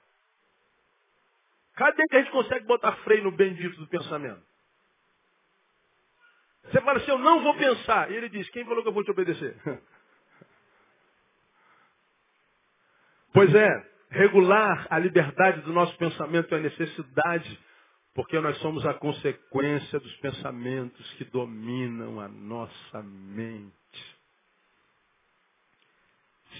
Cadê 1.80 2.06
que 2.08 2.16
a 2.16 2.18
gente 2.18 2.30
consegue 2.30 2.66
botar 2.66 2.92
freio 2.96 3.24
no 3.24 3.32
bendito 3.32 3.74
do 3.80 3.86
pensamento? 3.88 4.42
Você 6.64 6.78
fala 6.82 6.98
assim, 6.98 7.10
eu 7.10 7.18
não 7.18 7.42
vou 7.42 7.56
pensar. 7.56 8.10
E 8.10 8.16
ele 8.16 8.28
diz, 8.28 8.46
quem 8.50 8.66
falou 8.66 8.82
que 8.82 8.90
eu 8.90 8.92
vou 8.92 9.02
te 9.02 9.10
obedecer? 9.10 9.56
pois 13.32 13.54
é, 13.54 13.90
regular 14.10 14.88
a 14.90 14.98
liberdade 14.98 15.62
do 15.62 15.72
nosso 15.72 15.96
pensamento 15.96 16.54
é 16.54 16.60
necessidade, 16.60 17.58
porque 18.12 18.38
nós 18.40 18.58
somos 18.58 18.84
a 18.84 18.92
consequência 18.92 19.98
dos 19.98 20.14
pensamentos 20.18 21.10
que 21.14 21.24
dominam 21.24 22.20
a 22.20 22.28
nossa 22.28 23.02
mente. 23.02 23.72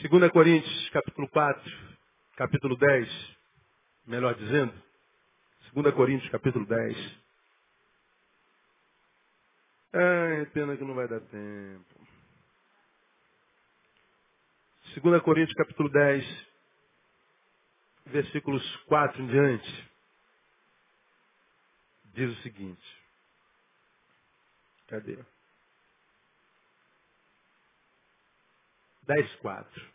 2 0.00 0.32
Coríntios, 0.32 0.88
capítulo 0.88 1.28
4, 1.28 1.72
capítulo 2.38 2.74
10, 2.74 3.36
melhor 4.06 4.34
dizendo, 4.34 4.72
2 5.72 5.94
Coríntios, 5.94 6.30
capítulo 6.30 6.66
10. 6.66 6.96
Ai, 9.92 10.46
pena 10.46 10.76
que 10.76 10.84
não 10.84 10.94
vai 10.94 11.06
dar 11.06 11.20
tempo. 11.20 12.08
2 15.00 15.22
Coríntios, 15.22 15.56
capítulo 15.56 15.88
10, 15.88 16.46
versículos 18.06 18.76
4 18.86 19.22
em 19.22 19.26
diante. 19.28 19.90
Diz 22.06 22.36
o 22.36 22.42
seguinte. 22.42 23.00
Cadê? 24.88 25.18
10, 29.02 29.36
4. 29.36 29.90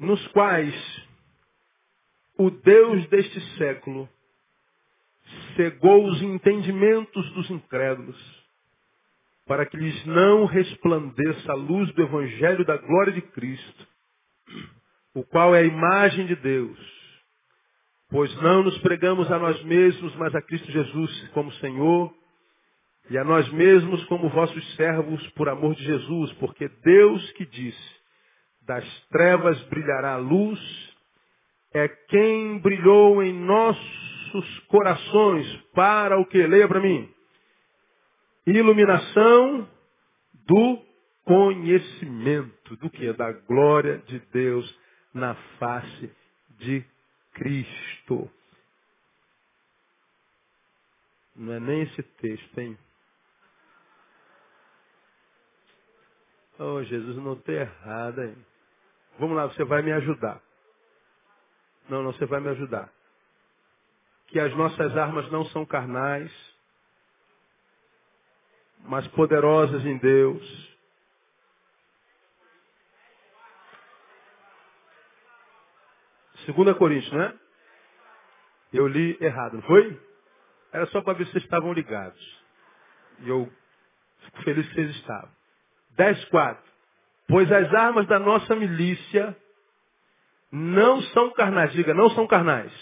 Nos 0.00 0.26
quais 0.28 1.05
o 2.38 2.50
Deus 2.50 3.06
deste 3.08 3.40
século 3.56 4.08
cegou 5.56 6.06
os 6.06 6.22
entendimentos 6.22 7.30
dos 7.32 7.50
incrédulos, 7.50 8.16
para 9.46 9.64
que 9.64 9.76
lhes 9.76 10.04
não 10.06 10.44
resplandeça 10.44 11.52
a 11.52 11.54
luz 11.54 11.92
do 11.94 12.02
Evangelho 12.02 12.64
da 12.64 12.76
glória 12.76 13.12
de 13.12 13.22
Cristo, 13.22 13.86
o 15.14 15.24
qual 15.24 15.54
é 15.54 15.60
a 15.60 15.64
imagem 15.64 16.26
de 16.26 16.36
Deus. 16.36 16.78
Pois 18.08 18.34
não 18.42 18.62
nos 18.62 18.76
pregamos 18.78 19.30
a 19.32 19.38
nós 19.38 19.62
mesmos, 19.64 20.14
mas 20.16 20.34
a 20.34 20.42
Cristo 20.42 20.70
Jesus 20.70 21.28
como 21.28 21.50
Senhor, 21.54 22.14
e 23.08 23.16
a 23.16 23.24
nós 23.24 23.48
mesmos 23.52 24.04
como 24.06 24.28
vossos 24.28 24.74
servos 24.74 25.26
por 25.30 25.48
amor 25.48 25.74
de 25.74 25.84
Jesus, 25.84 26.32
porque 26.34 26.68
Deus 26.68 27.30
que 27.32 27.46
disse, 27.46 27.96
das 28.62 28.84
trevas 29.08 29.60
brilhará 29.68 30.14
a 30.14 30.18
luz, 30.18 30.95
é 31.76 31.88
quem 31.88 32.58
brilhou 32.58 33.22
em 33.22 33.32
nossos 33.32 34.58
corações 34.68 35.56
para 35.74 36.18
o 36.18 36.24
que? 36.24 36.46
Leia 36.46 36.66
para 36.66 36.80
mim. 36.80 37.12
Iluminação 38.46 39.68
do 40.46 40.82
conhecimento 41.24 42.76
do 42.76 42.88
que? 42.88 43.12
Da 43.12 43.32
glória 43.32 43.98
de 44.06 44.18
Deus 44.32 44.78
na 45.12 45.34
face 45.58 46.10
de 46.58 46.84
Cristo. 47.34 48.30
Não 51.34 51.52
é 51.52 51.60
nem 51.60 51.82
esse 51.82 52.02
texto, 52.02 52.58
hein? 52.58 52.78
Oh, 56.58 56.82
Jesus, 56.84 57.16
não 57.16 57.36
tem 57.36 57.56
errado, 57.56 58.22
hein? 58.22 58.34
Vamos 59.18 59.36
lá, 59.36 59.46
você 59.46 59.62
vai 59.64 59.82
me 59.82 59.92
ajudar. 59.92 60.45
Não, 61.88 62.02
não, 62.02 62.12
você 62.12 62.26
vai 62.26 62.40
me 62.40 62.48
ajudar. 62.48 62.90
Que 64.28 64.40
as 64.40 64.54
nossas 64.56 64.96
armas 64.96 65.30
não 65.30 65.44
são 65.46 65.64
carnais, 65.64 66.32
mas 68.80 69.06
poderosas 69.08 69.84
em 69.84 69.96
Deus. 69.98 70.76
Segunda 76.44 76.74
Coríntios, 76.74 77.12
né? 77.12 77.38
Eu 78.72 78.86
li 78.86 79.16
errado, 79.20 79.54
não 79.54 79.62
foi? 79.62 80.00
Era 80.72 80.86
só 80.86 81.00
para 81.00 81.14
ver 81.14 81.26
se 81.26 81.32
vocês 81.32 81.44
estavam 81.44 81.72
ligados. 81.72 82.44
E 83.20 83.28
eu 83.28 83.50
fico 84.20 84.42
feliz 84.42 84.66
que 84.68 84.74
vocês 84.74 84.90
estavam. 84.96 85.30
10.4. 85.96 86.58
Pois 87.28 87.50
as 87.50 87.72
armas 87.74 88.06
da 88.06 88.18
nossa 88.18 88.54
milícia 88.54 89.36
não 90.56 91.02
são 91.02 91.30
carnais. 91.32 91.70
Diga, 91.72 91.92
não 91.92 92.08
são 92.10 92.26
carnais. 92.26 92.72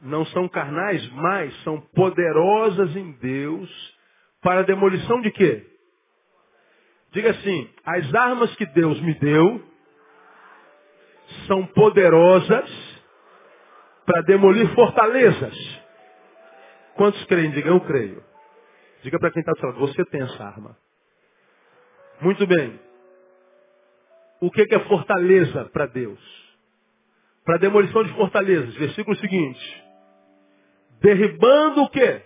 Não 0.00 0.24
são 0.26 0.48
carnais, 0.48 1.06
mas 1.12 1.54
são 1.62 1.78
poderosas 1.94 2.96
em 2.96 3.12
Deus 3.12 3.98
para 4.40 4.60
a 4.60 4.62
demolição 4.62 5.20
de 5.20 5.30
quê? 5.30 5.66
Diga 7.12 7.32
assim, 7.32 7.68
as 7.84 8.14
armas 8.14 8.54
que 8.56 8.64
Deus 8.64 8.98
me 9.02 9.12
deu 9.14 9.62
são 11.46 11.66
poderosas 11.66 12.70
para 14.06 14.22
demolir 14.22 14.74
fortalezas. 14.74 15.80
Quantos 16.94 17.22
creem? 17.26 17.50
Diga, 17.50 17.68
eu 17.68 17.80
creio. 17.80 18.24
Diga 19.02 19.18
para 19.18 19.30
quem 19.30 19.40
está 19.40 19.52
falando, 19.60 19.78
você 19.78 20.02
tem 20.06 20.22
essa 20.22 20.42
arma. 20.42 20.74
Muito 22.22 22.46
bem. 22.46 22.80
O 24.40 24.50
que 24.50 24.66
é 24.74 24.78
fortaleza 24.80 25.66
para 25.66 25.86
Deus? 25.86 26.18
Para 27.44 27.58
demolição 27.58 28.02
de 28.02 28.12
fortalezas. 28.14 28.74
Versículo 28.74 29.16
seguinte. 29.18 29.84
Derribando 31.00 31.82
o 31.82 31.90
quê? 31.90 32.22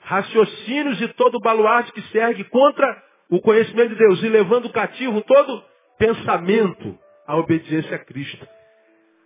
Raciocínios 0.00 0.98
de 0.98 1.08
todo 1.14 1.40
baluarte 1.40 1.92
que 1.92 2.02
se 2.02 2.18
ergue 2.18 2.44
contra 2.44 3.02
o 3.30 3.40
conhecimento 3.40 3.90
de 3.90 3.96
Deus 3.96 4.22
e 4.22 4.28
levando 4.28 4.70
cativo 4.70 5.20
todo 5.22 5.64
pensamento 5.98 6.98
à 7.26 7.36
obediência 7.36 7.96
a 7.96 7.98
Cristo. 7.98 8.46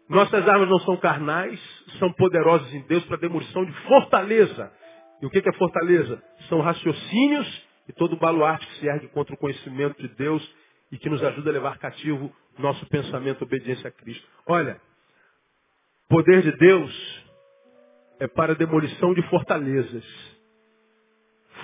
Nossas 0.08 0.48
armas 0.48 0.68
não 0.68 0.78
são 0.80 0.96
carnais, 0.96 1.60
são 1.98 2.10
poderosas 2.12 2.72
em 2.72 2.80
Deus 2.82 3.04
para 3.04 3.18
demolição 3.18 3.64
de 3.64 3.72
fortaleza. 3.82 4.72
E 5.20 5.26
o 5.26 5.30
que 5.30 5.46
é 5.46 5.52
fortaleza? 5.54 6.22
São 6.48 6.60
raciocínios 6.60 7.66
e 7.88 7.92
todo 7.92 8.16
baluarte 8.16 8.66
que 8.66 8.74
se 8.76 8.86
ergue 8.86 9.08
contra 9.08 9.34
o 9.34 9.38
conhecimento 9.38 10.00
de 10.00 10.08
Deus 10.14 10.42
e 10.90 10.98
que 10.98 11.08
nos 11.08 11.22
ajuda 11.22 11.50
a 11.50 11.52
levar 11.52 11.78
cativo 11.78 12.34
nosso 12.58 12.84
pensamento, 12.86 13.42
obediência 13.42 13.88
a 13.88 13.92
Cristo. 13.92 14.26
Olha, 14.46 14.80
poder 16.08 16.42
de 16.42 16.52
Deus 16.52 17.24
é 18.18 18.26
para 18.26 18.52
a 18.52 18.56
demolição 18.56 19.14
de 19.14 19.22
fortalezas. 19.28 20.04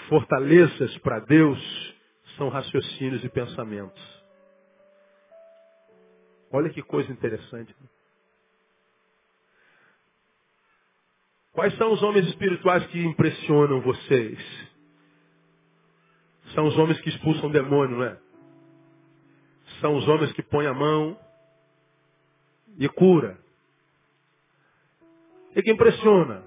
Fortalezas 0.08 0.96
para 0.98 1.20
Deus 1.20 1.94
são 2.36 2.48
raciocínios 2.48 3.24
e 3.24 3.28
pensamentos. 3.28 4.24
Olha 6.52 6.70
que 6.70 6.82
coisa 6.82 7.10
interessante. 7.10 7.74
Quais 11.52 11.74
são 11.76 11.92
os 11.92 12.02
homens 12.02 12.26
espirituais 12.28 12.86
que 12.88 13.00
impressionam 13.04 13.80
vocês? 13.80 14.38
São 16.54 16.66
os 16.66 16.76
homens 16.76 17.00
que 17.00 17.08
expulsam 17.08 17.50
demônio, 17.50 17.96
não 17.96 18.04
é? 18.04 18.23
São 19.84 19.96
os 19.96 20.08
homens 20.08 20.32
que 20.32 20.42
põem 20.42 20.66
a 20.66 20.72
mão 20.72 21.14
e 22.78 22.88
cura. 22.88 23.38
E 25.54 25.60
que 25.60 25.70
impressiona 25.70 26.42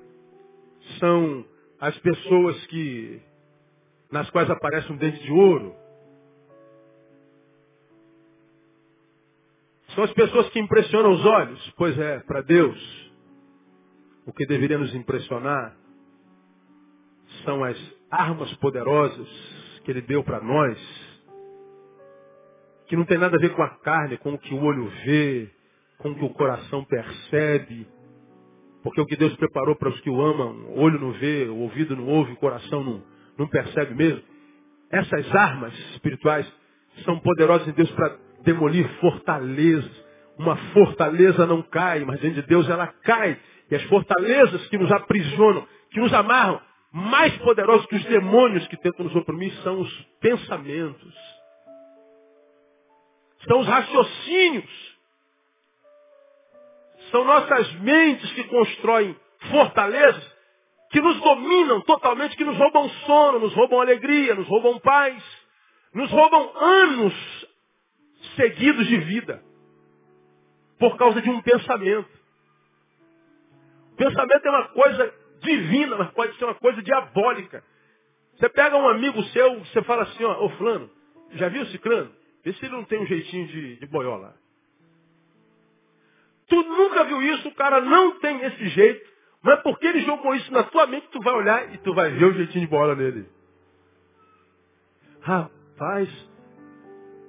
são 0.97 1.45
as 1.79 1.95
pessoas 1.99 2.65
que 2.65 3.21
nas 4.11 4.27
quais 4.31 4.49
aparece 4.49 4.91
um 4.91 4.97
dente 4.97 5.21
de 5.21 5.31
ouro. 5.31 5.75
São 9.93 10.03
as 10.03 10.13
pessoas 10.13 10.49
que 10.49 10.59
impressionam 10.59 11.11
os 11.11 11.23
olhos. 11.23 11.73
Pois 11.77 11.95
é, 11.95 12.19
para 12.21 12.41
Deus, 12.41 13.11
o 14.25 14.33
que 14.33 14.47
deveria 14.47 14.79
nos 14.79 14.95
impressionar 14.95 15.77
são 17.45 17.63
as 17.63 17.77
armas 18.09 18.51
poderosas 18.55 19.29
que 19.85 19.91
ele 19.91 20.01
deu 20.01 20.23
para 20.23 20.41
nós, 20.41 21.07
que 22.88 22.95
não 22.95 23.05
tem 23.05 23.17
nada 23.17 23.35
a 23.35 23.39
ver 23.39 23.53
com 23.53 23.63
a 23.63 23.69
carne, 23.79 24.17
com 24.17 24.33
o 24.33 24.39
que 24.39 24.53
o 24.53 24.63
olho 24.63 24.88
vê, 25.05 25.49
com 25.97 26.09
o 26.09 26.15
que 26.15 26.25
o 26.25 26.29
coração 26.29 26.83
percebe, 26.85 27.88
porque 28.83 29.01
o 29.01 29.05
que 29.05 29.17
Deus 29.17 29.35
preparou 29.35 29.75
para 29.75 29.89
os 29.89 29.99
que 30.01 30.09
o 30.09 30.21
amam, 30.21 30.65
o 30.69 30.79
olho 30.79 30.99
não 30.99 31.11
vê, 31.11 31.45
o 31.49 31.57
ouvido 31.57 31.95
não 31.95 32.05
ouve, 32.07 32.33
o 32.33 32.38
coração 32.38 32.83
não, 32.83 33.03
não 33.38 33.47
percebe 33.47 33.93
mesmo. 33.93 34.21
Essas 34.89 35.35
armas 35.35 35.77
espirituais 35.91 36.49
são 37.03 37.19
poderosas 37.19 37.67
em 37.67 37.73
Deus 37.73 37.91
para 37.91 38.17
demolir 38.43 38.88
fortalezas. 39.01 40.05
Uma 40.38 40.55
fortaleza 40.71 41.45
não 41.45 41.61
cai, 41.63 42.05
mas 42.05 42.19
dentro 42.21 42.41
de 42.41 42.47
Deus 42.47 42.69
ela 42.69 42.88
cai. 42.88 43.38
E 43.69 43.75
as 43.75 43.83
fortalezas 43.83 44.65
que 44.67 44.77
nos 44.77 44.91
aprisionam, 44.91 45.67
que 45.91 45.99
nos 45.99 46.13
amarram, 46.13 46.61
mais 46.93 47.35
poderosos 47.39 47.85
que 47.88 47.95
os 47.95 48.05
demônios 48.05 48.65
que 48.67 48.77
tentam 48.77 49.05
nos 49.05 49.15
oprimir 49.15 49.51
são 49.63 49.81
os 49.81 49.93
pensamentos. 50.21 51.36
São 53.45 53.59
os 53.59 53.67
raciocínios. 53.67 54.97
São 57.11 57.23
nossas 57.23 57.71
mentes 57.79 58.31
que 58.33 58.43
constroem 58.45 59.15
fortalezas 59.51 60.38
que 60.89 61.01
nos 61.01 61.19
dominam 61.19 61.81
totalmente, 61.81 62.35
que 62.35 62.45
nos 62.45 62.57
roubam 62.57 62.89
sono, 63.05 63.39
nos 63.39 63.53
roubam 63.53 63.81
alegria, 63.81 64.35
nos 64.35 64.47
roubam 64.47 64.79
paz, 64.79 65.21
nos 65.93 66.09
roubam 66.09 66.51
anos 66.55 67.13
seguidos 68.35 68.88
de 68.88 68.97
vida. 68.97 69.43
Por 70.79 70.95
causa 70.97 71.21
de 71.21 71.29
um 71.29 71.41
pensamento. 71.41 72.09
Pensamento 73.97 74.45
é 74.45 74.49
uma 74.49 74.67
coisa 74.69 75.13
divina, 75.41 75.97
mas 75.97 76.11
pode 76.11 76.38
ser 76.38 76.45
uma 76.45 76.55
coisa 76.55 76.81
diabólica. 76.81 77.63
Você 78.35 78.47
pega 78.49 78.77
um 78.77 78.88
amigo 78.88 79.21
seu, 79.23 79.59
você 79.59 79.81
fala 79.81 80.03
assim, 80.03 80.23
ó, 80.23 80.45
ô 80.45 80.49
fulano, 80.51 80.89
já 81.31 81.49
viu 81.49 81.65
ciclano? 81.67 82.13
Vê 82.48 82.54
se 82.54 82.66
ele 82.66 82.76
não 82.76 82.86
tem 82.86 82.98
um 83.02 83.06
jeitinho 83.06 83.45
de, 83.45 83.76
de 83.76 83.86
boiola. 83.88 84.34
Tu 86.48 86.56
nunca 86.56 87.04
viu 87.04 87.22
isso, 87.22 87.50
o 87.50 87.54
cara 87.54 87.82
não 87.82 88.20
tem 88.20 88.41
esse 88.41 88.70
jeito, 88.70 89.06
mas 89.41 89.62
porque 89.64 89.86
ele 89.86 90.00
jogou 90.00 90.34
isso 90.34 90.50
na 90.54 90.64
tua 90.64 90.88
mente, 90.88 91.10
tu 91.10 91.22
vai 91.22 91.34
olhar 91.34 91.74
e 91.74 91.78
tu 91.80 91.93
vai 91.93 92.10
ver 92.10 92.24
o 92.24 92.32
jeitinho 92.32 92.64
de 92.64 92.72
bola 92.72 92.95
nele. 92.95 93.28
Rapaz, 95.20 96.10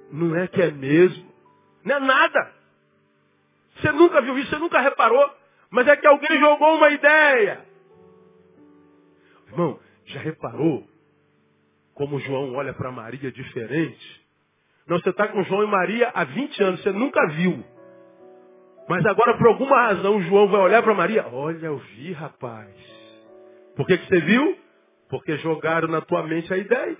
não 0.09 0.37
é 0.37 0.47
que 0.47 0.61
é 0.61 0.71
mesmo. 0.71 1.29
Não 1.83 1.97
é 1.97 1.99
nada. 1.99 2.53
Você 3.75 3.91
nunca 3.91 4.21
viu 4.21 4.37
isso, 4.37 4.49
você 4.49 4.57
nunca 4.57 4.79
reparou. 4.79 5.29
Mas 5.69 5.85
é 5.85 5.97
que 5.97 6.07
alguém 6.07 6.39
jogou 6.39 6.77
uma 6.77 6.89
ideia. 6.91 7.65
Irmão, 9.47 9.81
já 10.05 10.21
reparou 10.21 10.87
como 11.93 12.21
João 12.21 12.53
olha 12.53 12.73
para 12.73 12.89
Maria 12.89 13.29
diferente? 13.29 14.28
Não, 14.89 14.99
você 14.99 15.11
está 15.11 15.27
com 15.27 15.43
João 15.43 15.63
e 15.63 15.67
Maria 15.67 16.11
há 16.15 16.23
20 16.23 16.63
anos, 16.63 16.81
você 16.81 16.91
nunca 16.91 17.27
viu. 17.27 17.63
Mas 18.89 19.05
agora, 19.05 19.37
por 19.37 19.47
alguma 19.49 19.79
razão, 19.83 20.19
João 20.23 20.47
vai 20.47 20.61
olhar 20.61 20.81
para 20.81 20.95
Maria. 20.95 21.27
Olha, 21.31 21.67
eu 21.67 21.77
vi, 21.77 22.11
rapaz. 22.11 22.73
Por 23.75 23.85
que, 23.85 23.99
que 23.99 24.07
você 24.07 24.19
viu? 24.21 24.57
Porque 25.07 25.37
jogaram 25.37 25.87
na 25.87 26.01
tua 26.01 26.23
mente 26.23 26.51
a 26.51 26.57
ideia. 26.57 26.97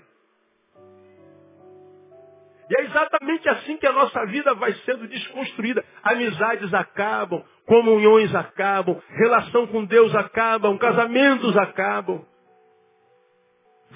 E 2.70 2.80
é 2.80 2.84
exatamente 2.84 3.48
assim 3.48 3.76
que 3.76 3.86
a 3.88 3.92
nossa 3.92 4.24
vida 4.26 4.54
vai 4.54 4.72
sendo 4.84 5.08
desconstruída. 5.08 5.84
Amizades 6.04 6.72
acabam, 6.72 7.42
comunhões 7.66 8.32
acabam, 8.32 9.02
relação 9.08 9.66
com 9.66 9.84
Deus 9.84 10.14
acabam, 10.14 10.78
casamentos 10.78 11.56
acabam 11.56 12.24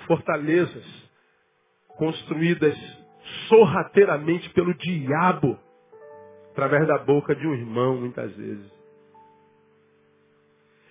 fortalezas 0.09 0.85
construídas 1.97 3.04
sorrateiramente 3.49 4.49
pelo 4.51 4.75
diabo, 4.75 5.59
através 6.53 6.87
da 6.87 6.99
boca 6.99 7.35
de 7.35 7.47
um 7.47 7.55
irmão, 7.55 7.97
muitas 7.97 8.35
vezes. 8.37 8.73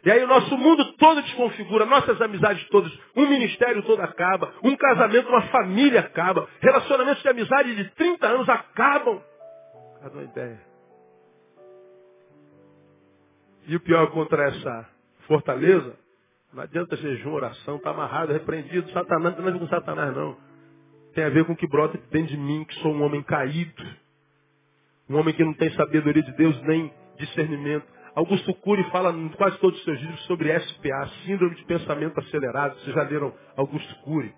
E 0.05 0.11
aí 0.11 0.21
o 0.21 0.27
nosso 0.27 0.57
mundo 0.57 0.93
todo 0.97 1.21
desconfigura, 1.21 1.85
nossas 1.85 2.21
amizades 2.21 2.67
todas, 2.67 2.91
um 3.15 3.25
ministério 3.25 3.81
todo 3.83 4.01
acaba, 4.01 4.53
um 4.61 4.75
casamento, 4.75 5.29
uma 5.29 5.43
família 5.43 6.01
acaba, 6.01 6.47
relacionamentos 6.59 7.23
de 7.23 7.29
amizade 7.29 7.75
de 7.75 7.89
30 7.91 8.27
anos 8.27 8.49
acabam. 8.49 9.21
Cada 10.01 10.13
uma 10.13 10.23
ideia. 10.23 10.59
E 13.65 13.75
o 13.77 13.79
pior 13.79 14.11
contra 14.11 14.43
essa 14.49 14.89
fortaleza, 15.25 15.97
não 16.53 16.63
adianta 16.63 16.97
jejum, 16.97 17.31
oração, 17.31 17.77
está 17.77 17.91
amarrado, 17.91 18.33
repreendido, 18.33 18.91
Satanás, 18.91 19.37
não 19.37 19.43
ver 19.45 19.57
com 19.57 19.67
Satanás 19.67 20.13
não. 20.13 20.35
Tem 21.13 21.23
a 21.23 21.29
ver 21.29 21.45
com 21.45 21.53
o 21.53 21.55
que 21.55 21.67
brota 21.67 21.97
dentro 22.11 22.29
de 22.29 22.37
mim, 22.37 22.63
que 22.65 22.73
sou 22.75 22.93
um 22.93 23.03
homem 23.03 23.21
caído. 23.23 23.83
Um 25.09 25.17
homem 25.17 25.33
que 25.33 25.43
não 25.43 25.53
tem 25.53 25.71
sabedoria 25.73 26.23
de 26.23 26.31
Deus 26.33 26.59
nem 26.63 26.91
discernimento. 27.17 27.85
Augusto 28.15 28.53
Cury 28.55 28.83
fala 28.91 29.11
em 29.11 29.29
quase 29.29 29.57
todos 29.59 29.77
os 29.79 29.85
seus 29.85 29.99
livros 29.99 30.23
sobre 30.25 30.57
SPA, 30.59 31.07
Síndrome 31.25 31.55
de 31.55 31.65
Pensamento 31.65 32.19
Acelerado. 32.19 32.79
Vocês 32.79 32.95
já 32.95 33.03
leram 33.03 33.33
Augusto 33.55 33.95
Cury? 34.03 34.33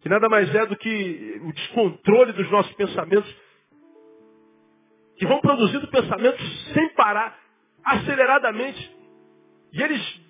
Que 0.00 0.08
nada 0.08 0.28
mais 0.28 0.52
é 0.54 0.66
do 0.66 0.76
que 0.76 1.40
o 1.44 1.52
descontrole 1.52 2.32
dos 2.32 2.50
nossos 2.50 2.72
pensamentos, 2.74 3.36
que 5.16 5.26
vão 5.26 5.40
produzindo 5.40 5.86
pensamentos 5.88 6.72
sem 6.72 6.88
parar, 6.94 7.38
aceleradamente. 7.84 8.96
E 9.72 9.82
eles 9.82 10.20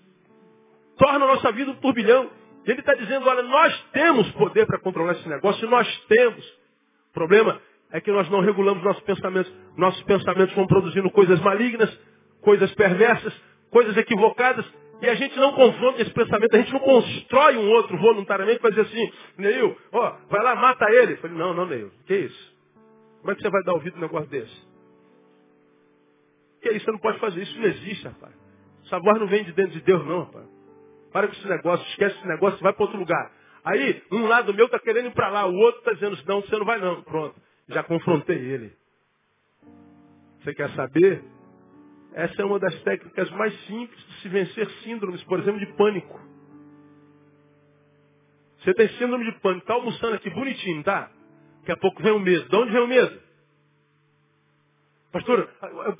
tornam 0.98 1.28
a 1.28 1.34
nossa 1.34 1.52
vida 1.52 1.70
um 1.70 1.76
turbilhão. 1.76 2.39
Ele 2.66 2.80
está 2.80 2.94
dizendo, 2.94 3.26
olha, 3.26 3.42
nós 3.42 3.84
temos 3.92 4.30
poder 4.32 4.66
para 4.66 4.78
controlar 4.80 5.12
esse 5.12 5.28
negócio, 5.28 5.68
nós 5.68 5.88
temos. 6.06 6.44
O 7.10 7.12
problema 7.14 7.60
é 7.90 8.00
que 8.00 8.10
nós 8.12 8.28
não 8.30 8.40
regulamos 8.40 8.82
nossos 8.82 9.02
pensamentos. 9.02 9.52
Nossos 9.76 10.02
pensamentos 10.04 10.54
vão 10.54 10.66
produzindo 10.66 11.10
coisas 11.10 11.40
malignas, 11.40 11.90
coisas 12.42 12.72
perversas, 12.74 13.34
coisas 13.70 13.96
equivocadas, 13.96 14.64
e 15.02 15.08
a 15.08 15.14
gente 15.14 15.36
não 15.38 15.52
confronta 15.52 16.02
esse 16.02 16.10
pensamento, 16.10 16.54
a 16.54 16.58
gente 16.58 16.72
não 16.72 16.80
constrói 16.80 17.56
um 17.56 17.70
outro 17.70 17.96
voluntariamente 17.96 18.60
para 18.60 18.70
dizer 18.70 18.82
assim, 18.82 19.12
Neil, 19.38 19.76
ó, 19.92 20.16
vai 20.28 20.42
lá, 20.42 20.54
mata 20.54 20.84
ele. 20.90 21.16
Falei, 21.16 21.36
não, 21.36 21.54
não, 21.54 21.64
Neil, 21.64 21.90
que 22.06 22.14
isso? 22.14 22.56
Como 23.20 23.32
é 23.32 23.34
que 23.34 23.40
você 23.40 23.50
vai 23.50 23.62
dar 23.64 23.72
ouvido 23.72 23.96
um 23.96 24.00
negócio 24.00 24.28
desse? 24.28 24.68
Que 26.60 26.70
isso? 26.70 26.84
Você 26.84 26.92
não 26.92 26.98
pode 26.98 27.18
fazer 27.18 27.42
isso, 27.42 27.58
não 27.58 27.66
existe, 27.66 28.04
rapaz. 28.06 28.34
Essa 28.84 28.98
voz 28.98 29.18
não 29.18 29.26
vem 29.26 29.42
de 29.44 29.52
dentro 29.52 29.72
de 29.72 29.80
Deus, 29.80 30.04
não, 30.04 30.24
rapaz. 30.24 30.46
Para 31.12 31.26
com 31.26 31.34
esse 31.34 31.48
negócio, 31.48 31.86
esquece 31.88 32.16
esse 32.16 32.26
negócio, 32.26 32.60
vai 32.60 32.72
para 32.72 32.84
outro 32.84 32.98
lugar. 32.98 33.32
Aí, 33.64 34.02
um 34.10 34.26
lado 34.26 34.54
meu 34.54 34.66
está 34.66 34.78
querendo 34.78 35.08
ir 35.08 35.14
para 35.14 35.28
lá, 35.28 35.46
o 35.46 35.54
outro 35.54 35.80
está 35.80 35.92
dizendo, 35.92 36.18
não, 36.26 36.40
você 36.40 36.56
não 36.56 36.64
vai 36.64 36.78
não. 36.78 37.02
Pronto, 37.02 37.34
já 37.68 37.82
confrontei 37.82 38.36
ele. 38.38 38.72
Você 40.40 40.54
quer 40.54 40.70
saber? 40.70 41.22
Essa 42.14 42.42
é 42.42 42.44
uma 42.44 42.58
das 42.58 42.74
técnicas 42.82 43.30
mais 43.32 43.54
simples 43.66 44.06
de 44.06 44.14
se 44.20 44.28
vencer 44.28 44.68
síndromes, 44.82 45.22
por 45.24 45.38
exemplo, 45.38 45.60
de 45.60 45.66
pânico. 45.74 46.20
Você 48.58 48.74
tem 48.74 48.88
síndrome 48.90 49.24
de 49.24 49.32
pânico, 49.40 49.62
está 49.62 49.74
almoçando 49.74 50.14
aqui 50.14 50.30
bonitinho, 50.30 50.82
tá? 50.82 51.10
Daqui 51.60 51.72
a 51.72 51.76
pouco 51.76 52.02
vem 52.02 52.12
o 52.12 52.18
medo. 52.18 52.48
De 52.48 52.56
onde 52.56 52.72
vem 52.72 52.82
o 52.82 52.86
medo? 52.86 53.20
Pastor, 55.12 55.48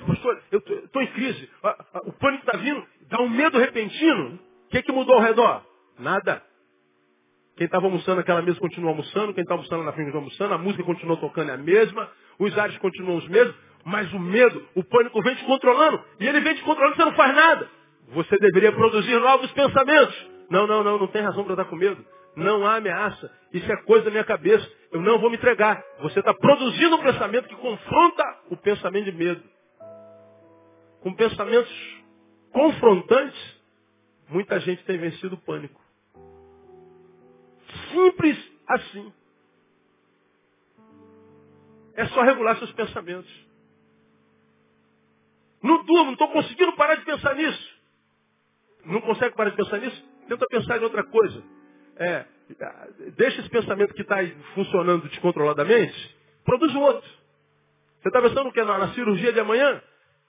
pastor, 0.07 0.41
eu 0.51 0.59
estou 0.59 1.01
em 1.01 1.07
crise. 1.13 1.49
O 2.05 2.13
pânico 2.13 2.45
está 2.45 2.57
vindo, 2.57 2.85
dá 3.09 3.21
um 3.21 3.29
medo 3.29 3.57
repentino. 3.57 4.39
O 4.71 4.73
que, 4.73 4.83
que 4.83 4.91
mudou 4.93 5.15
ao 5.15 5.21
redor? 5.21 5.65
Nada. 5.99 6.41
Quem 7.57 7.65
estava 7.65 7.87
almoçando 7.87 8.19
naquela 8.19 8.41
mesa 8.41 8.57
continua 8.57 8.91
almoçando, 8.91 9.33
quem 9.33 9.41
está 9.41 9.53
almoçando 9.53 9.83
na 9.83 9.91
frente 9.91 10.05
continua 10.05 10.21
almoçando, 10.21 10.53
a 10.53 10.57
música 10.57 10.83
continua 10.85 11.17
tocando 11.17 11.51
é 11.51 11.55
a 11.55 11.57
mesma, 11.57 12.09
os 12.39 12.57
ares 12.57 12.77
continuam 12.77 13.17
os 13.17 13.27
mesmos, 13.27 13.53
mas 13.83 14.11
o 14.13 14.19
medo, 14.19 14.65
o 14.73 14.81
pânico 14.81 15.21
vem 15.21 15.35
te 15.35 15.43
controlando. 15.43 16.01
E 16.21 16.25
ele 16.25 16.39
vem 16.39 16.55
te 16.55 16.63
controlando, 16.63 16.95
você 16.95 17.03
não 17.03 17.13
faz 17.15 17.35
nada. 17.35 17.69
Você 18.13 18.37
deveria 18.37 18.71
produzir 18.71 19.19
novos 19.19 19.51
pensamentos. 19.51 20.27
Não, 20.49 20.65
não, 20.65 20.85
não, 20.85 20.97
não 20.99 21.07
tem 21.07 21.21
razão 21.21 21.43
para 21.43 21.53
estar 21.53 21.65
com 21.65 21.75
medo. 21.75 22.05
Não 22.37 22.65
há 22.65 22.77
ameaça. 22.77 23.29
Isso 23.51 23.69
é 23.69 23.75
coisa 23.83 24.05
da 24.05 24.11
minha 24.11 24.23
cabeça. 24.23 24.65
Eu 24.93 25.01
não 25.01 25.19
vou 25.19 25.29
me 25.29 25.35
entregar. 25.35 25.83
Você 25.99 26.19
está 26.19 26.33
produzindo 26.33 26.95
um 26.95 27.03
pensamento 27.03 27.49
que 27.49 27.55
confronta 27.55 28.23
o 28.49 28.55
pensamento 28.55 29.03
de 29.03 29.11
medo. 29.11 29.43
Com 31.01 31.13
pensamentos 31.13 32.01
confrontantes, 32.53 33.50
muita 34.31 34.59
gente 34.59 34.83
tem 34.85 34.97
vencido 34.97 35.35
o 35.35 35.41
pânico. 35.41 35.79
Simples 37.91 38.37
assim. 38.67 39.13
É 41.95 42.05
só 42.07 42.21
regular 42.23 42.57
seus 42.57 42.71
pensamentos. 42.71 43.31
Não 45.61 45.83
durmo, 45.83 46.05
não 46.05 46.13
estou 46.13 46.29
conseguindo 46.29 46.75
parar 46.75 46.95
de 46.95 47.05
pensar 47.05 47.35
nisso. 47.35 47.81
Não 48.85 49.01
consegue 49.01 49.35
parar 49.35 49.51
de 49.51 49.57
pensar 49.57 49.77
nisso? 49.77 50.03
Tenta 50.27 50.47
pensar 50.47 50.77
em 50.77 50.83
outra 50.83 51.03
coisa. 51.03 51.43
É, 51.97 52.25
deixa 53.15 53.41
esse 53.41 53.49
pensamento 53.49 53.93
que 53.93 54.01
está 54.01 54.17
funcionando 54.55 55.07
descontroladamente, 55.07 56.17
produz 56.43 56.73
um 56.73 56.81
outro. 56.81 57.09
Você 58.01 58.07
está 58.07 58.21
pensando 58.21 58.47
o 58.49 58.51
que? 58.51 58.63
Na, 58.63 58.79
na, 58.79 58.93
cirurgia 58.93 59.31
de 59.31 59.39
amanhã? 59.39 59.81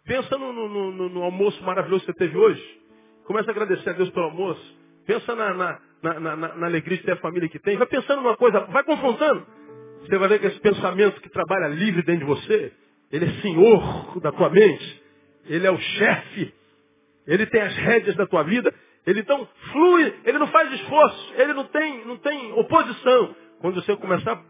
Pensa 0.05 0.37
no, 0.37 0.53
no, 0.53 0.69
no, 0.69 1.09
no, 1.09 1.23
almoço 1.23 1.63
maravilhoso 1.63 2.05
que 2.05 2.13
você 2.13 2.19
teve 2.19 2.37
hoje. 2.37 2.82
Começa 3.27 3.51
a 3.51 3.53
agradecer 3.53 3.91
a 3.91 3.93
Deus 3.93 4.11
pelo 4.11 4.27
almoço. 4.27 4.79
Pensa 5.07 5.35
na, 5.35 5.55
na, 6.03 6.37
na 6.37 6.67
alegria 6.67 6.99
de 6.99 7.05
ter 7.05 7.13
a 7.13 7.17
família 7.17 7.49
que 7.49 7.59
tem. 7.59 7.77
Vai 7.77 7.87
pensando 7.87 8.23
numa 8.23 8.37
coisa, 8.37 8.61
vai 8.61 8.85
confrontando. 8.85 9.47
Você 10.01 10.19
vai 10.19 10.29
ver 10.29 10.41
que 10.41 10.47
esse 10.47 10.61
pensamento 10.61 11.21
que 11.21 11.29
trabalha 11.29 11.69
livre 11.69 12.03
dentro 12.03 12.27
de 12.27 12.33
você, 12.33 12.73
ele 13.11 13.25
é 13.27 13.41
senhor 13.41 14.21
da 14.21 14.33
tua 14.33 14.51
mente. 14.51 15.03
Ele 15.47 15.67
é 15.67 15.71
o 15.71 15.79
chefe. 15.79 16.53
Ele 17.27 17.47
tem 17.47 17.63
as 17.63 17.75
rédeas 17.77 18.17
da 18.17 18.27
tua 18.27 18.43
vida. 18.43 18.73
Ele 19.07 19.21
então 19.21 19.49
flui, 19.73 20.15
ele 20.25 20.39
não 20.39 20.47
faz 20.49 20.73
esforço, 20.73 21.35
ele 21.37 21.53
não 21.55 21.65
tem, 21.65 22.05
não 22.05 22.17
tem 22.19 22.53
oposição. 22.53 23.35
Quando 23.61 23.83
você 23.83 23.97
começar 23.97 24.33
a 24.33 24.43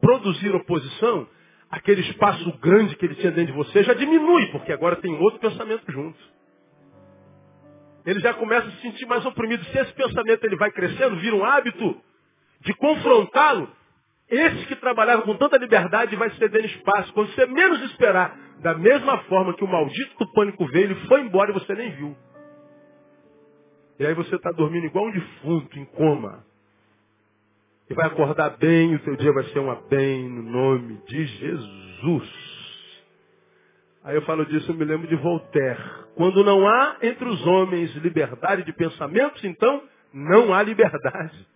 produzir 0.00 0.54
oposição, 0.54 1.28
aquele 1.70 2.00
espaço 2.02 2.58
grande 2.58 2.96
que 2.96 3.04
ele 3.04 3.16
tinha 3.16 3.32
dentro 3.32 3.52
de 3.52 3.58
você 3.58 3.82
já 3.82 3.92
diminui, 3.92 4.46
porque 4.46 4.72
agora 4.72 4.96
tem 4.96 5.14
outro 5.18 5.38
pensamento 5.40 5.90
junto. 5.92 6.18
Ele 8.08 8.20
já 8.20 8.32
começa 8.32 8.66
a 8.66 8.70
se 8.70 8.80
sentir 8.80 9.04
mais 9.04 9.22
oprimido. 9.26 9.62
Se 9.66 9.78
esse 9.78 9.92
pensamento 9.92 10.42
ele 10.42 10.56
vai 10.56 10.70
crescendo, 10.70 11.16
vira 11.16 11.36
um 11.36 11.44
hábito 11.44 12.00
de 12.62 12.72
confrontá-lo, 12.72 13.70
esse 14.30 14.64
que 14.64 14.76
trabalhava 14.76 15.20
com 15.22 15.36
tanta 15.36 15.58
liberdade 15.58 16.16
vai 16.16 16.30
cedendo 16.30 16.64
espaço. 16.64 17.12
Quando 17.12 17.30
você 17.34 17.44
menos 17.44 17.82
esperar, 17.82 18.34
da 18.60 18.72
mesma 18.72 19.18
forma 19.24 19.52
que 19.52 19.62
o 19.62 19.68
maldito 19.68 20.18
do 20.18 20.32
pânico 20.32 20.66
veio, 20.68 20.86
ele 20.86 20.94
foi 21.06 21.20
embora 21.20 21.50
e 21.50 21.52
você 21.52 21.74
nem 21.74 21.90
viu. 21.96 22.16
E 23.98 24.06
aí 24.06 24.14
você 24.14 24.36
está 24.36 24.52
dormindo 24.52 24.86
igual 24.86 25.04
um 25.04 25.12
defunto, 25.12 25.78
em 25.78 25.84
coma. 25.84 26.46
E 27.90 27.94
vai 27.94 28.06
acordar 28.06 28.56
bem, 28.56 28.94
o 28.94 28.98
teu 29.00 29.16
dia 29.16 29.34
vai 29.34 29.44
ser 29.44 29.58
uma 29.58 29.82
bem 29.82 30.26
no 30.30 30.44
nome 30.44 30.98
de 31.06 31.26
Jesus. 31.26 32.37
Aí 34.08 34.14
eu 34.14 34.22
falo 34.22 34.46
disso, 34.46 34.72
eu 34.72 34.74
me 34.74 34.86
lembro 34.86 35.06
de 35.06 35.16
Voltaire. 35.16 35.78
Quando 36.14 36.42
não 36.42 36.66
há 36.66 36.96
entre 37.02 37.28
os 37.28 37.46
homens 37.46 37.94
liberdade 37.96 38.64
de 38.64 38.72
pensamentos, 38.72 39.44
então 39.44 39.82
não 40.14 40.54
há 40.54 40.62
liberdade. 40.62 41.46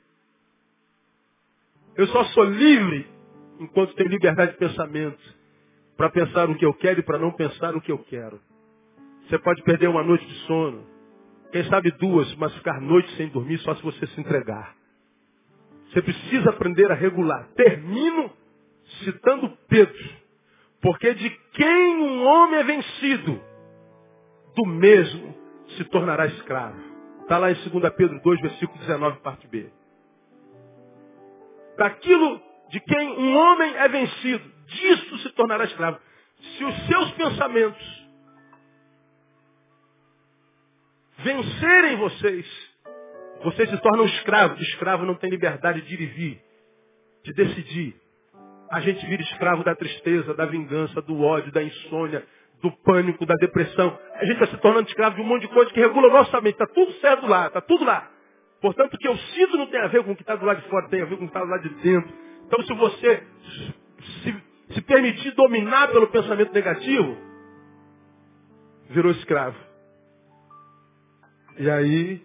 Eu 1.97 2.07
só 2.09 2.23
sou 2.25 2.45
livre 2.45 3.07
enquanto 3.59 3.95
tenho 3.95 4.11
liberdade 4.11 4.53
de 4.53 4.59
pensamento 4.59 5.19
para 5.97 6.11
pensar 6.11 6.51
o 6.51 6.55
que 6.55 6.67
eu 6.67 6.75
quero 6.75 7.01
e 7.01 7.03
para 7.03 7.19
não 7.19 7.33
pensar 7.33 7.75
o 7.75 7.81
que 7.81 7.91
eu 7.91 7.99
quero. 8.01 8.39
Você 9.27 9.39
pode 9.39 9.63
perder 9.63 9.89
uma 9.89 10.03
noite 10.03 10.27
de 10.27 10.35
sono, 10.47 10.87
quem 11.53 11.65
sabe 11.71 11.91
duas, 11.93 12.35
mas 12.35 12.55
ficar 12.57 12.83
noite 12.83 13.11
sem 13.17 13.31
dormir 13.31 13.57
só 13.61 13.75
se 13.77 13.83
você 13.83 14.07
se 14.09 14.21
entregar. 14.21 14.77
Você 15.87 16.03
precisa 16.03 16.51
aprender 16.51 16.93
a 16.93 16.95
regular. 16.95 17.49
Termino 17.57 18.31
citando 19.05 19.57
Pedro. 19.69 20.22
Porque 20.83 21.15
de 21.15 21.31
quem 21.53 21.97
um 21.97 22.27
homem 22.27 22.59
é 22.59 22.65
vencido, 22.65 23.41
do 24.57 24.67
mesmo 24.67 25.35
se 25.77 25.85
tornará 25.85 26.27
escravo. 26.27 26.79
Está 27.23 27.39
lá 27.39 27.53
em 27.53 27.55
2 27.55 27.95
Pedro 27.95 28.21
2, 28.21 28.41
versículo 28.41 28.79
19, 28.81 29.21
parte 29.21 29.47
B. 29.47 29.71
Daquilo 31.79 32.43
de 32.69 32.81
quem 32.81 33.13
um 33.13 33.37
homem 33.37 33.77
é 33.77 33.89
vencido, 33.89 34.53
disso 34.67 35.19
se 35.19 35.31
tornará 35.31 35.65
escravo. 35.65 36.01
Se 36.59 36.65
os 36.65 36.87
seus 36.87 37.13
pensamentos 37.13 38.09
vencerem 41.19 41.97
vocês, 41.97 42.73
vocês 43.45 43.71
se 43.71 43.79
tornam 43.79 44.05
escravos. 44.07 44.61
Escravo 44.61 45.07
não 45.07 45.15
tem 45.15 45.31
liberdade 45.31 45.81
de 45.83 45.95
ir 45.95 46.01
e 46.01 46.07
vir, 46.07 46.45
de 47.23 47.33
decidir. 47.35 48.02
A 48.73 48.81
gente 48.81 49.05
vira 49.05 49.21
escravo 49.21 49.63
da 49.63 49.75
tristeza, 49.75 50.33
da 50.33 50.47
vingança, 50.47 51.03
do 51.03 51.21
ódio, 51.21 51.53
da 51.53 51.63
insônia, 51.63 52.27
do 52.63 52.73
pânico, 52.79 53.27
da 53.27 53.35
depressão. 53.35 53.99
A 54.15 54.25
gente 54.25 54.43
está 54.43 54.47
se 54.47 54.57
tornando 54.63 54.89
escravo 54.89 55.15
de 55.15 55.21
um 55.21 55.27
monte 55.27 55.43
de 55.43 55.49
coisa 55.49 55.71
que 55.71 55.79
regula 55.79 56.09
o 56.09 56.11
nossa 56.11 56.41
mente. 56.41 56.55
Está 56.55 56.67
tudo 56.67 56.91
certo 56.95 57.27
lá, 57.27 57.49
está 57.49 57.61
tudo 57.61 57.85
lá. 57.85 58.11
Portanto, 58.63 58.95
o 58.95 58.99
que 58.99 59.07
eu 59.07 59.15
sinto 59.15 59.59
não 59.59 59.67
tem 59.67 59.79
a 59.79 59.89
ver 59.89 60.03
com 60.03 60.13
o 60.13 60.17
que 60.17 60.23
está 60.23 60.37
do 60.37 60.47
lado 60.47 60.63
de 60.63 60.69
fora, 60.71 60.89
tem 60.89 61.03
a 61.03 61.05
ver 61.05 61.19
com 61.19 61.25
o 61.25 61.29
que 61.29 61.37
está 61.37 61.41
do 61.41 61.51
lado 61.51 61.69
de 61.69 61.75
dentro. 61.83 62.11
Então, 62.47 62.63
se 62.63 62.73
você 62.73 63.23
se, 64.23 64.43
se 64.73 64.81
permitir 64.81 65.33
dominar 65.33 65.89
pelo 65.89 66.07
pensamento 66.07 66.55
negativo, 66.55 67.15
virou 68.89 69.13
escravo. 69.13 69.59
E 71.59 71.69
aí 71.69 72.23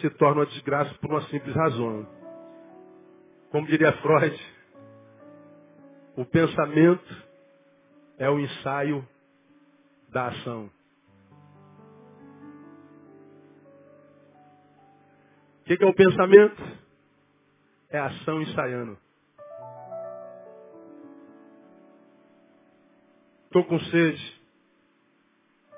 se 0.00 0.08
torna 0.10 0.42
uma 0.42 0.46
desgraça 0.46 0.94
por 1.00 1.10
uma 1.10 1.22
simples 1.22 1.52
razão. 1.56 2.06
Como 3.50 3.66
diria 3.66 3.92
Freud, 3.94 4.57
o 6.18 6.24
pensamento 6.24 7.26
é 8.18 8.28
o 8.28 8.40
ensaio 8.40 9.08
da 10.08 10.26
ação. 10.26 10.68
O 15.60 15.64
que, 15.64 15.80
é 15.80 15.86
o 15.86 15.94
pensamento? 15.94 16.60
É 17.88 18.00
a 18.00 18.06
ação 18.06 18.42
ensaiando. 18.42 18.98
Estou 23.44 23.64
com 23.66 23.78
sede. 23.78 24.42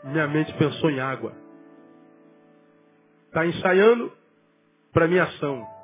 Minha 0.04 0.26
mente 0.26 0.56
pensou 0.56 0.88
em 0.88 1.00
água. 1.00 1.36
Está 3.26 3.44
ensaiando 3.44 4.10
para 4.90 5.06
minha 5.06 5.24
ação. 5.24 5.79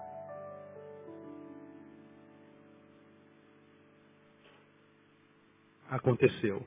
Aconteceu. 5.91 6.67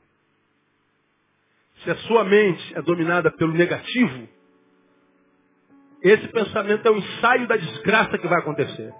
Se 1.84 1.90
a 1.90 1.96
sua 1.96 2.24
mente 2.24 2.76
é 2.76 2.82
dominada 2.82 3.30
pelo 3.30 3.52
negativo, 3.52 4.28
esse 6.02 6.28
pensamento 6.28 6.86
é 6.86 6.90
o 6.90 6.96
ensaio 6.96 7.46
da 7.46 7.56
desgraça 7.56 8.18
que 8.18 8.26
vai 8.26 8.38
acontecer. 8.38 8.92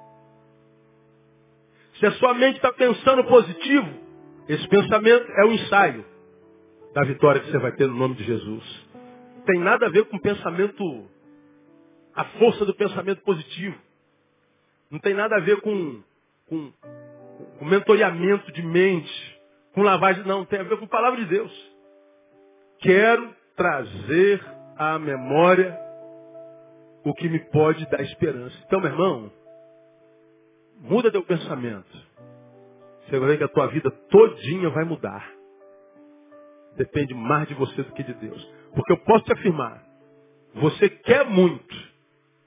Se 1.99 2.07
a 2.07 2.13
sua 2.13 2.35
mente 2.35 2.57
está 2.57 2.73
pensando 2.73 3.25
positivo, 3.25 3.89
esse 4.49 4.67
pensamento 4.69 5.31
é 5.31 5.45
o 5.45 5.53
ensaio 5.53 6.05
da 6.95 7.05
vitória 7.05 7.41
que 7.41 7.51
você 7.51 7.59
vai 7.59 7.73
ter 7.73 7.87
no 7.87 7.95
nome 7.95 8.15
de 8.17 8.25
Jesus. 8.25 8.89
Tem 9.47 9.61
nada 9.61 9.87
a 9.87 9.91
ver 9.91 10.05
com 10.07 10.19
pensamento 10.19 11.09
a 12.15 12.25
força 12.25 12.65
do 12.65 12.75
pensamento 12.75 13.23
positivo. 13.23 13.77
Não 14.91 14.99
tem 14.99 15.15
nada 15.15 15.37
a 15.37 15.41
ver 15.41 15.61
com, 15.61 16.03
com, 16.47 16.73
com 17.59 17.65
mentoreamento 17.65 18.51
de 18.53 18.63
mente, 18.63 19.30
com 19.75 19.83
lavagem, 19.83 20.25
não, 20.25 20.45
tem 20.45 20.61
a 20.61 20.65
ver 20.65 20.79
com 20.79 20.85
a 20.85 20.89
palavra 20.89 21.21
de 21.21 21.27
Deus. 21.27 21.71
Quero 22.81 23.35
trazer 23.57 24.43
à 24.77 24.99
memória 24.99 25.79
o 27.05 27.15
que 27.15 27.29
me 27.29 27.39
pode 27.51 27.89
dar 27.91 28.03
esperança. 28.03 28.57
Então, 28.67 28.81
meu 28.81 28.91
irmão, 28.91 29.33
muda 30.81 31.11
teu 31.11 31.23
pensamento. 31.23 32.11
Você 33.05 33.19
vai 33.19 33.31
ver 33.31 33.39
que 33.39 33.45
a 33.45 33.49
tua 33.49 33.67
vida 33.69 33.91
todinha 34.11 34.71
vai 34.71 34.85
mudar. 34.85 35.29
Depende 36.77 37.15
mais 37.15 37.49
de 37.49 37.55
você 37.55 37.83
do 37.83 37.93
que 37.93 38.03
de 38.03 38.15
Deus. 38.15 38.55
Porque 38.75 38.93
eu 38.93 38.99
posso 38.99 39.25
te 39.25 39.33
afirmar, 39.33 39.83
você 40.55 40.89
quer 40.89 41.27
muito, 41.27 41.77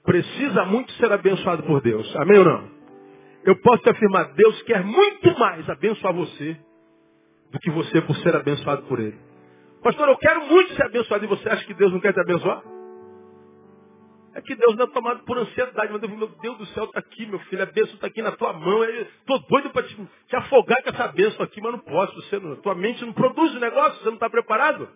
precisa 0.04 0.66
muito 0.66 0.92
ser 0.94 1.12
abençoado 1.12 1.64
por 1.64 1.82
Deus. 1.82 2.16
Amém 2.16 2.40
ou 2.40 2.46
não? 2.46 2.72
Eu 3.46 3.60
posso 3.62 3.84
te 3.84 3.90
afirmar, 3.90 4.34
Deus 4.34 4.62
quer 4.64 4.84
muito 4.84 5.38
mais 5.38 5.70
abençoar 5.70 6.14
você 6.14 6.58
do 7.54 7.60
que 7.60 7.70
você 7.70 8.02
por 8.02 8.16
ser 8.18 8.36
abençoado 8.36 8.84
por 8.84 9.00
Ele. 9.00 9.18
Pastor, 9.84 10.10
eu 10.10 10.18
quero 10.18 10.46
muito 10.48 10.74
ser 10.74 10.84
abençoado 10.84 11.24
e 11.24 11.28
você 11.28 11.48
acha 11.48 11.66
que 11.66 11.74
Deus 11.74 11.92
não 11.92 12.00
quer 12.00 12.14
te 12.14 12.20
abençoar? 12.20 12.64
É 14.34 14.42
que 14.42 14.56
Deus 14.56 14.76
não 14.76 14.86
é 14.86 14.88
tomado 14.88 15.24
por 15.26 15.38
ansiedade, 15.38 15.94
mas 15.94 16.02
meu 16.02 16.28
Deus 16.28 16.58
do 16.58 16.66
céu 16.68 16.86
está 16.86 17.00
aqui, 17.00 17.26
meu 17.28 17.38
filho, 17.42 17.62
a 17.62 17.68
bênção 17.68 17.94
está 17.94 18.08
aqui 18.08 18.20
na 18.22 18.32
tua 18.32 18.52
mão. 18.52 18.84
Estou 18.84 19.40
doido 19.48 19.70
para 19.70 19.84
te, 19.84 19.96
te, 19.96 20.36
afogar 20.36 20.82
com 20.82 20.90
essa 20.90 21.08
bênção 21.10 21.44
aqui, 21.46 21.62
mas 21.62 21.74
não 21.74 21.80
posso. 21.80 22.16
Você 22.16 22.40
não, 22.40 22.56
tua 22.56 22.74
mente 22.74 23.06
não 23.06 23.14
produz 23.14 23.54
o 23.54 23.60
negócio, 23.60 24.00
você 24.00 24.06
não 24.06 24.16
está 24.16 24.28
preparado. 24.28 24.90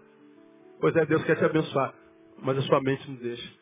Pois 0.81 0.95
é, 0.95 1.05
Deus 1.05 1.23
quer 1.23 1.35
te 1.35 1.45
abençoar, 1.45 1.93
mas 2.41 2.57
a 2.57 2.61
sua 2.63 2.81
mente 2.81 3.07
não 3.07 3.17
deixa. 3.17 3.53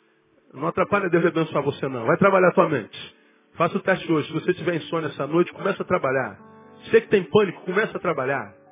Não 0.53 0.67
atrapalha 0.67 1.09
Deus 1.09 1.25
abençoar 1.25 1.61
você 1.63 1.85
não. 1.89 2.05
Vai 2.05 2.15
trabalhar 2.17 2.47
a 2.47 2.53
tua 2.53 2.69
mente. 2.69 3.15
Faça 3.55 3.75
o 3.77 3.81
teste 3.81 4.09
hoje. 4.09 4.27
Se 4.27 4.33
você 4.33 4.53
tiver 4.53 4.75
insônia 4.75 5.07
essa 5.07 5.27
noite, 5.27 5.51
começa 5.51 5.83
a 5.83 5.85
trabalhar. 5.85 6.39
Você 6.85 7.01
que 7.01 7.07
tem 7.09 7.23
pânico, 7.23 7.61
começa 7.63 7.97
a 7.97 7.99
trabalhar. 7.99 8.64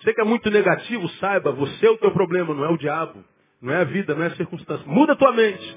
Você 0.00 0.14
que 0.14 0.20
é 0.20 0.24
muito 0.24 0.50
negativo, 0.50 1.08
saiba, 1.20 1.52
você 1.52 1.86
é 1.86 1.90
o 1.90 1.98
teu 1.98 2.12
problema, 2.12 2.54
não 2.54 2.64
é 2.64 2.68
o 2.68 2.76
diabo. 2.76 3.24
Não 3.60 3.72
é 3.72 3.80
a 3.80 3.84
vida, 3.84 4.14
não 4.14 4.22
é 4.22 4.28
a 4.28 4.36
circunstância. 4.36 4.86
Muda 4.86 5.14
a 5.14 5.16
tua 5.16 5.32
mente. 5.32 5.76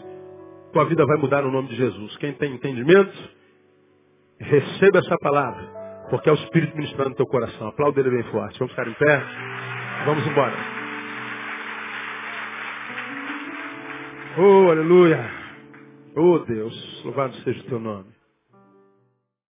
Tua 0.71 0.85
vida 0.85 1.05
vai 1.05 1.17
mudar 1.17 1.41
no 1.41 1.51
nome 1.51 1.67
de 1.69 1.75
Jesus. 1.75 2.15
Quem 2.17 2.33
tem 2.33 2.53
entendimento, 2.53 3.17
receba 4.39 4.99
essa 4.99 5.17
palavra. 5.19 5.81
Porque 6.09 6.29
é 6.29 6.31
o 6.31 6.35
Espírito 6.35 6.75
ministrando 6.75 7.11
no 7.11 7.15
teu 7.15 7.25
coração. 7.25 7.67
Aplauda 7.67 7.99
ele 7.99 8.11
bem 8.11 8.23
forte. 8.31 8.59
Vamos 8.59 8.73
ficar 8.73 8.87
em 8.87 8.93
pé. 8.93 9.23
Vamos 10.05 10.27
embora. 10.27 10.55
Oh, 14.37 14.69
aleluia. 14.69 15.29
Oh, 16.15 16.39
Deus, 16.39 17.03
louvado 17.03 17.33
seja 17.37 17.59
o 17.61 17.63
teu 17.63 17.79
nome. 17.79 18.20